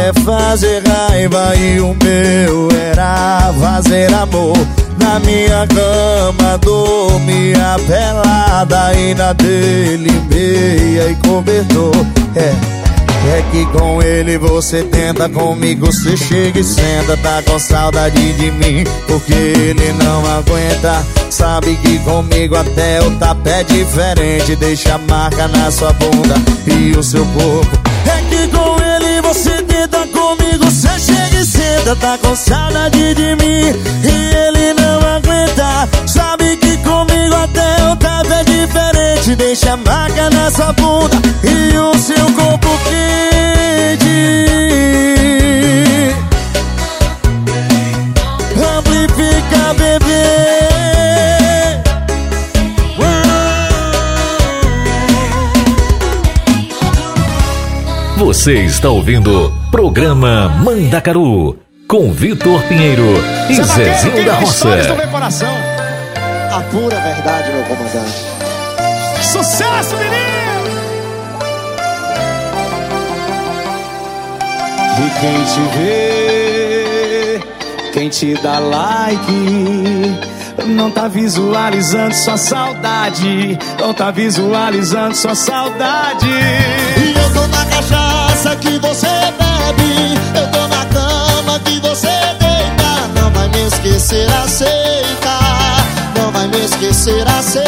é 0.04 0.12
fazer 0.22 0.84
raiva 0.86 1.56
e 1.56 1.80
o 1.80 1.96
meu 2.04 2.68
era 2.92 3.54
fazer 3.60 4.14
amor. 4.14 4.58
Na 4.98 5.20
minha 5.20 5.66
cama 5.68 6.58
dormia 6.58 7.78
pelada 7.88 8.94
e 8.96 9.14
na 9.16 9.32
dele 9.34 10.12
meia 10.30 11.10
e 11.10 11.16
cobertor. 11.26 11.96
É. 12.36 12.84
É 13.26 13.42
que 13.52 13.66
com 13.68 14.02
ele 14.02 14.38
você 14.38 14.84
tenta, 14.84 15.30
comigo 15.30 15.86
você 15.86 16.18
chega 16.18 16.60
e 16.60 16.64
senta. 16.64 17.16
Tá 17.18 17.42
com 17.42 17.58
saudade 17.58 18.34
de 18.34 18.52
mim, 18.52 18.84
porque 19.08 19.34
ele 19.34 19.94
não 19.94 20.26
aguenta. 20.26 21.02
Sabe 21.30 21.78
que 21.78 22.00
comigo 22.00 22.58
até 22.58 23.02
o 23.02 23.12
tapa 23.12 23.50
é 23.50 23.64
diferente. 23.64 24.58
Deixa 24.58 24.98
marca 24.98 25.48
na 25.48 25.72
sua 25.72 25.94
bunda 25.94 26.36
e 26.68 26.92
o 26.92 27.02
seu 27.02 27.26
corpo. 27.28 27.80
É 28.06 28.22
que 28.30 28.48
com 28.50 28.83
senta. 31.84 31.96
Tá 31.96 32.18
com 32.18 32.36
saudade 32.36 33.14
de 33.14 33.36
mim 33.36 33.62
e 34.04 34.36
ele 34.36 34.74
não 34.74 35.00
aguenta. 35.16 35.90
Sabe 36.08 36.58
que 36.58 36.78
comigo 36.78 37.36
até 37.36 37.92
o 37.92 37.96
tapa 37.98 38.34
é 38.34 38.44
diferente. 38.44 39.36
Deixa 39.36 39.74
a 39.74 39.78
marca 39.78 40.30
na 40.30 40.52
sua 40.52 40.74
bunda 40.74 41.16
e 41.44 41.78
o 41.78 41.94
seu 41.96 42.26
corpo 42.34 42.70
quente. 42.86 44.14
Amplifica, 48.78 49.74
bebê. 49.74 50.24
Você 58.18 58.64
está 58.64 58.90
ouvindo 58.90 59.54
programa 59.70 60.50
Mandacaru 60.64 61.63
com 61.88 62.12
Vitor 62.12 62.62
Pinheiro 62.64 63.04
e 63.50 63.56
Zezinho 63.56 64.26
da 64.26 64.34
do 64.36 64.46
Roça. 64.46 64.68
meu 64.68 65.08
coração. 65.08 65.54
A 66.52 66.62
pura 66.72 67.00
verdade, 67.00 67.52
meu 67.52 67.64
comandante. 67.64 68.24
Sucesso, 69.22 69.96
menino! 69.98 70.44
E 75.00 75.10
quem 75.20 75.44
te 75.44 75.62
vê, 75.78 77.40
quem 77.92 78.10
te 78.10 78.34
dá 78.42 78.60
like, 78.60 79.32
não 80.68 80.92
tá 80.92 81.08
visualizando 81.08 82.14
sua 82.14 82.38
saudade, 82.38 83.58
não 83.80 83.94
tá 83.94 84.12
visualizando 84.12 85.16
sua 85.16 85.36
saudade. 85.36 86.30
E 86.30 87.18
eu 87.18 87.34
tô 87.34 87.48
na 87.48 87.66
cachaça 87.66 88.56
que 88.58 88.78
você 88.78 89.13
aceita. 94.44 95.38
Não 96.18 96.32
vai 96.32 96.48
me 96.48 96.64
esquecer, 96.64 97.28
aceita 97.28 97.63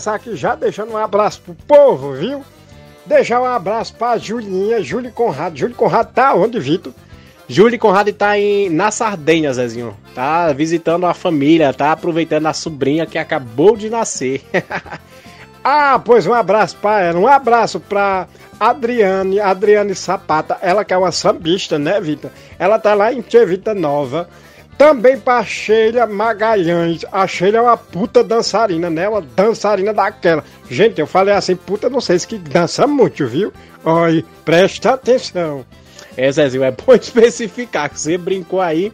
começar 0.00 0.14
aqui 0.14 0.34
já 0.34 0.54
deixando 0.54 0.92
um 0.92 0.96
abraço 0.96 1.42
pro 1.42 1.54
povo, 1.68 2.14
viu? 2.14 2.42
Deixar 3.04 3.38
um 3.38 3.44
abraço 3.44 3.94
pra 3.94 4.16
Julinha, 4.16 4.82
Júlio 4.82 5.12
Conrado. 5.12 5.58
Júlio 5.58 5.76
Conrado 5.76 6.10
tá 6.14 6.34
onde, 6.34 6.58
Vitor? 6.58 6.94
Júlio 7.46 7.78
Conrado 7.78 8.10
tá 8.10 8.38
em, 8.38 8.70
na 8.70 8.90
Sardenha, 8.90 9.52
Zezinho. 9.52 9.94
Tá 10.14 10.54
visitando 10.54 11.04
a 11.04 11.12
família, 11.12 11.74
tá 11.74 11.92
aproveitando 11.92 12.46
a 12.46 12.54
sobrinha 12.54 13.04
que 13.04 13.18
acabou 13.18 13.76
de 13.76 13.90
nascer. 13.90 14.42
Ah, 15.62 16.00
pois 16.02 16.26
um 16.26 16.32
abraço 16.32 16.74
pra 16.80 17.02
ela. 17.02 17.20
Um 17.20 17.26
abraço 17.26 17.78
pra 17.78 18.26
Adriane, 18.58 19.38
Adriane 19.38 19.94
Sapata. 19.94 20.56
Ela 20.62 20.86
que 20.86 20.94
é 20.94 20.96
uma 20.96 21.12
sambista, 21.12 21.78
né, 21.78 22.00
Vitor? 22.00 22.30
Ela 22.58 22.78
tá 22.78 22.94
lá 22.94 23.12
em 23.12 23.20
Tchevita 23.20 23.74
Nova. 23.74 24.26
Também 24.80 25.18
pra 25.18 25.44
Sheila 25.44 26.06
Magalhães. 26.06 27.04
A 27.12 27.26
Sheila 27.26 27.58
é 27.58 27.60
uma 27.60 27.76
puta 27.76 28.24
dançarina, 28.24 28.88
né? 28.88 29.06
Uma 29.06 29.20
dançarina 29.20 29.92
daquela. 29.92 30.42
Gente, 30.70 30.98
eu 30.98 31.06
falei 31.06 31.34
assim, 31.34 31.54
puta, 31.54 31.90
não 31.90 32.00
sei 32.00 32.18
se 32.18 32.26
que 32.26 32.38
dança 32.38 32.86
muito, 32.86 33.26
viu? 33.26 33.52
Olha, 33.84 34.24
presta 34.42 34.94
atenção. 34.94 35.66
É, 36.16 36.32
Zezinho, 36.32 36.64
é 36.64 36.70
bom 36.70 36.94
especificar 36.96 37.90
que 37.90 38.00
você 38.00 38.16
brincou 38.16 38.58
aí. 38.58 38.90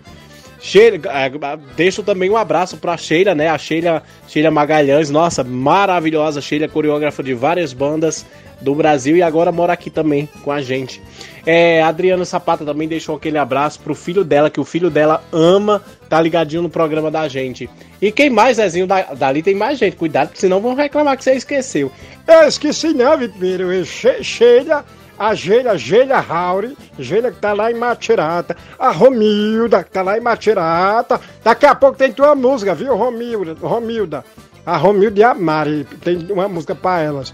Sheila, 0.66 0.98
ah, 1.08 1.56
deixo 1.76 2.02
também 2.02 2.28
um 2.28 2.36
abraço 2.36 2.76
pra 2.78 2.96
Sheila, 2.96 3.36
né? 3.36 3.48
A 3.48 3.56
Sheila, 3.56 4.02
Sheila 4.26 4.50
Magalhães, 4.50 5.10
nossa, 5.10 5.44
maravilhosa. 5.44 6.40
Sheila, 6.40 6.66
coreógrafa 6.66 7.22
de 7.22 7.34
várias 7.34 7.72
bandas 7.72 8.26
do 8.60 8.74
Brasil 8.74 9.16
e 9.16 9.22
agora 9.22 9.52
mora 9.52 9.74
aqui 9.74 9.90
também 9.90 10.28
com 10.42 10.50
a 10.50 10.60
gente. 10.60 11.00
É, 11.46 11.80
Adriana 11.82 12.24
Sapata 12.24 12.64
também 12.64 12.88
deixou 12.88 13.14
aquele 13.14 13.38
abraço 13.38 13.78
pro 13.78 13.94
filho 13.94 14.24
dela, 14.24 14.50
que 14.50 14.58
o 14.58 14.64
filho 14.64 14.90
dela 14.90 15.22
ama 15.30 15.80
tá 16.08 16.20
ligadinho 16.20 16.62
no 16.62 16.68
programa 16.68 17.12
da 17.12 17.28
gente. 17.28 17.70
E 18.02 18.10
quem 18.10 18.28
mais, 18.28 18.56
Zezinho? 18.56 18.88
Da- 18.88 19.14
Dali 19.14 19.44
tem 19.44 19.54
mais 19.54 19.78
gente, 19.78 19.94
cuidado, 19.96 20.32
que 20.32 20.38
senão 20.40 20.60
vão 20.60 20.74
reclamar 20.74 21.16
que 21.16 21.22
você 21.22 21.34
esqueceu. 21.34 21.92
Eu 22.26 22.48
esqueci 22.48 22.88
não, 22.92 23.16
Vitor. 23.16 23.84
Sheila, 24.20 24.84
a 25.18 25.34
Geila, 25.34 25.76
Geila 25.78 26.20
Rauri, 26.20 26.76
Geila 26.98 27.30
que 27.30 27.38
tá 27.38 27.52
lá 27.52 27.70
em 27.70 27.74
Matirata, 27.74 28.56
a 28.78 28.90
Romilda 28.90 29.82
que 29.82 29.90
tá 29.90 30.02
lá 30.02 30.16
em 30.18 30.20
Matirata. 30.20 31.20
Daqui 31.42 31.66
a 31.66 31.74
pouco 31.74 31.96
tem 31.96 32.12
tua 32.12 32.34
música, 32.34 32.74
viu, 32.74 32.94
Romilda? 32.94 33.54
Romilda. 33.60 34.24
A 34.64 34.76
Romilda 34.76 35.20
e 35.20 35.22
a 35.22 35.32
Mari, 35.32 35.86
tem 36.02 36.18
uma 36.30 36.48
música 36.48 36.74
pra 36.74 37.00
elas. 37.00 37.32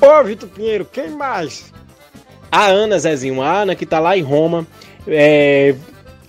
Ô, 0.00 0.24
Vitor 0.24 0.48
Pinheiro, 0.48 0.84
quem 0.84 1.10
mais? 1.10 1.72
A 2.50 2.66
Ana, 2.66 2.98
Zezinho, 2.98 3.40
a 3.40 3.62
Ana 3.62 3.74
que 3.74 3.86
tá 3.86 4.00
lá 4.00 4.16
em 4.16 4.22
Roma. 4.22 4.66
É, 5.06 5.74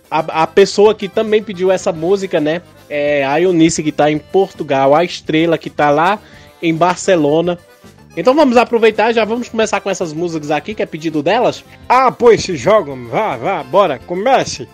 a, 0.09 0.43
a 0.43 0.47
pessoa 0.47 0.93
que 0.93 1.07
também 1.07 1.41
pediu 1.41 1.71
essa 1.71 1.91
música, 1.91 2.39
né? 2.39 2.61
É 2.87 3.25
a 3.25 3.41
Eunice 3.41 3.81
que 3.81 3.91
tá 3.91 4.09
em 4.11 4.19
Portugal, 4.19 4.93
a 4.93 5.03
Estrela 5.03 5.57
que 5.57 5.69
tá 5.69 5.89
lá 5.89 6.19
em 6.61 6.73
Barcelona. 6.73 7.57
Então 8.17 8.33
vamos 8.33 8.55
aproveitar, 8.55 9.13
já 9.13 9.25
vamos 9.25 9.49
começar 9.49 9.81
com 9.81 9.89
essas 9.89 10.13
músicas 10.13 10.51
aqui, 10.51 10.73
que 10.73 10.81
é 10.81 10.85
pedido 10.85 11.21
delas. 11.21 11.63
Ah, 11.87 12.11
pois 12.11 12.43
se 12.43 12.55
jogam, 12.55 13.07
vá, 13.07 13.35
vá, 13.35 13.63
bora, 13.63 13.99
comece. 13.99 14.67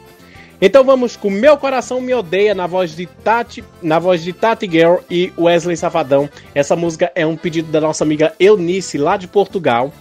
Então 0.62 0.84
vamos 0.84 1.16
com 1.16 1.32
Meu 1.32 1.58
Coração 1.58 2.00
Me 2.00 2.14
Odeia 2.14 2.54
na 2.54 2.68
voz 2.68 2.96
de 2.96 3.08
Tati, 3.08 3.64
na 3.82 3.98
voz 3.98 4.24
de 4.24 4.32
Tati 4.32 4.70
Girl 4.70 4.98
e 5.10 5.34
Wesley 5.36 5.76
Safadão. 5.76 6.30
Essa 6.54 6.76
música 6.76 7.12
é 7.16 7.26
um 7.26 7.36
pedido 7.36 7.72
da 7.72 7.82
nossa 7.82 8.04
amiga 8.04 8.32
Eunice 8.40 9.00
lá 9.00 9.18
de 9.18 9.28
Portugal. 9.28 9.92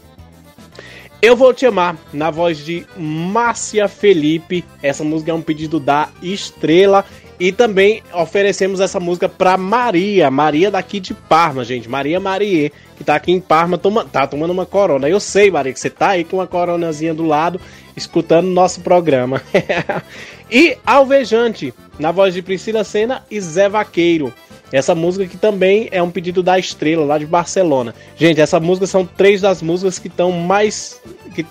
Eu 1.22 1.36
Vou 1.36 1.52
Te 1.52 1.66
Amar, 1.66 1.98
na 2.14 2.30
voz 2.30 2.64
de 2.64 2.86
Márcia 2.96 3.88
Felipe. 3.88 4.64
Essa 4.82 5.04
música 5.04 5.30
é 5.30 5.34
um 5.34 5.42
pedido 5.42 5.78
da 5.78 6.08
Estrela. 6.22 7.04
E 7.40 7.50
também 7.52 8.02
oferecemos 8.12 8.80
essa 8.80 9.00
música 9.00 9.26
pra 9.26 9.56
Maria, 9.56 10.30
Maria 10.30 10.70
daqui 10.70 11.00
de 11.00 11.14
Parma, 11.14 11.64
gente. 11.64 11.88
Maria 11.88 12.20
Marie, 12.20 12.70
que 12.98 13.02
tá 13.02 13.14
aqui 13.14 13.32
em 13.32 13.40
Parma, 13.40 13.78
toma, 13.78 14.04
tá 14.04 14.26
tomando 14.26 14.50
uma 14.50 14.66
corona. 14.66 15.08
Eu 15.08 15.18
sei, 15.18 15.50
Maria, 15.50 15.72
que 15.72 15.80
você 15.80 15.88
tá 15.88 16.10
aí 16.10 16.22
com 16.22 16.36
uma 16.36 16.46
coronazinha 16.46 17.14
do 17.14 17.24
lado, 17.24 17.58
escutando 17.96 18.46
nosso 18.46 18.82
programa. 18.82 19.40
e 20.50 20.76
Alvejante, 20.84 21.72
na 21.98 22.10
voz 22.10 22.34
de 22.34 22.42
Priscila 22.42 22.84
Senna 22.84 23.24
e 23.30 23.40
Zé 23.40 23.68
Vaqueiro. 23.68 24.32
Essa 24.72 24.94
música 24.94 25.26
que 25.26 25.36
também 25.36 25.88
é 25.90 26.02
um 26.02 26.10
pedido 26.10 26.42
da 26.42 26.58
Estrela, 26.58 27.04
lá 27.04 27.18
de 27.18 27.26
Barcelona. 27.26 27.94
Gente, 28.16 28.40
essa 28.40 28.60
música 28.60 28.86
são 28.86 29.04
três 29.04 29.40
das 29.40 29.60
músicas 29.60 29.98
que 29.98 30.06
estão 30.06 30.30
mais. 30.30 31.00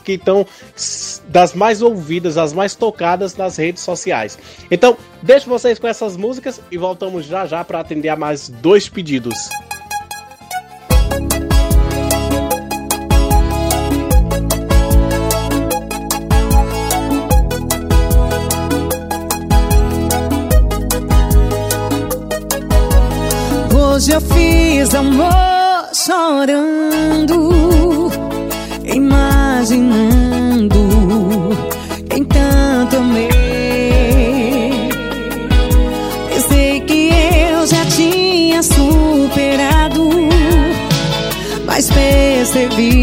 que 0.05 0.13
estão 0.13 0.45
das 1.27 1.53
mais 1.53 1.81
ouvidas, 1.81 2.37
as 2.37 2.53
mais 2.53 2.75
tocadas 2.75 3.35
nas 3.35 3.57
redes 3.57 3.83
sociais. 3.83 4.37
Então, 4.71 4.97
deixo 5.21 5.49
vocês 5.49 5.77
com 5.77 5.87
essas 5.87 6.15
músicas 6.15 6.61
e 6.71 6.77
voltamos 6.77 7.25
já 7.25 7.45
já 7.45 7.63
para 7.63 7.81
atender 7.81 8.09
a 8.09 8.15
mais 8.15 8.47
dois 8.47 8.87
pedidos. 8.87 9.49
Eu 24.11 24.21
fiz 24.21 24.95
amor 24.95 25.89
chorando, 25.93 27.51
imaginando 28.83 30.79
quem 32.09 32.23
tanto 32.25 32.95
amei. 32.97 33.29
Pensei 36.27 36.79
que 36.81 37.11
eu 37.53 37.67
já 37.67 37.85
tinha 37.85 38.63
superado, 38.63 40.09
mas 41.67 41.91
percebi 41.91 42.98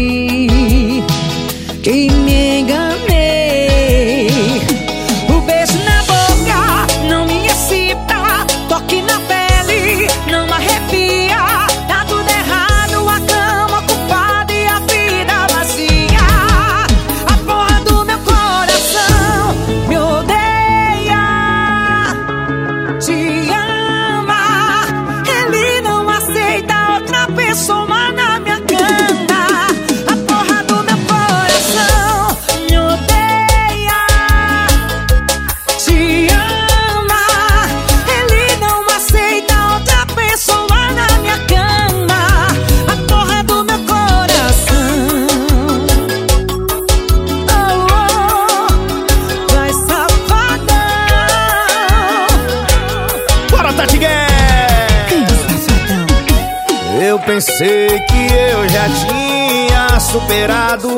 superado, 60.19 60.89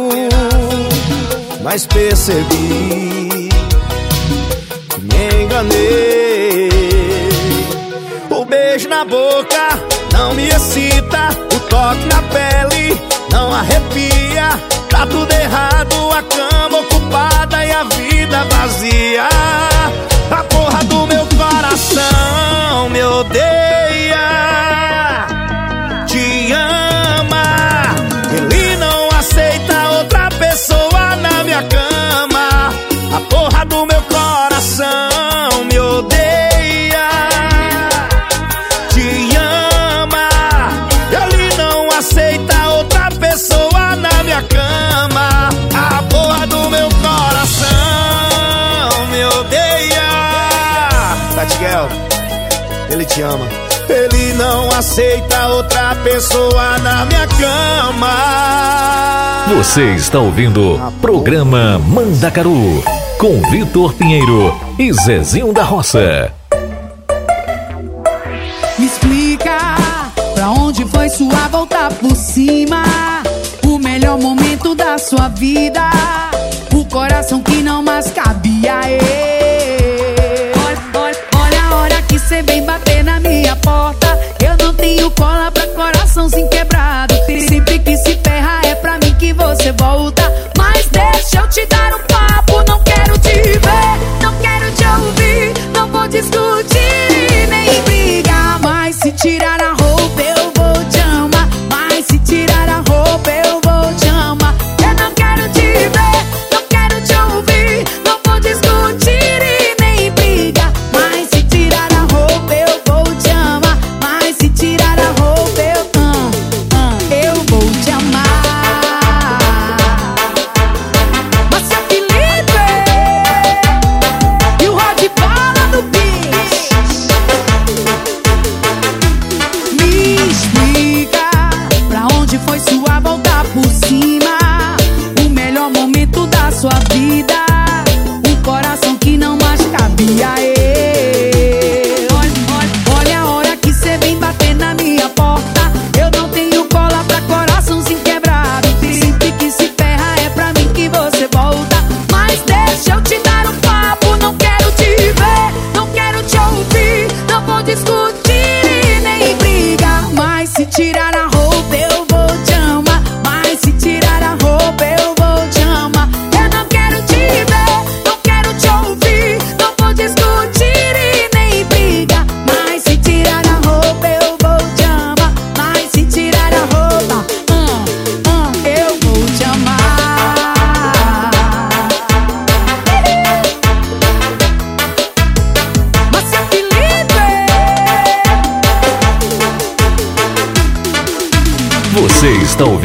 mas 1.62 1.86
percebi 1.86 3.50
que 4.90 5.02
me 5.02 5.44
enganei. 5.44 6.70
O 8.30 8.46
beijo 8.46 8.88
na 8.88 9.04
boca 9.04 9.68
não 10.14 10.34
me 10.34 10.48
excita, 10.48 11.30
o 11.54 11.60
toque 11.68 12.06
na 12.06 12.22
pele 12.24 13.02
não 13.32 13.54
arrepia. 13.54 14.58
Tá 14.90 15.06
tudo 15.06 15.32
errado, 15.34 15.96
a 16.12 16.24
cama 16.24 16.49
te 53.20 53.22
ama. 53.22 53.48
Ele 53.90 54.34
não 54.34 54.70
aceita 54.72 55.48
outra 55.48 55.96
pessoa 55.96 56.78
na 56.80 57.06
minha 57.06 57.28
cama. 57.28 58.08
Você 59.56 59.96
está 59.96 60.20
ouvindo 60.20 60.80
Programa 61.02 61.80
Mandacaru 61.80 62.84
com 63.18 63.42
Vitor 63.50 63.94
Pinheiro 63.94 64.58
e 64.78 64.94
Zezinho 64.94 65.52
da 65.52 65.64
Roça. 65.64 66.32
Me 68.78 68.86
explica 68.86 69.58
pra 70.34 70.52
onde 70.52 70.86
foi 70.86 71.10
sua 71.10 71.48
volta 71.50 71.90
por 72.00 72.16
cima. 72.16 72.84
O 73.66 73.78
melhor 73.78 74.18
momento 74.18 74.76
da 74.76 74.98
sua 74.98 75.28
vida. 75.30 75.90
O 76.74 76.86
coração 76.86 77.42
que 77.42 77.62
não 77.64 77.84
mais 77.84 78.12
cabia. 78.12 78.76
Olha, 80.66 80.80
olha, 80.94 81.18
olha 81.36 81.64
a 81.64 81.76
hora 81.76 82.02
que 82.04 82.20
cê 82.20 82.42
vem 82.44 82.64
bater 82.64 82.99
porta. 83.62 84.08
Eu 84.44 84.58
não 84.66 84.74
tenho 84.74 85.10
cola 85.12 85.52
pra 85.52 85.68
coraçãozinho 85.68 86.50
quebrado. 86.50 87.16
Sempre 87.48 87.80
que 87.80 87.98
se 87.98 88.18
ferra 88.24 88.62
é 88.64 88.76
pra 88.76 88.94
mim 89.00 89.16
que 89.16 89.34
você 89.34 89.72
volta. 89.74 90.24
Mas 90.58 90.88
deixa 90.88 91.40
eu 91.40 91.50
te 91.50 91.66
dar 91.68 91.94
um 91.96 92.09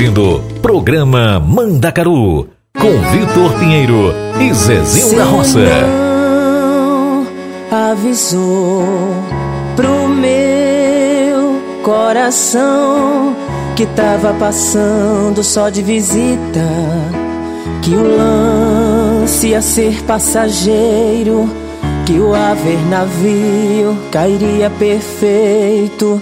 ouvindo 0.04 0.44
Programa 0.60 1.40
Mandacaru 1.40 2.48
com 2.78 2.90
Vitor 3.10 3.58
Pinheiro 3.58 4.12
e 4.38 4.52
Zezinho 4.52 5.16
da 5.16 5.24
Roça. 5.24 5.58
não 5.58 7.26
avisou 7.90 8.84
pro 9.74 10.08
meu 10.08 11.58
coração 11.82 13.34
que 13.74 13.86
tava 13.86 14.34
passando 14.34 15.42
só 15.42 15.70
de 15.70 15.82
visita. 15.82 16.68
Que 17.80 17.94
o 17.94 18.16
lance 18.16 19.48
ia 19.48 19.62
ser 19.62 20.02
passageiro, 20.04 21.48
que 22.04 22.18
o 22.18 22.34
haver 22.34 22.78
navio 22.88 23.96
cairia 24.10 24.68
perfeito 24.70 26.20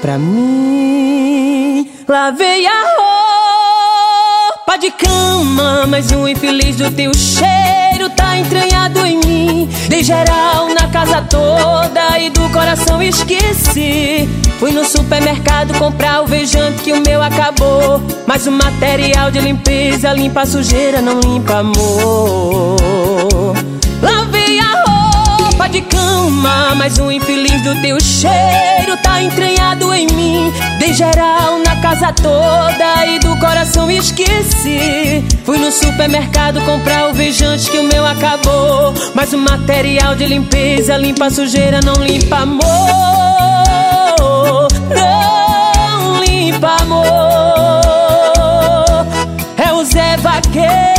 pra 0.00 0.18
mim. 0.18 1.88
Lavei 2.06 2.66
a 2.66 2.82
roupa 2.96 3.13
de 4.78 4.90
cama, 4.90 5.86
mas 5.86 6.10
o 6.10 6.26
infeliz 6.26 6.76
do 6.76 6.90
teu 6.90 7.12
cheiro 7.14 8.10
tá 8.16 8.36
entranhado 8.36 9.06
em 9.06 9.18
mim. 9.18 9.68
Dei 9.88 10.02
geral 10.02 10.68
na 10.68 10.88
casa 10.88 11.22
toda 11.22 12.18
e 12.18 12.28
do 12.30 12.48
coração 12.50 13.00
esqueci. 13.00 14.28
Fui 14.58 14.72
no 14.72 14.84
supermercado 14.84 15.78
comprar 15.78 16.22
o 16.22 16.26
vejante 16.26 16.82
que 16.82 16.92
o 16.92 17.00
meu 17.00 17.22
acabou. 17.22 18.02
Mas 18.26 18.46
o 18.46 18.52
material 18.52 19.30
de 19.30 19.40
limpeza 19.40 20.12
limpa 20.12 20.42
a 20.42 20.46
sujeira, 20.46 21.00
não 21.00 21.20
limpa 21.20 21.58
amor. 21.58 23.54
Roupa 25.54 25.68
de 25.68 25.82
cama, 25.82 26.74
mas 26.74 26.98
o 26.98 27.12
infeliz 27.12 27.62
do 27.62 27.80
teu 27.80 28.00
cheiro 28.00 28.96
tá 29.04 29.22
entranhado 29.22 29.94
em 29.94 30.08
mim. 30.08 30.52
Dei 30.80 30.92
geral 30.92 31.60
na 31.64 31.76
casa 31.80 32.12
toda 32.12 33.06
e 33.06 33.20
do 33.20 33.36
coração 33.36 33.88
esqueci. 33.88 35.24
Fui 35.44 35.56
no 35.56 35.70
supermercado 35.70 36.60
comprar 36.62 37.08
o 37.08 37.14
vejante 37.14 37.70
que 37.70 37.78
o 37.78 37.84
meu 37.84 38.04
acabou. 38.04 38.92
Mas 39.14 39.32
o 39.32 39.38
material 39.38 40.16
de 40.16 40.26
limpeza 40.26 40.96
limpa 40.96 41.30
sujeira, 41.30 41.78
não 41.84 42.04
limpa 42.04 42.38
amor. 42.38 42.64
Não 44.90 46.20
limpa 46.24 46.78
amor. 46.80 47.04
É 49.56 49.72
o 49.72 49.84
Zé 49.84 50.16
Vaqueiro, 50.16 50.93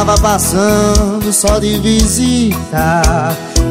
tava 0.00 0.18
passando 0.18 1.30
só 1.30 1.58
de 1.58 1.78
visita. 1.78 3.02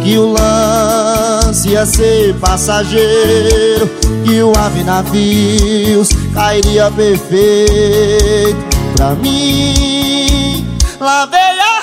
Que 0.03 0.17
o 0.17 0.31
lance 0.31 1.69
ia 1.69 1.85
ser 1.85 2.35
passageiro, 2.35 3.89
que 4.23 4.41
o 4.43 4.53
ave 4.55 4.83
navios 4.83 6.09
cairia 6.33 6.91
perfeito 6.91 8.55
pra 8.95 9.15
mim. 9.15 10.67
Lavei 10.99 11.59
a 11.59 11.81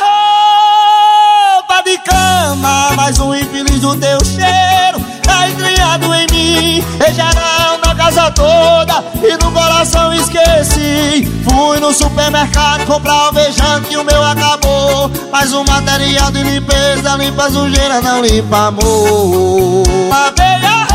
roupa 1.57 1.83
de 1.83 1.99
cama, 1.99 2.93
mas 2.95 3.19
um 3.19 3.35
infeliz 3.35 3.81
do 3.81 3.97
teu 3.97 4.25
cheiro 4.25 5.16
tá 5.27 5.49
criado 5.51 6.15
em 6.15 6.27
mim. 6.31 6.85
Em 7.07 7.15
geral 7.15 7.79
na 7.85 7.95
casa 7.95 8.31
toda 8.31 9.05
e 9.23 9.45
no 9.45 9.53
coração 9.53 10.13
esqueci. 10.13 11.27
Fui 11.45 11.79
no 11.81 11.93
supermercado 11.93 12.87
comprar 12.87 13.29
o 13.29 13.33
vejante 13.33 13.89
que 13.89 13.97
o 13.97 14.05
meu 14.05 14.23
acabou. 14.23 15.11
Mas 15.31 15.53
o 15.53 15.65
material 15.65 16.31
de 16.31 16.43
limpeza 16.43 17.17
limpa 17.17 17.51
sujeira, 17.51 18.01
não 18.01 18.23
limpa 18.23 18.69
amor. 18.69 19.83
Lavei 20.09 20.65
a 20.65 20.87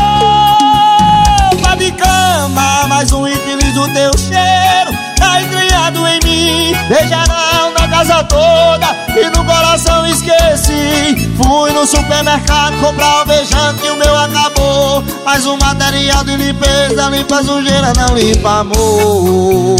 roupa 1.50 1.76
de 1.76 1.92
cama, 1.92 2.86
mas 2.88 3.12
um 3.12 3.26
infeliz 3.26 3.74
do 3.74 3.88
teu 3.92 4.10
cheiro 4.18 4.98
tá 5.16 5.40
criado 5.42 6.06
em 6.06 6.20
mim. 6.24 6.72
Em 6.72 7.08
geral 7.08 7.31
toda 8.24 8.96
e 9.16 9.24
no 9.36 9.44
coração 9.44 10.06
esqueci. 10.06 11.30
Fui 11.36 11.72
no 11.72 11.86
supermercado 11.86 12.78
comprar 12.80 13.20
alvejante 13.20 13.84
e 13.84 13.90
o 13.90 13.96
meu 13.96 14.16
acabou. 14.16 15.04
Mas 15.24 15.46
o 15.46 15.56
material 15.56 16.24
de 16.24 16.36
limpeza 16.36 17.08
limpa 17.08 17.42
sujeira, 17.42 17.92
não 17.96 18.16
limpa 18.16 18.60
amor. 18.60 19.76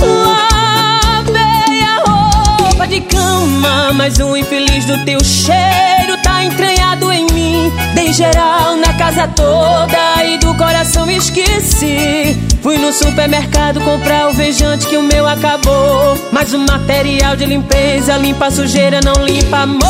Lavei 1.21 1.83
a 1.83 2.03
roupa 2.07 2.87
de 2.87 3.01
cama, 3.01 3.93
mas 3.95 4.19
o 4.19 4.37
infeliz 4.37 4.85
do 4.85 5.05
teu 5.05 5.23
cheiro 5.25 6.17
tá 6.23 6.45
entranhado 6.45 6.82
em 7.13 7.27
mim. 7.33 7.73
Dei 7.95 8.13
geral 8.13 8.77
na 8.77 8.93
casa 8.95 9.29
toda 9.29 10.25
e 10.25 10.39
do 10.39 10.55
coração 10.55 11.11
esqueci. 11.11 12.37
Fui 12.63 12.79
no 12.79 12.93
supermercado 12.93 13.81
comprar 13.81 14.29
o 14.29 14.33
vejante 14.33 14.87
que 14.87 14.97
o 14.97 15.03
meu 15.03 15.27
acabou. 15.27 16.17
Mas 16.31 16.53
o 16.53 16.59
material 16.59 17.37
de 17.37 17.47
limpeza 17.47 18.17
limpa 18.17 18.47
a 18.47 18.51
sujeira, 18.51 19.01
não 19.03 19.25
limpa 19.25 19.59
amor. 19.59 19.83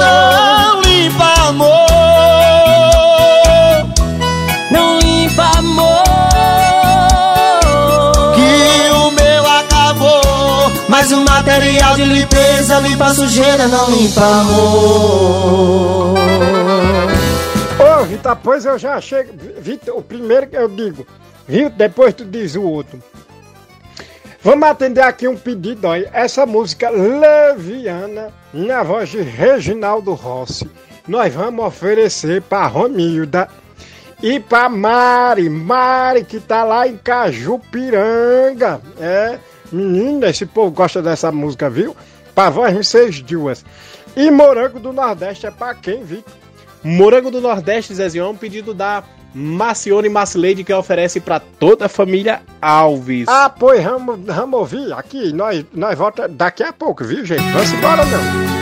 Não 0.00 0.80
limpa 0.82 1.34
amor. 1.48 1.86
Não 4.70 4.98
Mas 11.02 11.10
o 11.10 11.24
material 11.24 11.96
de 11.96 12.04
limpeza 12.04 12.78
limpa 12.78 13.12
sujeira, 13.12 13.66
não 13.66 13.90
limpa 13.90 14.20
amor. 14.20 16.14
Ô, 17.76 18.04
Vitor, 18.04 18.38
pois 18.40 18.64
eu 18.64 18.78
já 18.78 19.00
chego. 19.00 19.32
Vitor, 19.58 19.98
o 19.98 20.02
primeiro 20.02 20.46
que 20.46 20.56
eu 20.56 20.68
digo, 20.68 21.04
viu? 21.48 21.68
Depois 21.70 22.14
tu 22.14 22.24
diz 22.24 22.54
o 22.54 22.62
outro. 22.62 23.02
Vamos 24.44 24.68
atender 24.68 25.00
aqui 25.00 25.26
um 25.26 25.36
pedido, 25.36 25.88
olha. 25.88 26.08
Essa 26.12 26.46
música 26.46 26.88
leviana, 26.88 28.28
na 28.54 28.84
voz 28.84 29.08
de 29.08 29.22
Reginaldo 29.22 30.14
Rossi, 30.14 30.70
nós 31.08 31.34
vamos 31.34 31.64
oferecer 31.64 32.42
para 32.42 32.68
Romilda 32.68 33.48
e 34.22 34.38
para 34.38 34.68
Mari. 34.68 35.50
Mari, 35.50 36.22
que 36.22 36.38
tá 36.38 36.62
lá 36.62 36.86
em 36.86 36.96
Cajupiranga. 36.96 38.80
É, 39.00 39.40
menina, 39.72 40.28
esse 40.28 40.46
povo 40.46 40.70
gosta 40.70 41.02
dessa 41.02 41.32
música, 41.32 41.68
viu? 41.70 41.96
Para 42.34 42.50
voz 42.50 42.76
de 42.76 42.84
seis 42.84 43.20
duas. 43.20 43.64
E 44.16 44.30
Morango 44.30 44.78
do 44.78 44.92
Nordeste 44.92 45.46
é 45.46 45.50
para 45.50 45.74
quem, 45.74 46.04
Vitor? 46.04 46.32
Morango 46.84 47.30
do 47.30 47.40
Nordeste, 47.40 47.94
Zezinho, 47.94 48.24
é 48.24 48.28
um 48.28 48.36
pedido 48.36 48.74
da 48.74 49.04
Macione 49.34 50.08
Macileide 50.08 50.64
que 50.64 50.72
oferece 50.72 51.20
pra 51.20 51.40
toda 51.40 51.86
a 51.86 51.88
família 51.88 52.42
Alves. 52.60 53.28
Ah, 53.28 53.48
pois 53.48 53.82
vamos 53.82 54.54
ouvir 54.54 54.92
aqui. 54.92 55.32
Nós, 55.32 55.64
nós 55.72 55.96
volta 55.96 56.28
daqui 56.28 56.62
a 56.62 56.72
pouco, 56.72 57.04
viu, 57.04 57.24
gente? 57.24 57.42
Vamos 57.52 57.72
embora, 57.72 58.04
não. 58.04 58.61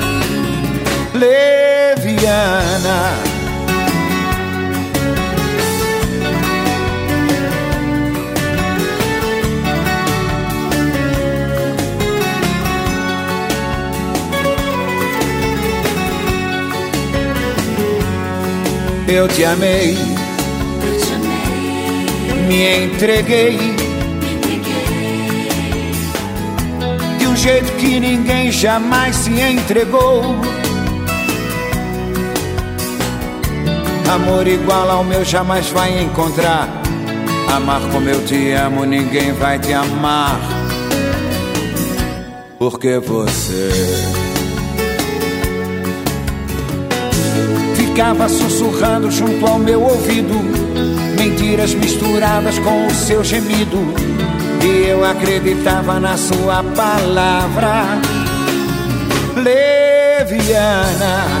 leviana. 1.21 2.99
Eu 19.07 19.27
te 19.27 19.43
amei, 19.43 19.97
me 22.47 22.85
entreguei 22.85 23.57
de 27.19 27.27
um 27.27 27.35
jeito 27.35 27.71
que 27.73 27.99
ninguém 27.99 28.51
jamais 28.51 29.17
se 29.17 29.29
entregou. 29.31 30.60
Amor 34.11 34.45
igual 34.45 34.91
ao 34.91 35.05
meu 35.05 35.23
jamais 35.23 35.69
vai 35.69 36.03
encontrar. 36.03 36.67
Amar 37.55 37.79
como 37.93 38.09
eu 38.09 38.21
te 38.25 38.51
amo, 38.51 38.83
ninguém 38.83 39.31
vai 39.31 39.57
te 39.57 39.71
amar. 39.71 40.37
Porque 42.59 42.99
você 42.99 43.69
ficava 47.73 48.27
sussurrando 48.27 49.09
junto 49.09 49.47
ao 49.47 49.57
meu 49.57 49.81
ouvido, 49.81 50.33
mentiras 51.17 51.73
misturadas 51.73 52.59
com 52.59 52.87
o 52.87 52.91
seu 52.91 53.23
gemido. 53.23 53.77
E 54.61 54.89
eu 54.89 55.05
acreditava 55.05 56.01
na 56.01 56.17
sua 56.17 56.61
palavra 56.75 57.85
leviana. 59.37 61.40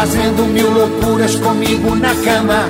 Fazendo 0.00 0.46
mil 0.46 0.70
loucuras 0.70 1.36
comigo 1.36 1.94
na 1.94 2.14
cama. 2.24 2.68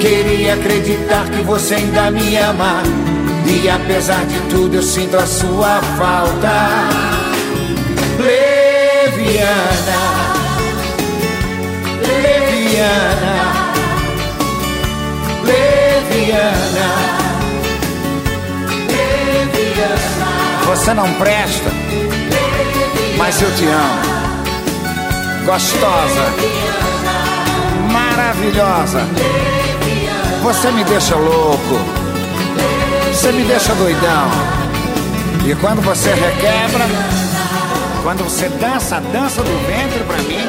Queria 0.00 0.52
acreditar 0.52 1.24
que 1.30 1.42
você 1.42 1.76
ainda 1.76 2.10
me 2.10 2.36
ama. 2.36 2.82
E 3.46 3.70
apesar 3.70 4.26
de 4.26 4.38
tudo, 4.50 4.76
eu 4.76 4.82
sinto 4.82 5.16
a 5.16 5.26
sua 5.26 5.80
falta. 5.96 6.52
Leviana. 8.18 9.48
Leviana. 12.06 13.34
Leviana. 15.44 16.88
Leviana. 18.88 20.66
Você 20.66 20.92
não 20.92 21.10
presta, 21.14 21.70
mas 23.18 23.42
eu 23.42 23.54
te 23.56 23.66
amo. 23.66 24.18
Gostosa, 25.44 26.24
maravilhosa. 27.90 29.00
Você 30.42 30.70
me 30.70 30.84
deixa 30.84 31.16
louco. 31.16 31.80
Você 33.12 33.32
me 33.32 33.44
deixa 33.44 33.74
doidão. 33.74 34.30
E 35.44 35.54
quando 35.56 35.82
você 35.82 36.10
requebra, 36.10 36.86
quando 38.02 38.22
você 38.22 38.48
dança 38.48 38.96
a 38.96 39.00
dança 39.00 39.42
do 39.42 39.66
ventre 39.66 40.04
pra 40.04 40.16
mim, 40.18 40.48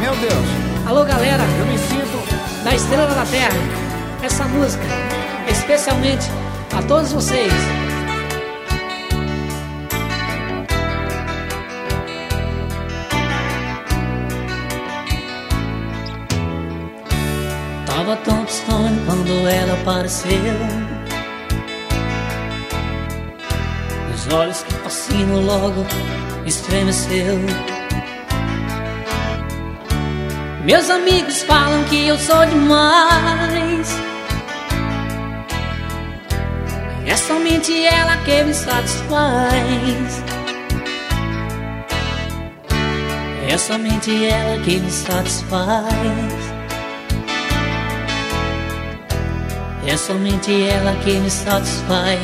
meu 0.00 0.14
Deus. 0.16 0.48
Alô 0.86 1.04
galera, 1.04 1.44
eu 1.58 1.66
me 1.66 1.78
sinto 1.78 2.64
da 2.64 2.74
Estrela 2.74 3.14
da 3.14 3.24
Terra. 3.24 3.56
Essa 4.22 4.44
música, 4.44 4.84
especialmente 5.48 6.28
a 6.76 6.82
todos 6.82 7.12
vocês. 7.12 7.52
Quando 19.80 19.96
ela 19.96 20.04
apareceu. 20.04 20.36
Os 24.14 24.32
olhos 24.32 24.62
que 24.62 24.74
fascinam 24.74 25.42
logo 25.42 25.86
estremeceu. 26.46 27.38
Meus 30.64 30.90
amigos 30.90 31.42
falam 31.42 31.84
que 31.84 32.08
eu 32.08 32.18
sou 32.18 32.44
demais. 32.46 33.98
É 37.06 37.16
somente 37.16 37.86
ela 37.86 38.16
que 38.18 38.42
me 38.44 38.54
satisfaz. 38.54 40.22
É 43.48 43.58
somente 43.58 44.26
ela 44.26 44.62
que 44.62 44.78
me 44.78 44.90
satisfaz. 44.90 46.39
É 49.90 49.96
somente 49.96 50.52
ela 50.68 50.94
que 51.02 51.18
me 51.18 51.28
satisfaz. 51.28 52.20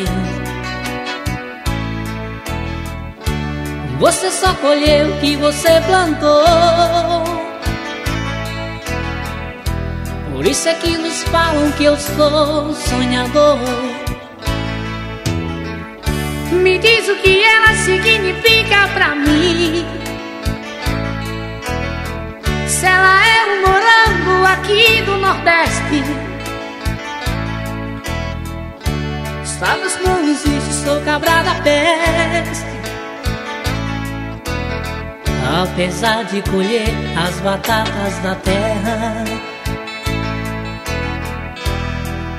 Você 3.98 4.30
só 4.30 4.54
colheu 4.54 5.08
o 5.08 5.18
que 5.18 5.34
você 5.34 5.80
plantou. 5.84 6.44
Por 10.32 10.46
isso 10.46 10.68
é 10.68 10.74
que 10.74 10.96
nos 10.96 11.24
falam 11.24 11.72
que 11.72 11.86
eu 11.86 11.96
sou 11.96 12.72
sonhador. 12.72 13.58
Me 16.52 16.78
diz 16.78 17.08
o 17.08 17.16
que 17.16 17.42
ela 17.42 17.74
significa 17.74 18.86
pra 18.94 19.16
mim. 19.16 19.84
Se 22.68 22.86
ela 22.86 23.26
é 23.26 23.44
um 23.44 23.60
morango 23.62 24.46
aqui 24.46 25.02
do 25.02 25.16
Nordeste. 25.16 26.15
Sabes 29.58 29.98
não 30.04 30.20
existe, 30.28 30.72
sou 30.84 31.00
cabra 31.00 31.42
da 31.42 31.54
peste. 31.62 32.66
Apesar 35.62 36.24
de 36.24 36.42
colher 36.42 36.90
as 37.16 37.40
batatas 37.40 38.18
da 38.18 38.34
terra. 38.34 39.24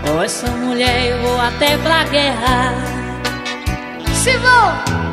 Oh, 0.10 0.22
essa 0.22 0.48
mulher 0.52 1.12
eu 1.12 1.22
vou 1.24 1.42
até 1.42 1.78
pra 1.80 2.04
guerra. 2.04 2.76
Se 4.14 4.38
vou. 4.38 5.07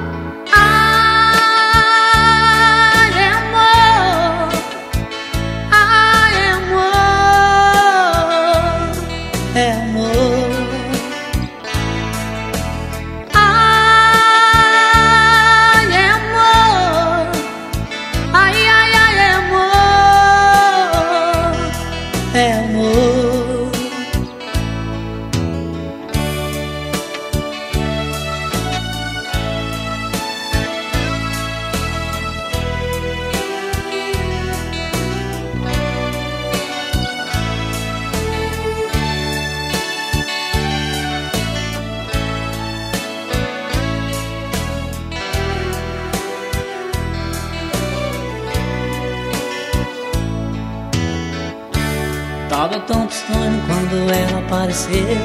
Tão 52.87 53.07
distante 53.07 53.63
quando 53.67 54.13
ela 54.13 54.39
apareceu. 54.47 55.19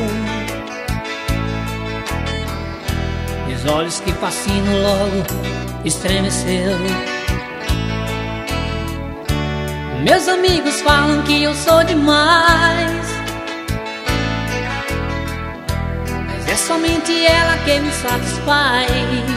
Meus 3.47 3.65
olhos 3.65 3.99
que 3.99 4.11
fascinam 4.13 4.81
logo 4.81 5.85
estremeceu. 5.85 6.77
Meus 10.03 10.27
amigos 10.27 10.81
falam 10.81 11.21
que 11.23 11.43
eu 11.43 11.53
sou 11.53 11.83
demais. 11.83 13.07
Mas 16.27 16.47
é 16.47 16.55
somente 16.55 17.25
ela 17.25 17.57
que 17.65 17.79
me 17.79 17.91
satisfaz. 17.91 19.29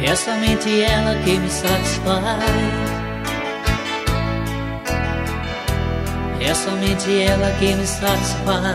É 0.00 0.14
somente 0.14 0.80
ela 0.80 1.14
que 1.22 1.36
me 1.36 1.50
satisfaz. 1.50 2.87
É 6.48 6.54
somente 6.54 7.20
ela 7.20 7.50
que 7.58 7.74
me 7.74 7.86
satisfaz. 7.86 8.74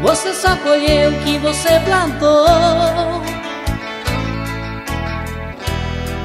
Você 0.00 0.32
só 0.32 0.56
colheu 0.56 1.10
o 1.10 1.22
que 1.22 1.36
você 1.36 1.78
plantou. 1.84 2.46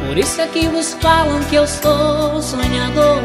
Por 0.08 0.18
isso 0.18 0.40
é 0.40 0.48
que 0.48 0.70
vos 0.70 0.94
falam 1.02 1.44
que 1.50 1.56
eu 1.56 1.68
sou 1.68 2.42
sonhador. 2.42 3.20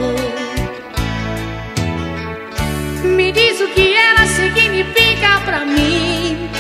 Me 3.05 3.31
diz 3.31 3.61
o 3.61 3.69
que 3.69 3.95
ela 3.95 4.27
significa 4.27 5.41
pra 5.45 5.65
mim. 5.65 6.51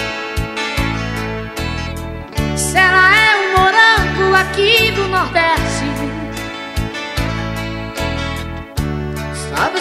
Se 2.56 2.78
ela 2.78 3.16
é 3.16 3.36
um 3.36 3.58
morango 3.58 4.36
aqui 4.36 4.92
do 4.92 5.08
Nordeste. 5.08 5.97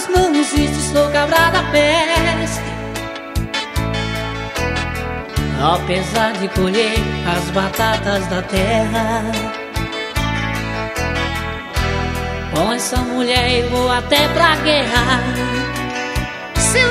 Não 0.09 0.33
existe, 0.33 0.75
sou 0.93 1.09
cabra 1.11 1.49
da 1.51 1.63
peste. 1.71 2.67
Apesar 5.61 6.33
de 6.33 6.47
colher 6.49 6.99
as 7.35 7.49
batatas 7.49 8.25
da 8.27 8.41
terra, 8.43 9.23
com 12.53 12.71
essa 12.73 12.97
mulher 12.97 13.63
eu 13.63 13.69
vou 13.71 13.91
até 13.91 14.27
pra 14.29 14.55
guerra. 14.57 15.19
Se 16.55 16.85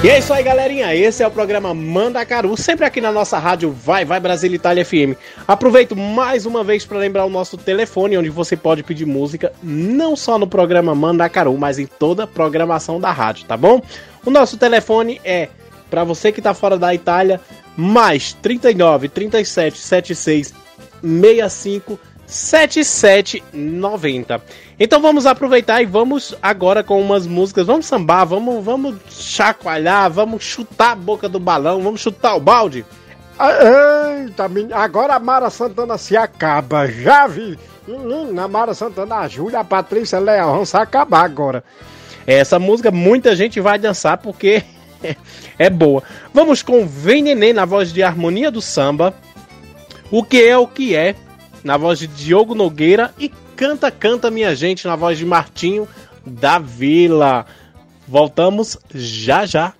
E 0.00 0.08
é 0.08 0.20
isso 0.20 0.32
aí, 0.32 0.44
galerinha. 0.44 0.94
Esse 0.94 1.24
é 1.24 1.26
o 1.26 1.30
programa 1.30 1.74
Mandacaru, 1.74 2.56
sempre 2.56 2.86
aqui 2.86 3.00
na 3.00 3.10
nossa 3.10 3.36
rádio 3.36 3.72
Vai 3.72 4.04
Vai 4.04 4.20
Brasil 4.20 4.54
Itália 4.54 4.84
FM. 4.84 5.18
Aproveito 5.46 5.96
mais 5.96 6.46
uma 6.46 6.62
vez 6.62 6.86
para 6.86 6.98
lembrar 6.98 7.24
o 7.24 7.30
nosso 7.30 7.56
telefone, 7.56 8.16
onde 8.16 8.30
você 8.30 8.56
pode 8.56 8.84
pedir 8.84 9.04
música, 9.04 9.52
não 9.60 10.14
só 10.14 10.38
no 10.38 10.46
programa 10.46 10.94
Mandacaru, 10.94 11.58
mas 11.58 11.80
em 11.80 11.86
toda 11.86 12.22
a 12.22 12.26
programação 12.28 13.00
da 13.00 13.10
rádio, 13.10 13.44
tá 13.46 13.56
bom? 13.56 13.82
O 14.24 14.30
nosso 14.30 14.56
telefone 14.56 15.20
é, 15.24 15.48
para 15.90 16.04
você 16.04 16.30
que 16.30 16.40
tá 16.40 16.54
fora 16.54 16.78
da 16.78 16.94
Itália, 16.94 17.40
mais 17.76 18.32
39 18.34 19.08
37 19.08 19.78
76 19.78 20.54
65 21.02 21.98
7790. 22.28 24.40
Então 24.78 25.00
vamos 25.00 25.26
aproveitar 25.26 25.82
e 25.82 25.86
vamos 25.86 26.36
agora 26.42 26.84
com 26.84 27.00
umas 27.00 27.26
músicas. 27.26 27.66
Vamos 27.66 27.86
sambar, 27.86 28.26
vamos, 28.26 28.62
vamos 28.64 28.96
chacoalhar, 29.08 30.10
vamos 30.10 30.44
chutar 30.44 30.90
a 30.92 30.96
boca 30.96 31.26
do 31.28 31.40
balão, 31.40 31.82
vamos 31.82 32.02
chutar 32.02 32.36
o 32.36 32.40
balde. 32.40 32.84
Ah, 33.38 34.18
eita, 34.20 34.50
agora 34.72 35.14
a 35.14 35.18
Mara 35.18 35.48
Santana 35.48 35.96
se 35.96 36.14
acaba. 36.16 36.86
Já 36.86 37.26
vi. 37.26 37.58
Na 38.32 38.46
Mara 38.46 38.74
Santana, 38.74 39.20
a 39.20 39.28
Júlia, 39.28 39.60
a 39.60 39.64
Patrícia 39.64 40.18
Leão. 40.18 40.56
vão 40.56 40.66
se 40.66 40.76
acabar 40.76 41.24
agora. 41.24 41.64
Essa 42.26 42.58
música 42.58 42.90
muita 42.90 43.34
gente 43.34 43.58
vai 43.60 43.78
dançar 43.78 44.18
porque 44.18 44.62
é 45.58 45.70
boa. 45.70 46.02
Vamos 46.34 46.62
com 46.62 46.86
Vem 46.86 47.22
Neném 47.22 47.54
na 47.54 47.64
voz 47.64 47.90
de 47.90 48.02
Harmonia 48.02 48.50
do 48.50 48.60
Samba. 48.60 49.14
O 50.10 50.22
que 50.22 50.42
é 50.42 50.58
o 50.58 50.66
que 50.66 50.94
é 50.94 51.14
na 51.62 51.76
voz 51.76 51.98
de 51.98 52.06
Diogo 52.06 52.54
Nogueira 52.54 53.12
e 53.18 53.28
Canta 53.56 53.90
Canta 53.90 54.30
Minha 54.30 54.54
Gente 54.54 54.86
na 54.86 54.96
voz 54.96 55.18
de 55.18 55.26
Martinho 55.26 55.88
da 56.24 56.58
Vila. 56.58 57.46
Voltamos 58.06 58.78
já 58.94 59.44
já. 59.44 59.74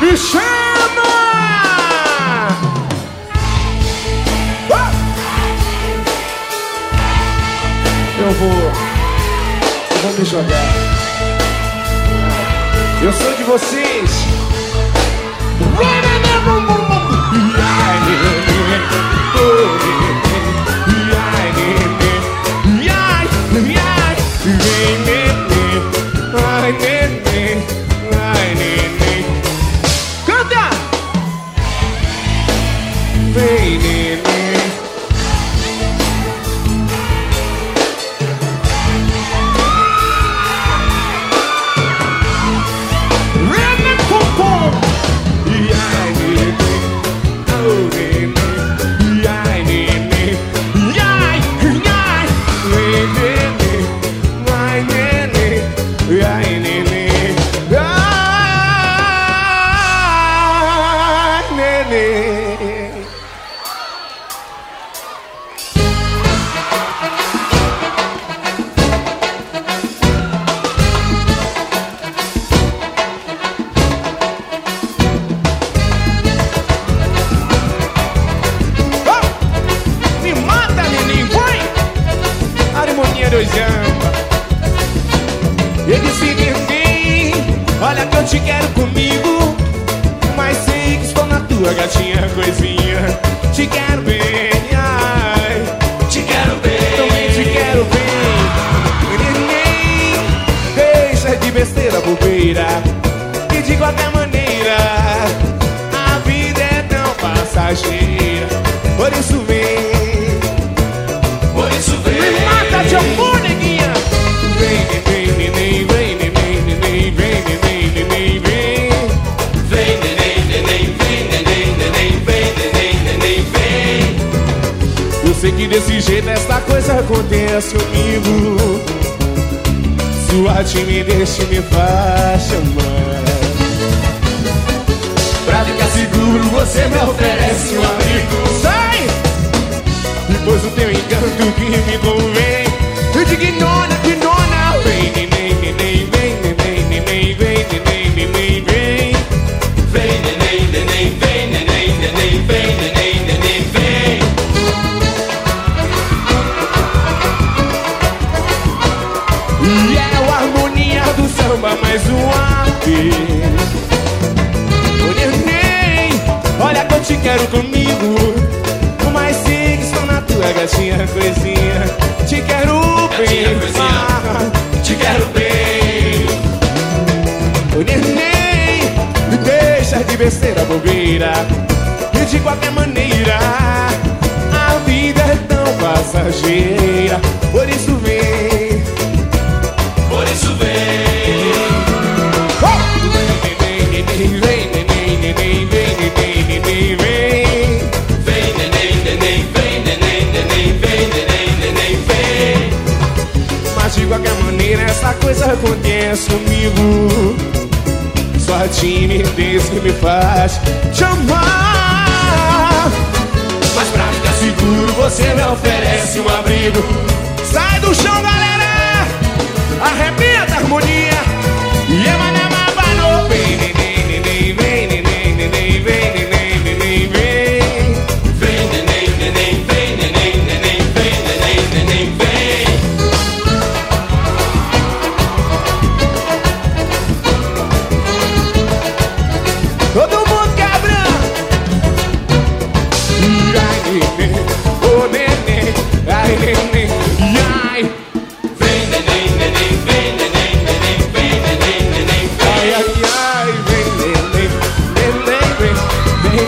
Michel! 0.00 0.61
vou. 8.42 8.72
Eu 9.90 9.98
vou 10.02 10.12
me 10.18 10.24
jogar. 10.24 10.92
Eu 13.02 13.12
sou 13.12 13.34
de 13.34 13.42
vocês. 13.44 14.10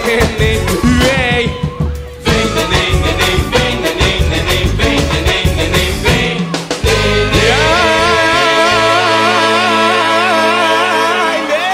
neném. 0.04 1.48
Vem 2.24 2.44
neném, 2.54 2.90
neném, 3.02 3.36
vem 3.50 3.72
neném, 3.80 4.18
neném, 4.28 4.64
vem 4.76 4.98
neném, 5.00 5.46
neném, 5.56 5.90
vem 6.02 6.36
neném. 6.82 7.54
Ai, 11.26 11.40
vem, 11.46 11.72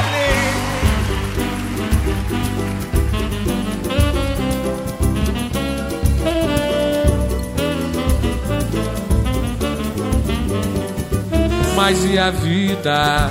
Mas 11.77 12.05
e 12.05 12.19
a 12.19 12.31
vida? 12.31 13.31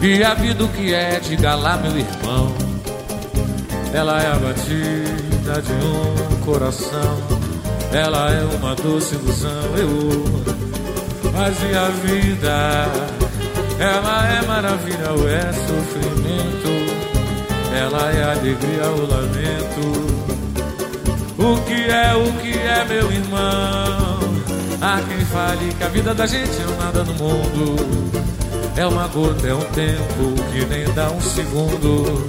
E 0.00 0.24
a 0.24 0.34
vida 0.34 0.64
o 0.64 0.68
que 0.68 0.92
é? 0.94 1.20
Diga 1.20 1.54
lá, 1.54 1.76
meu 1.76 1.96
irmão. 1.96 2.61
Ela 3.92 4.22
é 4.22 4.26
a 4.26 4.36
batida 4.36 5.62
de 5.62 5.72
um 5.72 6.40
coração. 6.44 7.18
Ela 7.92 8.30
é 8.30 8.44
uma 8.56 8.74
doce 8.74 9.14
ilusão. 9.14 9.76
Eu. 9.76 10.52
Mas 11.32 11.56
e 11.62 11.76
a 11.76 11.88
vida? 11.88 12.86
Ela 13.78 14.28
é 14.28 14.46
maravilha 14.46 15.12
ou 15.12 15.28
é 15.28 15.52
sofrimento? 15.52 16.72
Ela 17.74 18.12
é 18.12 18.24
alegria 18.24 18.86
ou 18.86 19.06
lamento? 19.06 20.22
O 21.38 21.56
que 21.64 21.90
é, 21.90 22.14
o 22.14 22.32
que 22.40 22.58
é, 22.58 22.84
meu 22.84 23.12
irmão? 23.12 24.22
Há 24.80 25.00
quem 25.08 25.24
fale 25.26 25.74
que 25.74 25.84
a 25.84 25.88
vida 25.88 26.14
da 26.14 26.26
gente 26.26 26.50
é 26.50 26.82
nada 26.82 27.04
no 27.04 27.14
mundo. 27.14 28.12
É 28.76 28.86
uma 28.86 29.06
gota, 29.08 29.46
é 29.46 29.54
um 29.54 29.64
tempo 29.72 30.42
que 30.50 30.64
nem 30.66 30.84
dá 30.94 31.10
um 31.10 31.20
segundo. 31.20 32.28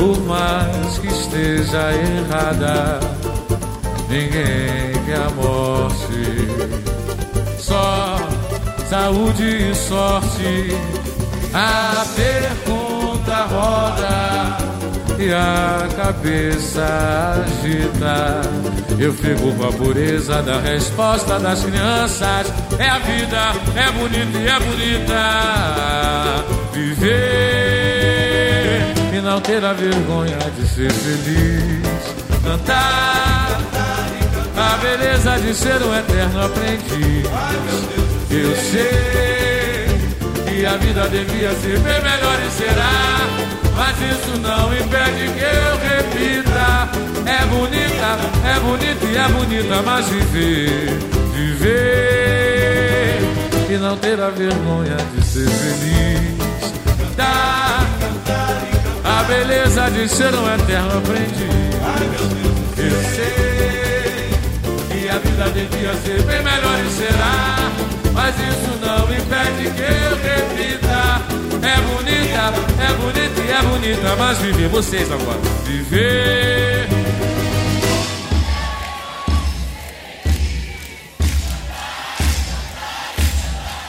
por 0.00 0.18
mais 0.22 0.98
que 0.98 1.08
esteja 1.08 1.92
errada. 1.92 2.98
Ninguém 4.08 4.92
quer 5.04 5.20
a 5.26 5.30
morte, 5.30 6.48
só 7.58 8.16
saúde 8.88 9.70
e 9.70 9.74
sorte. 9.74 10.74
A 11.52 12.06
pergunta 12.16 13.44
roda 13.44 14.56
e 15.18 15.30
a 15.32 15.86
cabeça 15.94 17.44
agita. 17.44 18.40
Eu 18.98 19.12
fico 19.12 19.52
com 19.54 19.68
a 19.68 19.72
pureza 19.72 20.42
da 20.42 20.60
resposta 20.60 21.38
das 21.38 21.62
crianças. 21.62 22.46
É 22.78 22.88
a 22.88 22.98
vida, 23.00 23.52
é 23.76 23.92
bonita 23.92 24.38
e 24.38 24.48
é 24.48 24.58
bonita. 24.60 25.24
Viver 26.72 27.79
e 29.20 29.22
não 29.22 29.36
a 29.36 29.72
vergonha 29.74 30.38
de 30.56 30.66
ser 30.66 30.90
feliz. 30.90 31.86
Cantar 32.42 33.60
a 34.56 34.76
beleza 34.78 35.38
de 35.38 35.54
ser 35.54 35.82
um 35.82 35.94
eterno 35.94 36.46
aprendiz. 36.46 37.26
Eu 38.30 38.56
sei 38.56 39.86
que 40.46 40.64
a 40.64 40.76
vida 40.78 41.06
devia 41.08 41.50
ser 41.50 41.78
bem 41.80 42.02
melhor 42.02 42.38
e 42.46 42.50
será. 42.50 43.20
Mas 43.76 43.96
isso 44.00 44.38
não 44.40 44.72
impede 44.72 45.28
que 45.34 45.44
eu 45.44 45.76
repita. 45.90 46.88
É 47.26 47.44
bonita, 47.46 48.18
é 48.46 48.58
bonita 48.60 49.04
e 49.04 49.16
é 49.16 49.28
bonita, 49.28 49.82
mas 49.84 50.08
viver, 50.08 50.98
viver 51.34 53.20
e 53.68 53.76
não 53.76 53.96
ter 53.98 54.20
a 54.20 54.30
vergonha 54.30 54.96
de 55.14 55.24
ser 55.24 55.48
feliz. 55.48 56.40
Dá 57.16 57.89
a 59.20 59.24
beleza 59.24 59.90
de 59.90 60.08
ser 60.08 60.34
um 60.34 60.54
eterno 60.54 60.98
aprendiz. 60.98 61.50
Eu 62.78 62.96
sei 63.14 64.30
que 64.88 65.08
a 65.08 65.18
vida 65.18 65.50
devia 65.50 65.94
ser 65.94 66.22
bem 66.22 66.42
melhor 66.42 66.80
e 66.80 66.90
será. 66.90 67.70
Mas 68.14 68.34
isso 68.36 68.72
não 68.80 69.04
impede 69.12 69.70
que 69.76 69.82
eu 69.82 70.16
repita. 70.24 71.00
É 71.62 71.76
bonita, 71.82 72.42
é 72.82 72.92
bonita 72.94 73.40
e 73.42 73.50
é 73.50 73.62
bonita. 73.62 74.16
Mas 74.16 74.38
viver 74.38 74.68
vocês 74.68 75.12
agora. 75.12 75.40
Viver. 75.64 76.88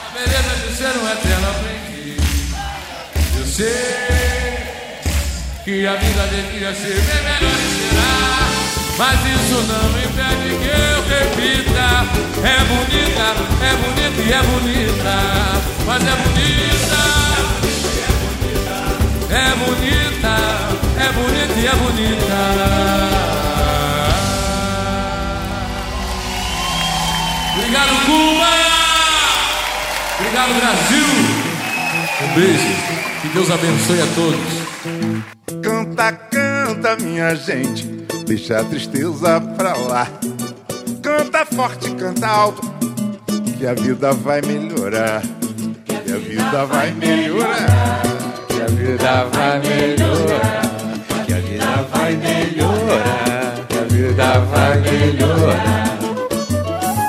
A 0.06 0.10
beleza 0.12 0.54
de 0.66 0.76
ser 0.76 0.94
um 0.98 1.10
eterno 1.10 1.48
aprendiz. 1.48 2.22
Eu 3.38 3.46
sei 3.46 4.01
que 5.64 5.86
a 5.86 5.94
vida 5.94 6.26
devia 6.26 6.74
ser 6.74 7.00
bem 7.00 7.22
melhor 7.22 7.54
e 7.54 7.70
será. 7.78 8.42
Mas 8.98 9.18
isso 9.20 9.58
não 9.68 9.88
impede 9.98 10.48
que 10.58 10.68
eu 10.68 10.98
repita. 11.08 11.88
É 12.42 12.58
bonita, 12.64 13.26
é 13.62 13.72
bonita 13.76 14.20
e 14.22 14.32
é 14.32 14.42
bonita. 14.42 15.16
Mas 15.86 16.02
é 16.02 16.16
bonita. 16.16 17.00
É 19.30 19.54
bonita, 19.56 20.34
é 20.98 21.12
bonita 21.12 21.54
e 21.58 21.66
é 21.66 21.74
bonita. 21.74 22.40
Obrigado, 27.54 27.94
Cuba! 28.06 28.52
Obrigado, 30.18 30.52
Brasil! 30.60 31.06
Um 32.20 32.34
beijo. 32.34 32.92
Que 33.22 33.28
Deus 33.28 33.50
abençoe 33.50 34.02
a 34.02 34.06
todos. 34.14 35.41
Canta, 36.02 36.18
canta, 36.32 36.96
minha 36.96 37.32
gente, 37.36 37.86
deixa 38.26 38.58
a 38.58 38.64
tristeza 38.64 39.40
pra 39.56 39.76
lá. 39.76 40.08
Canta 41.00 41.46
forte, 41.46 41.94
canta 41.94 42.26
alto, 42.26 42.60
que 43.56 43.64
a 43.64 43.72
vida 43.72 44.12
vai 44.12 44.42
melhorar. 44.42 45.22
Que 45.86 46.12
a 46.12 46.18
vida 46.18 46.66
vai 46.66 46.90
melhorar. 46.90 48.02
Que 48.48 48.62
a 48.62 48.66
vida 48.66 49.24
vai 49.26 49.60
melhorar. 49.60 50.62
Que 51.24 51.34
a 51.34 51.38
vida 51.38 51.88
vai 51.92 52.16
melhorar. 52.16 53.66
Que 53.68 53.78
a 53.78 53.84
vida 53.84 54.40
vai 54.40 54.80
melhorar. 54.80 55.98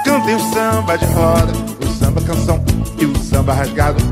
Cantem 0.06 0.36
o 0.36 0.53
samba 0.53 0.98
de 0.99 1.06
roda, 1.06 1.53
o 1.82 1.88
samba 1.88 2.22
canção 2.22 2.64
e 2.99 3.06
o 3.06 3.18
samba 3.18 3.53
rasgado. 3.56 4.03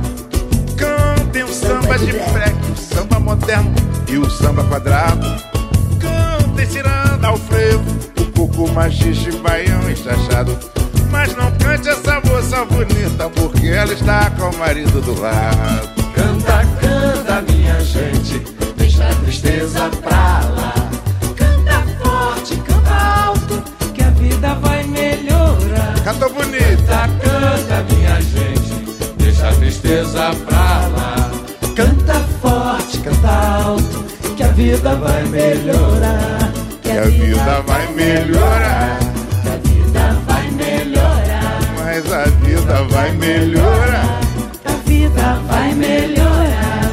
Cantem 0.76 1.44
o 1.44 1.54
samba 1.54 2.00
de 2.00 2.14
freque, 2.14 2.72
o 2.72 2.78
samba 2.78 3.11
moderno 3.22 3.72
e 4.08 4.18
o 4.18 4.30
samba 4.30 4.64
quadrado. 4.64 5.26
Cantem 6.00 6.66
ciranda 6.66 7.28
ao 7.28 7.38
frevo, 7.38 7.84
o 8.20 8.26
coco 8.32 8.72
machixe, 8.72 9.32
baião 9.38 9.90
e 9.90 9.96
chachado. 9.96 10.58
Mas 11.12 11.36
não 11.36 11.52
cante 11.58 11.90
essa 11.90 12.22
moça 12.22 12.66
bonita, 12.66 13.30
porque 13.30 13.68
ela 13.68 13.94
está 13.94 14.30
com 14.32 14.50
o 14.50 14.58
marido 14.58 15.02
do 15.02 15.20
lado. 15.20 15.90
Canta, 16.16 16.66
canta, 16.80 17.42
minha 17.52 17.80
gente, 17.82 18.40
deixa 18.78 19.08
a 19.08 19.16
tristeza 19.16 19.90
pra 20.02 20.40
lá. 20.56 20.74
Canta 21.36 21.84
forte, 22.02 22.56
canta 22.58 23.26
alto, 23.26 23.64
que 23.94 24.04
a 24.04 24.10
vida 24.12 24.56
vai 24.56 24.84
melhorar. 24.84 25.94
Canta 26.04 26.30
bonito. 26.30 26.84
Canta, 26.88 27.10
canta, 27.22 27.94
minha 27.94 28.22
gente, 28.22 28.74
deixa 29.18 29.50
a 29.50 29.54
tristeza 29.54 30.34
pra 30.46 30.58
lá. 30.58 30.71
Vida 34.62 34.96
vai 34.96 35.24
melhorar. 35.24 36.54
Que 36.84 36.92
a 36.92 37.02
vida 37.02 37.62
vai 37.66 37.88
melhorar. 37.94 39.00
Que 39.42 39.50
a 39.50 39.58
vida 39.58 40.22
vai 40.28 40.52
melhorar. 40.52 41.60
Mas 41.78 42.14
a 42.14 42.26
vida 42.26 42.84
vai 42.84 43.12
melhorar. 43.14 44.20
A 44.66 44.72
vida 44.88 45.42
vai 45.48 45.74
melhorar. 45.74 46.92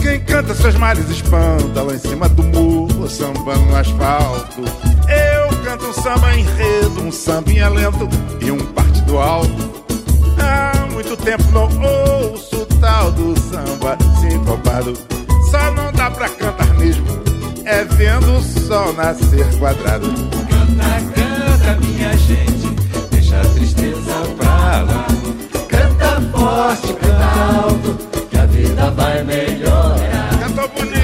Quem 0.00 0.20
canta 0.20 0.54
seus 0.54 0.76
males 0.76 1.10
espanta 1.10 1.82
lá 1.82 1.94
em 1.94 1.98
cima 1.98 2.28
do 2.28 2.44
muro, 2.44 3.08
samba 3.08 3.56
no 3.56 3.76
asfalto. 3.76 4.62
Eu 5.08 5.48
canto 5.64 5.86
um 5.86 5.92
samba 5.92 6.36
enredo, 6.36 7.02
um 7.02 7.10
sambinha 7.10 7.68
lento 7.68 8.08
e 8.40 8.52
um 8.52 8.58
partido 8.58 9.18
alto. 9.18 9.68
Há 10.38 10.86
muito 10.92 11.16
tempo 11.16 11.42
não 11.50 11.68
ouço 11.82 12.62
o 12.62 12.66
tal 12.80 13.10
do 13.10 13.36
samba 13.40 13.98
sincopado. 14.20 15.17
Só 15.50 15.70
não 15.72 15.92
dá 15.92 16.10
pra 16.10 16.28
cantar 16.28 16.74
mesmo, 16.74 17.06
é 17.64 17.84
vendo 17.84 18.36
o 18.36 18.42
sol 18.42 18.92
nascer 18.92 19.46
quadrado. 19.58 20.06
Canta, 20.08 21.00
canta, 21.14 21.80
minha 21.86 22.16
gente, 22.16 22.68
deixa 23.10 23.40
a 23.40 23.44
tristeza 23.44 24.14
pra 24.36 24.82
lá. 24.82 25.06
Canta 25.68 26.20
forte, 26.36 26.92
canta 26.94 27.24
alto, 27.64 27.98
que 28.30 28.36
a 28.36 28.46
vida 28.46 28.90
vai 28.90 29.24
melhorar. 29.24 30.38
Canta 30.38 30.68
bonito. 30.68 30.98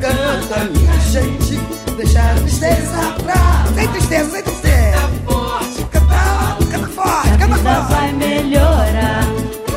Canta, 0.00 0.64
minha 0.72 1.00
gente, 1.10 1.58
deixa 1.96 2.20
a 2.20 2.34
tristeza 2.34 3.14
pra 3.24 3.34
lá. 3.34 3.66
Sem 3.74 3.88
tristeza, 3.88 4.30
sem 4.30 4.42
tristeza. 4.42 4.96
Canta 5.00 5.32
forte, 5.32 5.84
Canta 5.90 6.14
alto, 6.14 6.66
canta 6.66 6.88
forte, 6.88 7.28
canta 7.38 7.46
vida 7.56 7.74
forte. 7.74 7.92
vai 7.92 8.12
melhorar. 8.12 9.26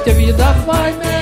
Que 0.03 0.09
a 0.09 0.13
vida 0.13 0.51
vai 0.65 0.91
melhorar. 0.93 1.18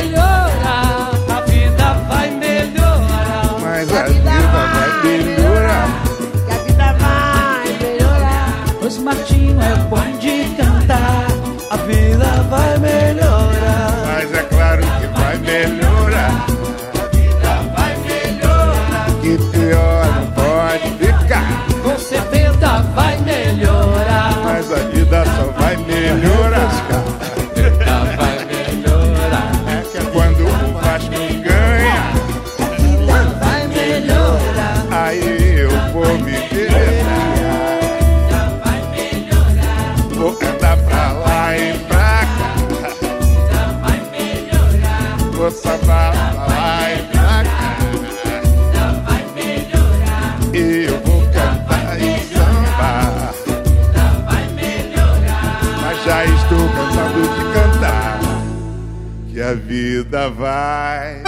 Vai. 60.32 61.22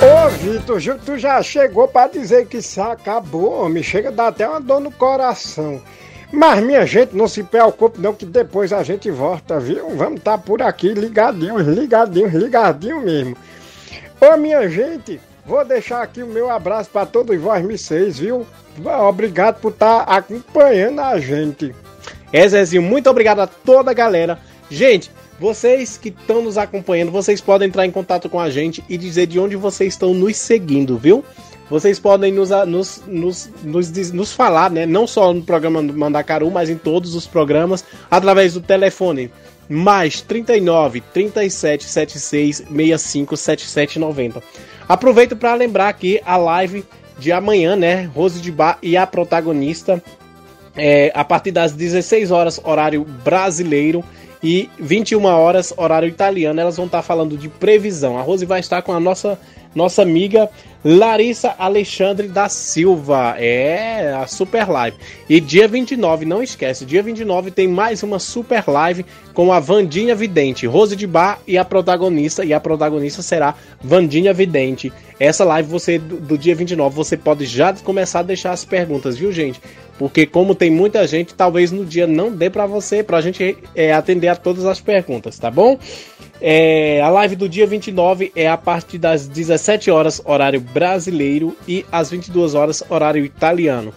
Ô 0.00 0.28
Vitor, 0.30 0.78
ju- 0.80 0.98
tu 1.04 1.18
já 1.18 1.42
chegou 1.42 1.88
pra 1.88 2.06
dizer 2.08 2.46
que 2.46 2.58
isso 2.58 2.80
acabou, 2.80 3.64
homem. 3.64 3.82
Chega 3.82 4.08
a 4.08 4.12
dar 4.12 4.28
até 4.28 4.48
uma 4.48 4.60
dor 4.60 4.80
no 4.80 4.90
coração. 4.90 5.80
Mas 6.32 6.62
minha 6.62 6.84
gente, 6.86 7.16
não 7.16 7.26
se 7.26 7.42
preocupe 7.42 8.00
não 8.00 8.12
que 8.12 8.26
depois 8.26 8.72
a 8.72 8.82
gente 8.82 9.10
volta, 9.10 9.58
viu? 9.58 9.88
Vamos 9.96 10.18
estar 10.18 10.36
por 10.38 10.60
aqui 10.62 10.88
ligadinhos, 10.92 11.66
ligadinhos, 11.66 12.32
ligadinhos 12.34 13.02
mesmo. 13.02 13.36
Ô 14.20 14.36
minha 14.36 14.68
gente, 14.68 15.18
vou 15.46 15.64
deixar 15.64 16.02
aqui 16.02 16.22
o 16.22 16.26
meu 16.26 16.50
abraço 16.50 16.90
pra 16.90 17.06
todos 17.06 17.40
vós, 17.40 17.64
vocês, 17.64 18.18
viu? 18.18 18.46
Obrigado 19.08 19.60
por 19.60 19.72
estar 19.72 20.00
acompanhando 20.02 21.00
a 21.00 21.18
gente. 21.18 21.74
É, 22.32 22.46
Zezinho, 22.46 22.82
muito 22.82 23.08
obrigado 23.08 23.40
a 23.40 23.46
toda 23.46 23.90
a 23.90 23.94
galera. 23.94 24.38
Gente, 24.70 25.10
vocês 25.38 25.96
que 25.96 26.08
estão 26.08 26.42
nos 26.42 26.58
acompanhando, 26.58 27.12
vocês 27.12 27.40
podem 27.40 27.68
entrar 27.68 27.86
em 27.86 27.90
contato 27.90 28.28
com 28.28 28.40
a 28.40 28.50
gente 28.50 28.84
e 28.88 28.96
dizer 28.96 29.26
de 29.26 29.38
onde 29.38 29.56
vocês 29.56 29.94
estão 29.94 30.12
nos 30.12 30.36
seguindo, 30.36 30.98
viu? 30.98 31.24
Vocês 31.70 31.98
podem 31.98 32.32
nos, 32.32 32.50
nos, 32.66 33.02
nos, 33.06 33.50
nos, 33.62 34.12
nos 34.12 34.32
falar, 34.32 34.70
né? 34.70 34.86
Não 34.86 35.06
só 35.06 35.32
no 35.32 35.42
programa 35.42 35.82
do 35.82 35.92
Mandacaru, 35.92 36.50
mas 36.50 36.70
em 36.70 36.76
todos 36.76 37.14
os 37.14 37.26
programas, 37.26 37.84
através 38.10 38.54
do 38.54 38.60
telefone. 38.60 39.30
Mais 39.68 40.22
39 40.22 41.02
37 41.12 41.84
76 41.84 42.56
65 42.56 43.36
77 43.36 43.98
90. 43.98 44.42
Aproveito 44.88 45.36
para 45.36 45.54
lembrar 45.54 45.90
aqui 45.90 46.22
a 46.24 46.38
live 46.38 46.82
de 47.18 47.30
amanhã, 47.32 47.76
né? 47.76 48.10
Rose 48.14 48.40
de 48.40 48.50
Bar 48.50 48.78
e 48.82 48.96
a 48.96 49.06
protagonista 49.06 50.02
é, 50.78 51.10
a 51.12 51.24
partir 51.24 51.50
das 51.50 51.72
16 51.72 52.30
horas, 52.30 52.60
horário 52.64 53.04
brasileiro, 53.04 54.04
e 54.42 54.68
21 54.78 55.24
horas, 55.24 55.72
horário 55.76 56.08
italiano. 56.08 56.60
Elas 56.60 56.76
vão 56.76 56.86
estar 56.86 57.02
falando 57.02 57.36
de 57.36 57.48
previsão. 57.48 58.18
A 58.18 58.22
Rose 58.22 58.46
vai 58.46 58.60
estar 58.60 58.82
com 58.82 58.92
a 58.92 59.00
nossa, 59.00 59.38
nossa 59.74 60.02
amiga 60.02 60.48
Larissa 60.84 61.54
Alexandre 61.58 62.28
da 62.28 62.48
Silva. 62.48 63.34
É, 63.38 64.14
a 64.14 64.26
super 64.26 64.68
live. 64.68 64.96
E 65.28 65.40
dia 65.40 65.66
29, 65.66 66.24
não 66.24 66.42
esquece, 66.42 66.84
dia 66.84 67.02
29 67.02 67.50
tem 67.50 67.66
mais 67.66 68.02
uma 68.02 68.18
super 68.18 68.64
live 68.68 69.04
com 69.34 69.52
a 69.52 69.58
Vandinha 69.58 70.14
Vidente, 70.14 70.66
Rose 70.66 70.94
de 70.94 71.06
Bar 71.06 71.40
e 71.46 71.58
a 71.58 71.64
protagonista. 71.64 72.44
E 72.44 72.52
a 72.52 72.60
protagonista 72.60 73.22
será 73.22 73.54
Vandinha 73.82 74.32
Vidente. 74.32 74.92
Essa 75.18 75.44
live 75.44 75.68
você 75.68 75.98
do, 75.98 76.16
do 76.16 76.38
dia 76.38 76.54
29 76.54 76.94
você 76.94 77.16
pode 77.16 77.44
já 77.44 77.72
começar 77.72 78.20
a 78.20 78.22
deixar 78.22 78.52
as 78.52 78.64
perguntas, 78.64 79.16
viu, 79.16 79.32
gente? 79.32 79.60
Porque 79.98 80.24
como 80.26 80.54
tem 80.54 80.70
muita 80.70 81.06
gente, 81.06 81.34
talvez 81.34 81.72
no 81.72 81.84
dia 81.84 82.06
não 82.06 82.30
dê 82.30 82.48
pra 82.48 82.66
você, 82.66 83.02
pra 83.02 83.20
gente 83.20 83.58
é, 83.74 83.92
atender 83.92 84.28
a 84.28 84.36
todas 84.36 84.64
as 84.64 84.80
perguntas, 84.80 85.38
tá 85.38 85.50
bom? 85.50 85.76
É, 86.40 87.00
a 87.02 87.08
live 87.08 87.34
do 87.34 87.48
dia 87.48 87.66
29 87.66 88.30
é 88.36 88.48
a 88.48 88.56
partir 88.56 88.98
das 88.98 89.26
17 89.26 89.90
horas, 89.90 90.22
horário 90.24 90.60
brasileiro, 90.60 91.56
e 91.66 91.84
às 91.90 92.10
22 92.10 92.54
horas, 92.54 92.82
horário 92.88 93.24
italiano. 93.24 93.92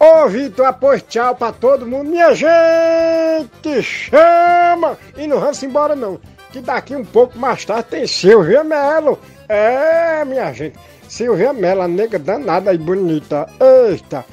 Ô 0.00 0.28
Vitor, 0.28 0.64
após 0.64 1.02
tchau 1.02 1.34
pra 1.34 1.52
todo 1.52 1.84
mundo. 1.84 2.08
Minha 2.08 2.32
gente, 2.32 3.82
chama! 3.82 4.96
E 5.16 5.26
não 5.26 5.40
vamos 5.40 5.62
embora 5.62 5.94
não, 5.94 6.18
que 6.52 6.60
daqui 6.60 6.94
um 6.94 7.04
pouco 7.04 7.38
mais 7.38 7.64
tarde 7.64 7.88
tem 7.90 8.06
Silvia 8.06 8.64
Melo. 8.64 9.18
É, 9.48 10.24
minha 10.24 10.52
gente, 10.52 10.78
Silvia 11.08 11.52
Melo, 11.52 11.82
a 11.82 11.88
nega 11.88 12.18
danada 12.18 12.72
e 12.72 12.78
bonita. 12.78 13.46
Eita! 13.60 14.24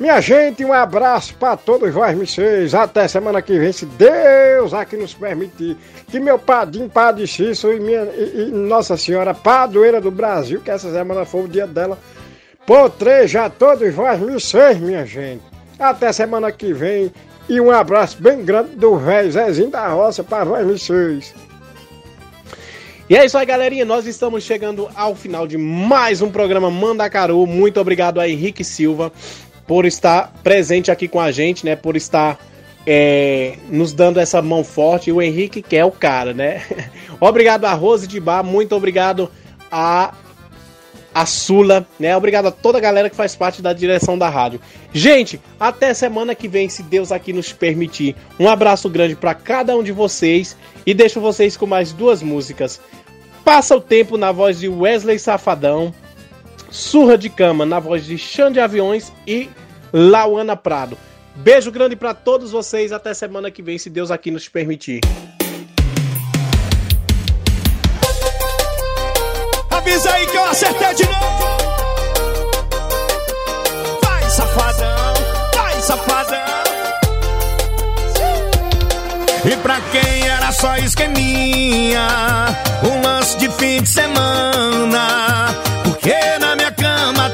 Minha 0.00 0.18
gente, 0.20 0.64
um 0.64 0.72
abraço 0.72 1.34
pra 1.34 1.58
todos 1.58 1.92
vós, 1.92 2.16
vocês. 2.16 2.74
Até 2.74 3.06
semana 3.06 3.42
que 3.42 3.58
vem, 3.58 3.70
se 3.70 3.84
Deus 3.84 4.72
aqui 4.72 4.96
nos 4.96 5.12
permitir. 5.12 5.76
Que 6.08 6.18
meu 6.18 6.38
padrinho, 6.38 6.88
Padre 6.88 7.26
Cícero 7.26 7.76
e, 7.76 7.80
minha, 7.80 8.04
e, 8.04 8.48
e 8.48 8.50
Nossa 8.50 8.96
Senhora 8.96 9.34
Padroeira 9.34 10.00
do 10.00 10.10
Brasil, 10.10 10.62
que 10.62 10.70
essa 10.70 10.90
semana 10.90 11.26
foi 11.26 11.44
o 11.44 11.48
dia 11.48 11.66
dela, 11.66 11.98
Potreja 12.70 13.46
a 13.46 13.50
todos 13.50 13.92
vós, 13.92 14.20
vocês, 14.20 14.78
minha 14.78 15.04
gente. 15.04 15.42
Até 15.76 16.12
semana 16.12 16.52
que 16.52 16.72
vem. 16.72 17.12
E 17.48 17.60
um 17.60 17.70
abraço 17.70 18.16
bem 18.22 18.44
grande 18.44 18.76
do 18.76 18.96
velho 18.96 19.32
Zezinho 19.32 19.70
da 19.70 19.88
Roça 19.88 20.22
para 20.22 20.44
vós, 20.44 20.64
vocês. 20.64 21.34
E 23.08 23.16
é 23.16 23.24
isso 23.24 23.36
aí, 23.36 23.44
galerinha. 23.44 23.84
Nós 23.84 24.06
estamos 24.06 24.44
chegando 24.44 24.88
ao 24.94 25.16
final 25.16 25.48
de 25.48 25.58
mais 25.58 26.22
um 26.22 26.30
programa 26.30 26.70
Mandacaru. 26.70 27.44
Muito 27.44 27.80
obrigado 27.80 28.20
a 28.20 28.28
Henrique 28.28 28.62
Silva 28.62 29.10
por 29.70 29.86
estar 29.86 30.32
presente 30.42 30.90
aqui 30.90 31.06
com 31.06 31.20
a 31.20 31.30
gente, 31.30 31.64
né? 31.64 31.76
Por 31.76 31.94
estar 31.94 32.40
é, 32.84 33.54
nos 33.68 33.92
dando 33.92 34.18
essa 34.18 34.42
mão 34.42 34.64
forte. 34.64 35.10
E 35.10 35.12
o 35.12 35.22
Henrique 35.22 35.62
que 35.62 35.76
é 35.76 35.84
o 35.84 35.92
cara, 35.92 36.34
né? 36.34 36.60
obrigado 37.20 37.66
a 37.66 37.72
Rose 37.72 38.08
de 38.08 38.18
Bar. 38.18 38.42
Muito 38.42 38.74
obrigado 38.74 39.30
a 39.70 40.12
a 41.14 41.24
Sula, 41.24 41.86
né? 42.00 42.16
Obrigado 42.16 42.48
a 42.48 42.50
toda 42.50 42.78
a 42.78 42.80
galera 42.80 43.08
que 43.08 43.14
faz 43.14 43.36
parte 43.36 43.62
da 43.62 43.72
direção 43.72 44.18
da 44.18 44.28
rádio. 44.28 44.60
Gente, 44.92 45.40
até 45.58 45.94
semana 45.94 46.34
que 46.34 46.48
vem, 46.48 46.68
se 46.68 46.82
Deus 46.82 47.12
aqui 47.12 47.32
nos 47.32 47.52
permitir. 47.52 48.16
Um 48.40 48.48
abraço 48.48 48.88
grande 48.90 49.14
para 49.14 49.34
cada 49.34 49.76
um 49.76 49.84
de 49.84 49.92
vocês 49.92 50.56
e 50.84 50.92
deixo 50.92 51.20
vocês 51.20 51.56
com 51.56 51.66
mais 51.66 51.92
duas 51.92 52.24
músicas. 52.24 52.80
Passa 53.44 53.76
o 53.76 53.80
tempo 53.80 54.18
na 54.18 54.32
voz 54.32 54.58
de 54.58 54.68
Wesley 54.68 55.18
Safadão, 55.20 55.94
Surra 56.70 57.18
de 57.18 57.28
Cama 57.28 57.66
na 57.66 57.80
voz 57.80 58.04
de 58.04 58.16
Xande 58.16 58.60
Aviões 58.60 59.12
e 59.26 59.50
Lauana 59.92 60.56
Prado. 60.56 60.96
Beijo 61.34 61.70
grande 61.70 61.96
para 61.96 62.14
todos 62.14 62.50
vocês, 62.50 62.92
até 62.92 63.12
semana 63.14 63.50
que 63.50 63.62
vem, 63.62 63.78
se 63.78 63.90
Deus 63.90 64.10
aqui 64.10 64.30
nos 64.30 64.48
permitir. 64.48 65.00
Avisa 69.70 70.12
aí 70.12 70.26
que 70.26 70.36
eu 70.36 70.44
acertei 70.44 70.94
de 70.94 71.04
novo. 71.04 71.44
Vai, 74.02 74.30
safadão, 74.30 75.14
vai, 75.54 75.80
safadão. 75.80 76.38
E 79.44 79.56
pra 79.56 79.80
quem 79.90 80.28
era 80.28 80.52
só 80.52 80.76
esqueminha, 80.76 82.06
um 82.84 83.00
lance 83.02 83.38
de 83.38 83.48
fim 83.52 83.82
de 83.82 83.88
semana. 83.88 85.69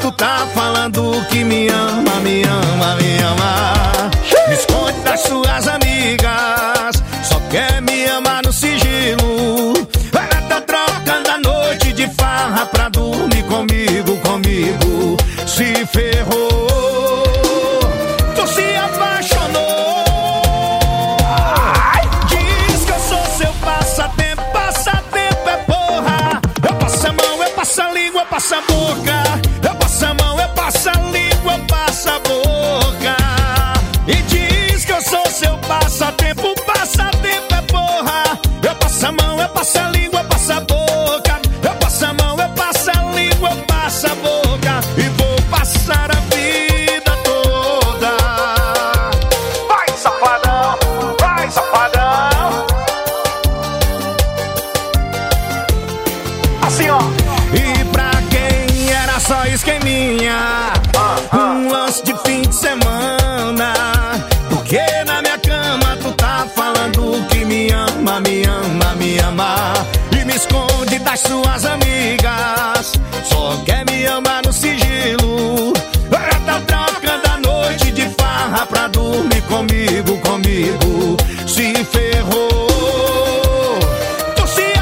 Tu 0.06 0.12
tá 0.12 0.46
falando 0.54 1.20
que 1.28 1.44
me 1.44 1.68
ama, 1.68 2.20
me 2.22 2.44
ama, 2.44 2.94
me 2.94 3.18
ama. 3.24 4.08
Me 4.46 4.54
esconde 4.54 5.00
das 5.02 5.20
suas 5.22 5.66
amigas, 5.66 7.02
só 7.24 7.40
quer 7.50 7.82
me 7.82 8.06
amar 8.06 8.40
no 8.44 8.52
sigilo. 8.52 9.72
Ela 10.12 10.42
tá 10.48 10.60
trocando 10.60 11.28
a 11.28 11.38
noite 11.38 11.92
de 11.92 12.06
farra 12.10 12.66
pra 12.66 12.88
dormir 12.88 13.42
comigo, 13.46 14.16
comigo. 14.18 15.16
Se 15.44 15.84
ferrou, 15.86 16.68
boca. 32.20 33.16
E 34.06 34.22
diz 34.22 34.84
que 34.84 34.92
eu 34.92 35.02
sou 35.02 35.26
seu 35.30 35.56
passatempo, 35.58 36.54
passatempo 36.64 37.54
é 37.54 37.62
porra. 37.62 38.40
Eu 38.62 38.74
passo 38.76 39.06
a 39.06 39.12
mão, 39.12 39.40
eu 39.40 39.48
passo 39.48 39.78
a 39.78 39.90
língua, 39.90 40.20
eu 40.20 40.24
passo 40.24 40.52
a 40.52 40.60
boca. 40.60 40.75
Suas 71.20 71.64
amigas. 71.64 72.92
Só 73.24 73.62
quer 73.64 73.84
me 73.86 74.06
amar 74.06 74.42
no 74.44 74.52
sigilo. 74.52 75.72
Ela 76.10 76.40
tá 76.46 76.60
trocando 76.60 77.26
a 77.32 77.36
noite 77.38 77.90
de 77.90 78.08
farra 78.18 78.66
Pra 78.66 78.88
dormir 78.88 79.42
comigo, 79.42 80.18
comigo. 80.20 81.16
Se 81.46 81.72
ferrou 81.84 82.68
Tu 84.36 84.46
se 84.48 84.76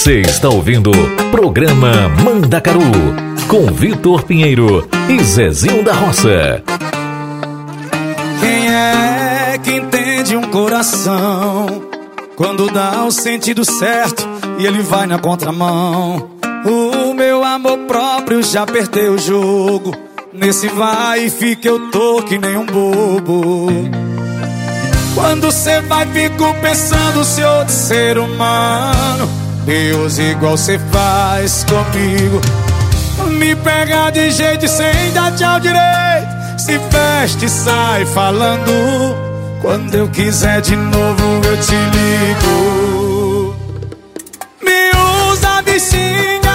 Você 0.00 0.22
está 0.22 0.48
ouvindo 0.48 0.90
Programa 1.30 2.08
Mandacaru 2.24 2.80
com 3.46 3.66
Vitor 3.66 4.22
Pinheiro 4.22 4.88
e 5.10 5.22
Zezinho 5.22 5.84
da 5.84 5.92
Roça. 5.92 6.64
Quem 8.40 8.74
é 8.74 9.58
que 9.62 9.70
entende 9.70 10.34
um 10.38 10.44
coração 10.44 11.82
quando 12.34 12.70
dá 12.70 13.04
o 13.04 13.10
sentido 13.10 13.62
certo 13.62 14.26
e 14.58 14.64
ele 14.64 14.80
vai 14.80 15.06
na 15.06 15.18
contramão? 15.18 16.30
O 16.64 17.12
meu 17.12 17.44
amor 17.44 17.80
próprio 17.80 18.42
já 18.42 18.64
perdeu 18.64 19.12
o 19.12 19.18
jogo. 19.18 19.94
Nesse 20.32 20.66
vai 20.68 21.26
e 21.26 21.30
fica 21.30 21.68
eu 21.68 21.90
tô 21.90 22.22
que 22.22 22.38
nem 22.38 22.56
um 22.56 22.64
bobo. 22.64 23.68
Quando 25.14 25.52
cê 25.52 25.82
vai, 25.82 26.06
fico 26.06 26.54
pensando 26.62 27.22
se 27.22 27.44
outro 27.44 27.74
ser 27.74 28.16
humano. 28.16 29.39
Deus 29.64 30.18
igual 30.18 30.56
cê 30.56 30.78
faz 30.90 31.64
comigo. 31.64 32.40
Me 33.38 33.54
pega 33.56 34.10
de 34.10 34.30
jeito 34.30 34.66
sem 34.66 35.12
dar 35.12 35.34
tchau 35.34 35.60
direito. 35.60 36.28
Se 36.58 36.78
veste 36.78 37.46
e 37.46 37.48
sai 37.48 38.06
falando. 38.06 38.70
Quando 39.60 39.94
eu 39.94 40.08
quiser 40.08 40.60
de 40.62 40.74
novo, 40.74 41.40
eu 41.44 41.56
te 41.58 41.74
ligo. 41.74 43.54
Me 44.62 44.90
usa, 45.30 45.62
me 45.62 45.78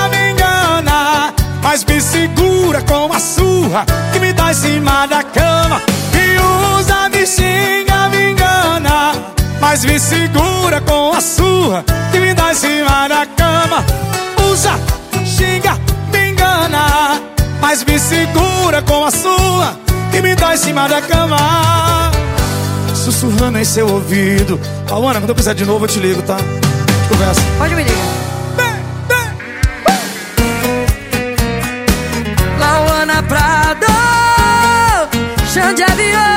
me 0.10 0.32
engana. 0.32 1.34
Mas 1.61 1.86
me 1.86 2.02
segura 2.02 2.82
com 2.82 3.14
a 3.14 3.19
surra 3.19 3.86
que 4.11 4.19
me 4.19 4.34
dá 4.34 4.52
em 4.52 4.56
cima 4.56 5.06
da 5.06 5.22
cama. 5.23 5.82
Me 6.11 6.80
usa, 6.80 7.10
me. 7.10 7.74
Mas 9.60 9.84
me 9.84 9.99
segura 9.99 10.82
com 10.82 11.14
a 11.14 11.22
surra 11.22 11.84
que 12.11 12.19
me 12.19 12.34
dá 12.34 12.52
em 12.52 12.56
cima 12.56 13.07
da 13.07 13.26
cama. 13.26 13.84
Usa, 14.52 14.72
xinga, 15.26 15.77
me 16.11 16.32
engana. 16.32 17.22
Mas 17.60 17.84
me 17.84 17.98
segura 17.99 18.82
com 18.84 19.06
a 19.06 19.11
sua 19.11 19.77
que 20.11 20.22
me 20.22 20.36
dá 20.36 20.53
em 20.53 20.57
cima 20.57 20.88
da 20.88 21.02
cama. 21.02 22.11
Sussurrando 22.94 23.57
em 23.57 23.65
seu 23.65 23.88
ouvido. 23.88 24.60
Alana, 24.90 25.19
quando 25.19 25.30
eu 25.30 25.36
precisar 25.36 25.53
de 25.53 25.65
novo, 25.65 25.86
eu 25.86 25.90
te 25.90 25.99
ligo, 25.99 26.22
tá? 26.22 26.38
Conversa. 27.10 27.41
Pode 27.57 27.76
me 27.76 27.84
ligar. 27.84 28.26
Lauana 32.60 33.23
Prado, 33.23 33.86
chão 35.53 35.73
de 35.73 35.84
avião. 35.84 36.35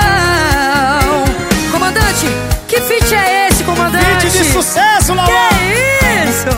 Sucesso, 4.62 5.14
Lauana. 5.14 5.48
Que 5.50 6.28
isso? 6.28 6.48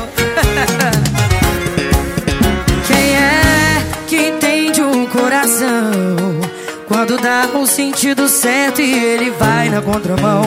Quem 2.87 3.15
é 3.15 3.85
que 4.07 4.29
entende 4.29 4.81
o 4.81 5.07
coração? 5.09 6.41
Quando 6.89 7.19
dá 7.19 7.47
o 7.55 7.67
sentido 7.67 8.27
certo 8.27 8.81
e 8.81 8.93
ele 8.93 9.31
vai 9.33 9.69
na 9.69 9.83
contramão. 9.83 10.43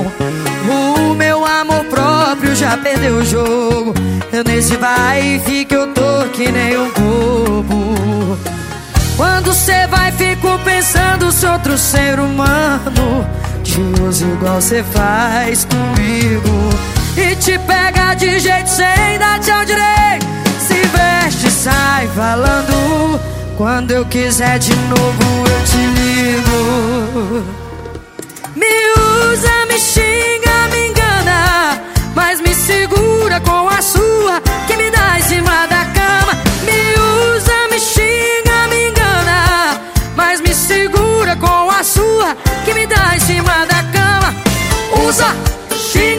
O 0.67 1.13
meu 1.13 1.45
amor 1.45 1.85
próprio 1.85 2.55
já 2.55 2.75
perdeu 2.75 3.17
o 3.17 3.25
jogo. 3.25 3.93
Eu 4.31 4.43
nesse 4.43 4.75
vai 4.77 5.35
e 5.35 5.39
fica, 5.39 5.75
eu 5.75 5.87
tô 5.93 6.27
que 6.33 6.51
nem 6.51 6.75
um 6.77 6.89
bobo. 6.89 8.37
Quando 9.15 9.53
cê 9.53 9.85
vai, 9.87 10.11
fico 10.11 10.57
pensando 10.65 11.31
se 11.31 11.45
outro 11.45 11.77
ser 11.77 12.19
humano 12.19 13.27
te 13.63 13.79
usa 14.01 14.25
igual 14.25 14.59
cê 14.59 14.83
faz 14.83 15.65
comigo. 15.65 17.02
E 17.15 17.35
te 17.35 17.59
pega 17.59 18.15
de 18.15 18.39
jeito 18.39 18.69
sem 18.69 19.19
dar 19.19 19.39
tchau 19.39 19.63
direito. 19.65 20.25
Se 20.59 20.73
veste, 20.73 21.51
sai 21.51 22.07
falando. 22.07 23.19
Quando 23.55 23.91
eu 23.91 24.03
quiser 24.05 24.57
de 24.57 24.75
novo, 24.75 25.47
eu 25.47 25.63
te 25.63 25.77
ligo. 25.77 27.43
Me 28.55 28.75
usa, 29.31 29.65
me 29.67 29.77
xinga, 29.79 30.67
me 30.71 30.87
engana. 30.87 31.79
Mas 32.15 32.41
me 32.41 32.53
segura 32.55 33.39
com 33.41 33.69
a 33.69 33.81
sua 33.81 34.41
que 34.65 34.75
me 34.75 34.89
dá 34.89 35.19
em 35.19 35.21
cima 35.21 35.67
da 35.67 35.85
cama. 35.85 36.33
Me 36.65 37.35
usa, 37.35 37.67
me 37.69 37.79
xinga, 37.79 38.67
me 38.69 38.89
engana. 38.89 39.79
Mas 40.15 40.41
me 40.41 40.53
segura 40.55 41.35
com 41.35 41.69
a 41.69 41.83
sua 41.83 42.35
que 42.65 42.73
me 42.73 42.87
dá 42.87 43.15
em 43.15 43.19
cima 43.19 43.65
da 43.67 43.83
cama. 43.93 44.33
Usa, 45.07 45.27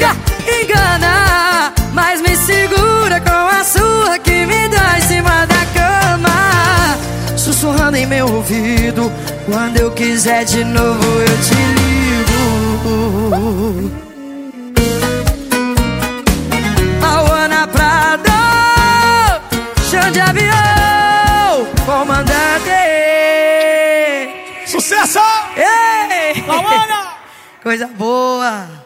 xinga, 0.04 0.16
engana. 0.60 1.72
Mas 1.92 2.20
me 2.20 2.36
segura 2.36 3.20
com 3.20 3.30
a 3.30 3.64
sua 3.64 4.18
que 4.18 4.44
me 4.46 4.68
dá 4.68 4.98
em 4.98 5.00
cima 5.02 5.46
da 5.46 5.64
cama. 5.72 6.98
Sussurrando 7.36 7.96
em 7.96 8.06
meu 8.06 8.26
ouvido. 8.26 9.10
Quando 9.46 9.78
eu 9.78 9.90
quiser 9.92 10.44
de 10.44 10.64
novo, 10.64 11.04
eu 11.20 11.38
te 11.42 11.54
ligo. 11.78 12.34
Auana 17.02 17.66
Prado, 17.68 18.30
chão 19.90 20.10
de 20.10 20.20
avião, 20.20 21.66
comandante. 21.84 22.34
Sucesso! 24.66 25.20
Ei! 25.56 26.42
Lauana! 26.46 27.14
Coisa 27.62 27.86
boa! 27.86 28.83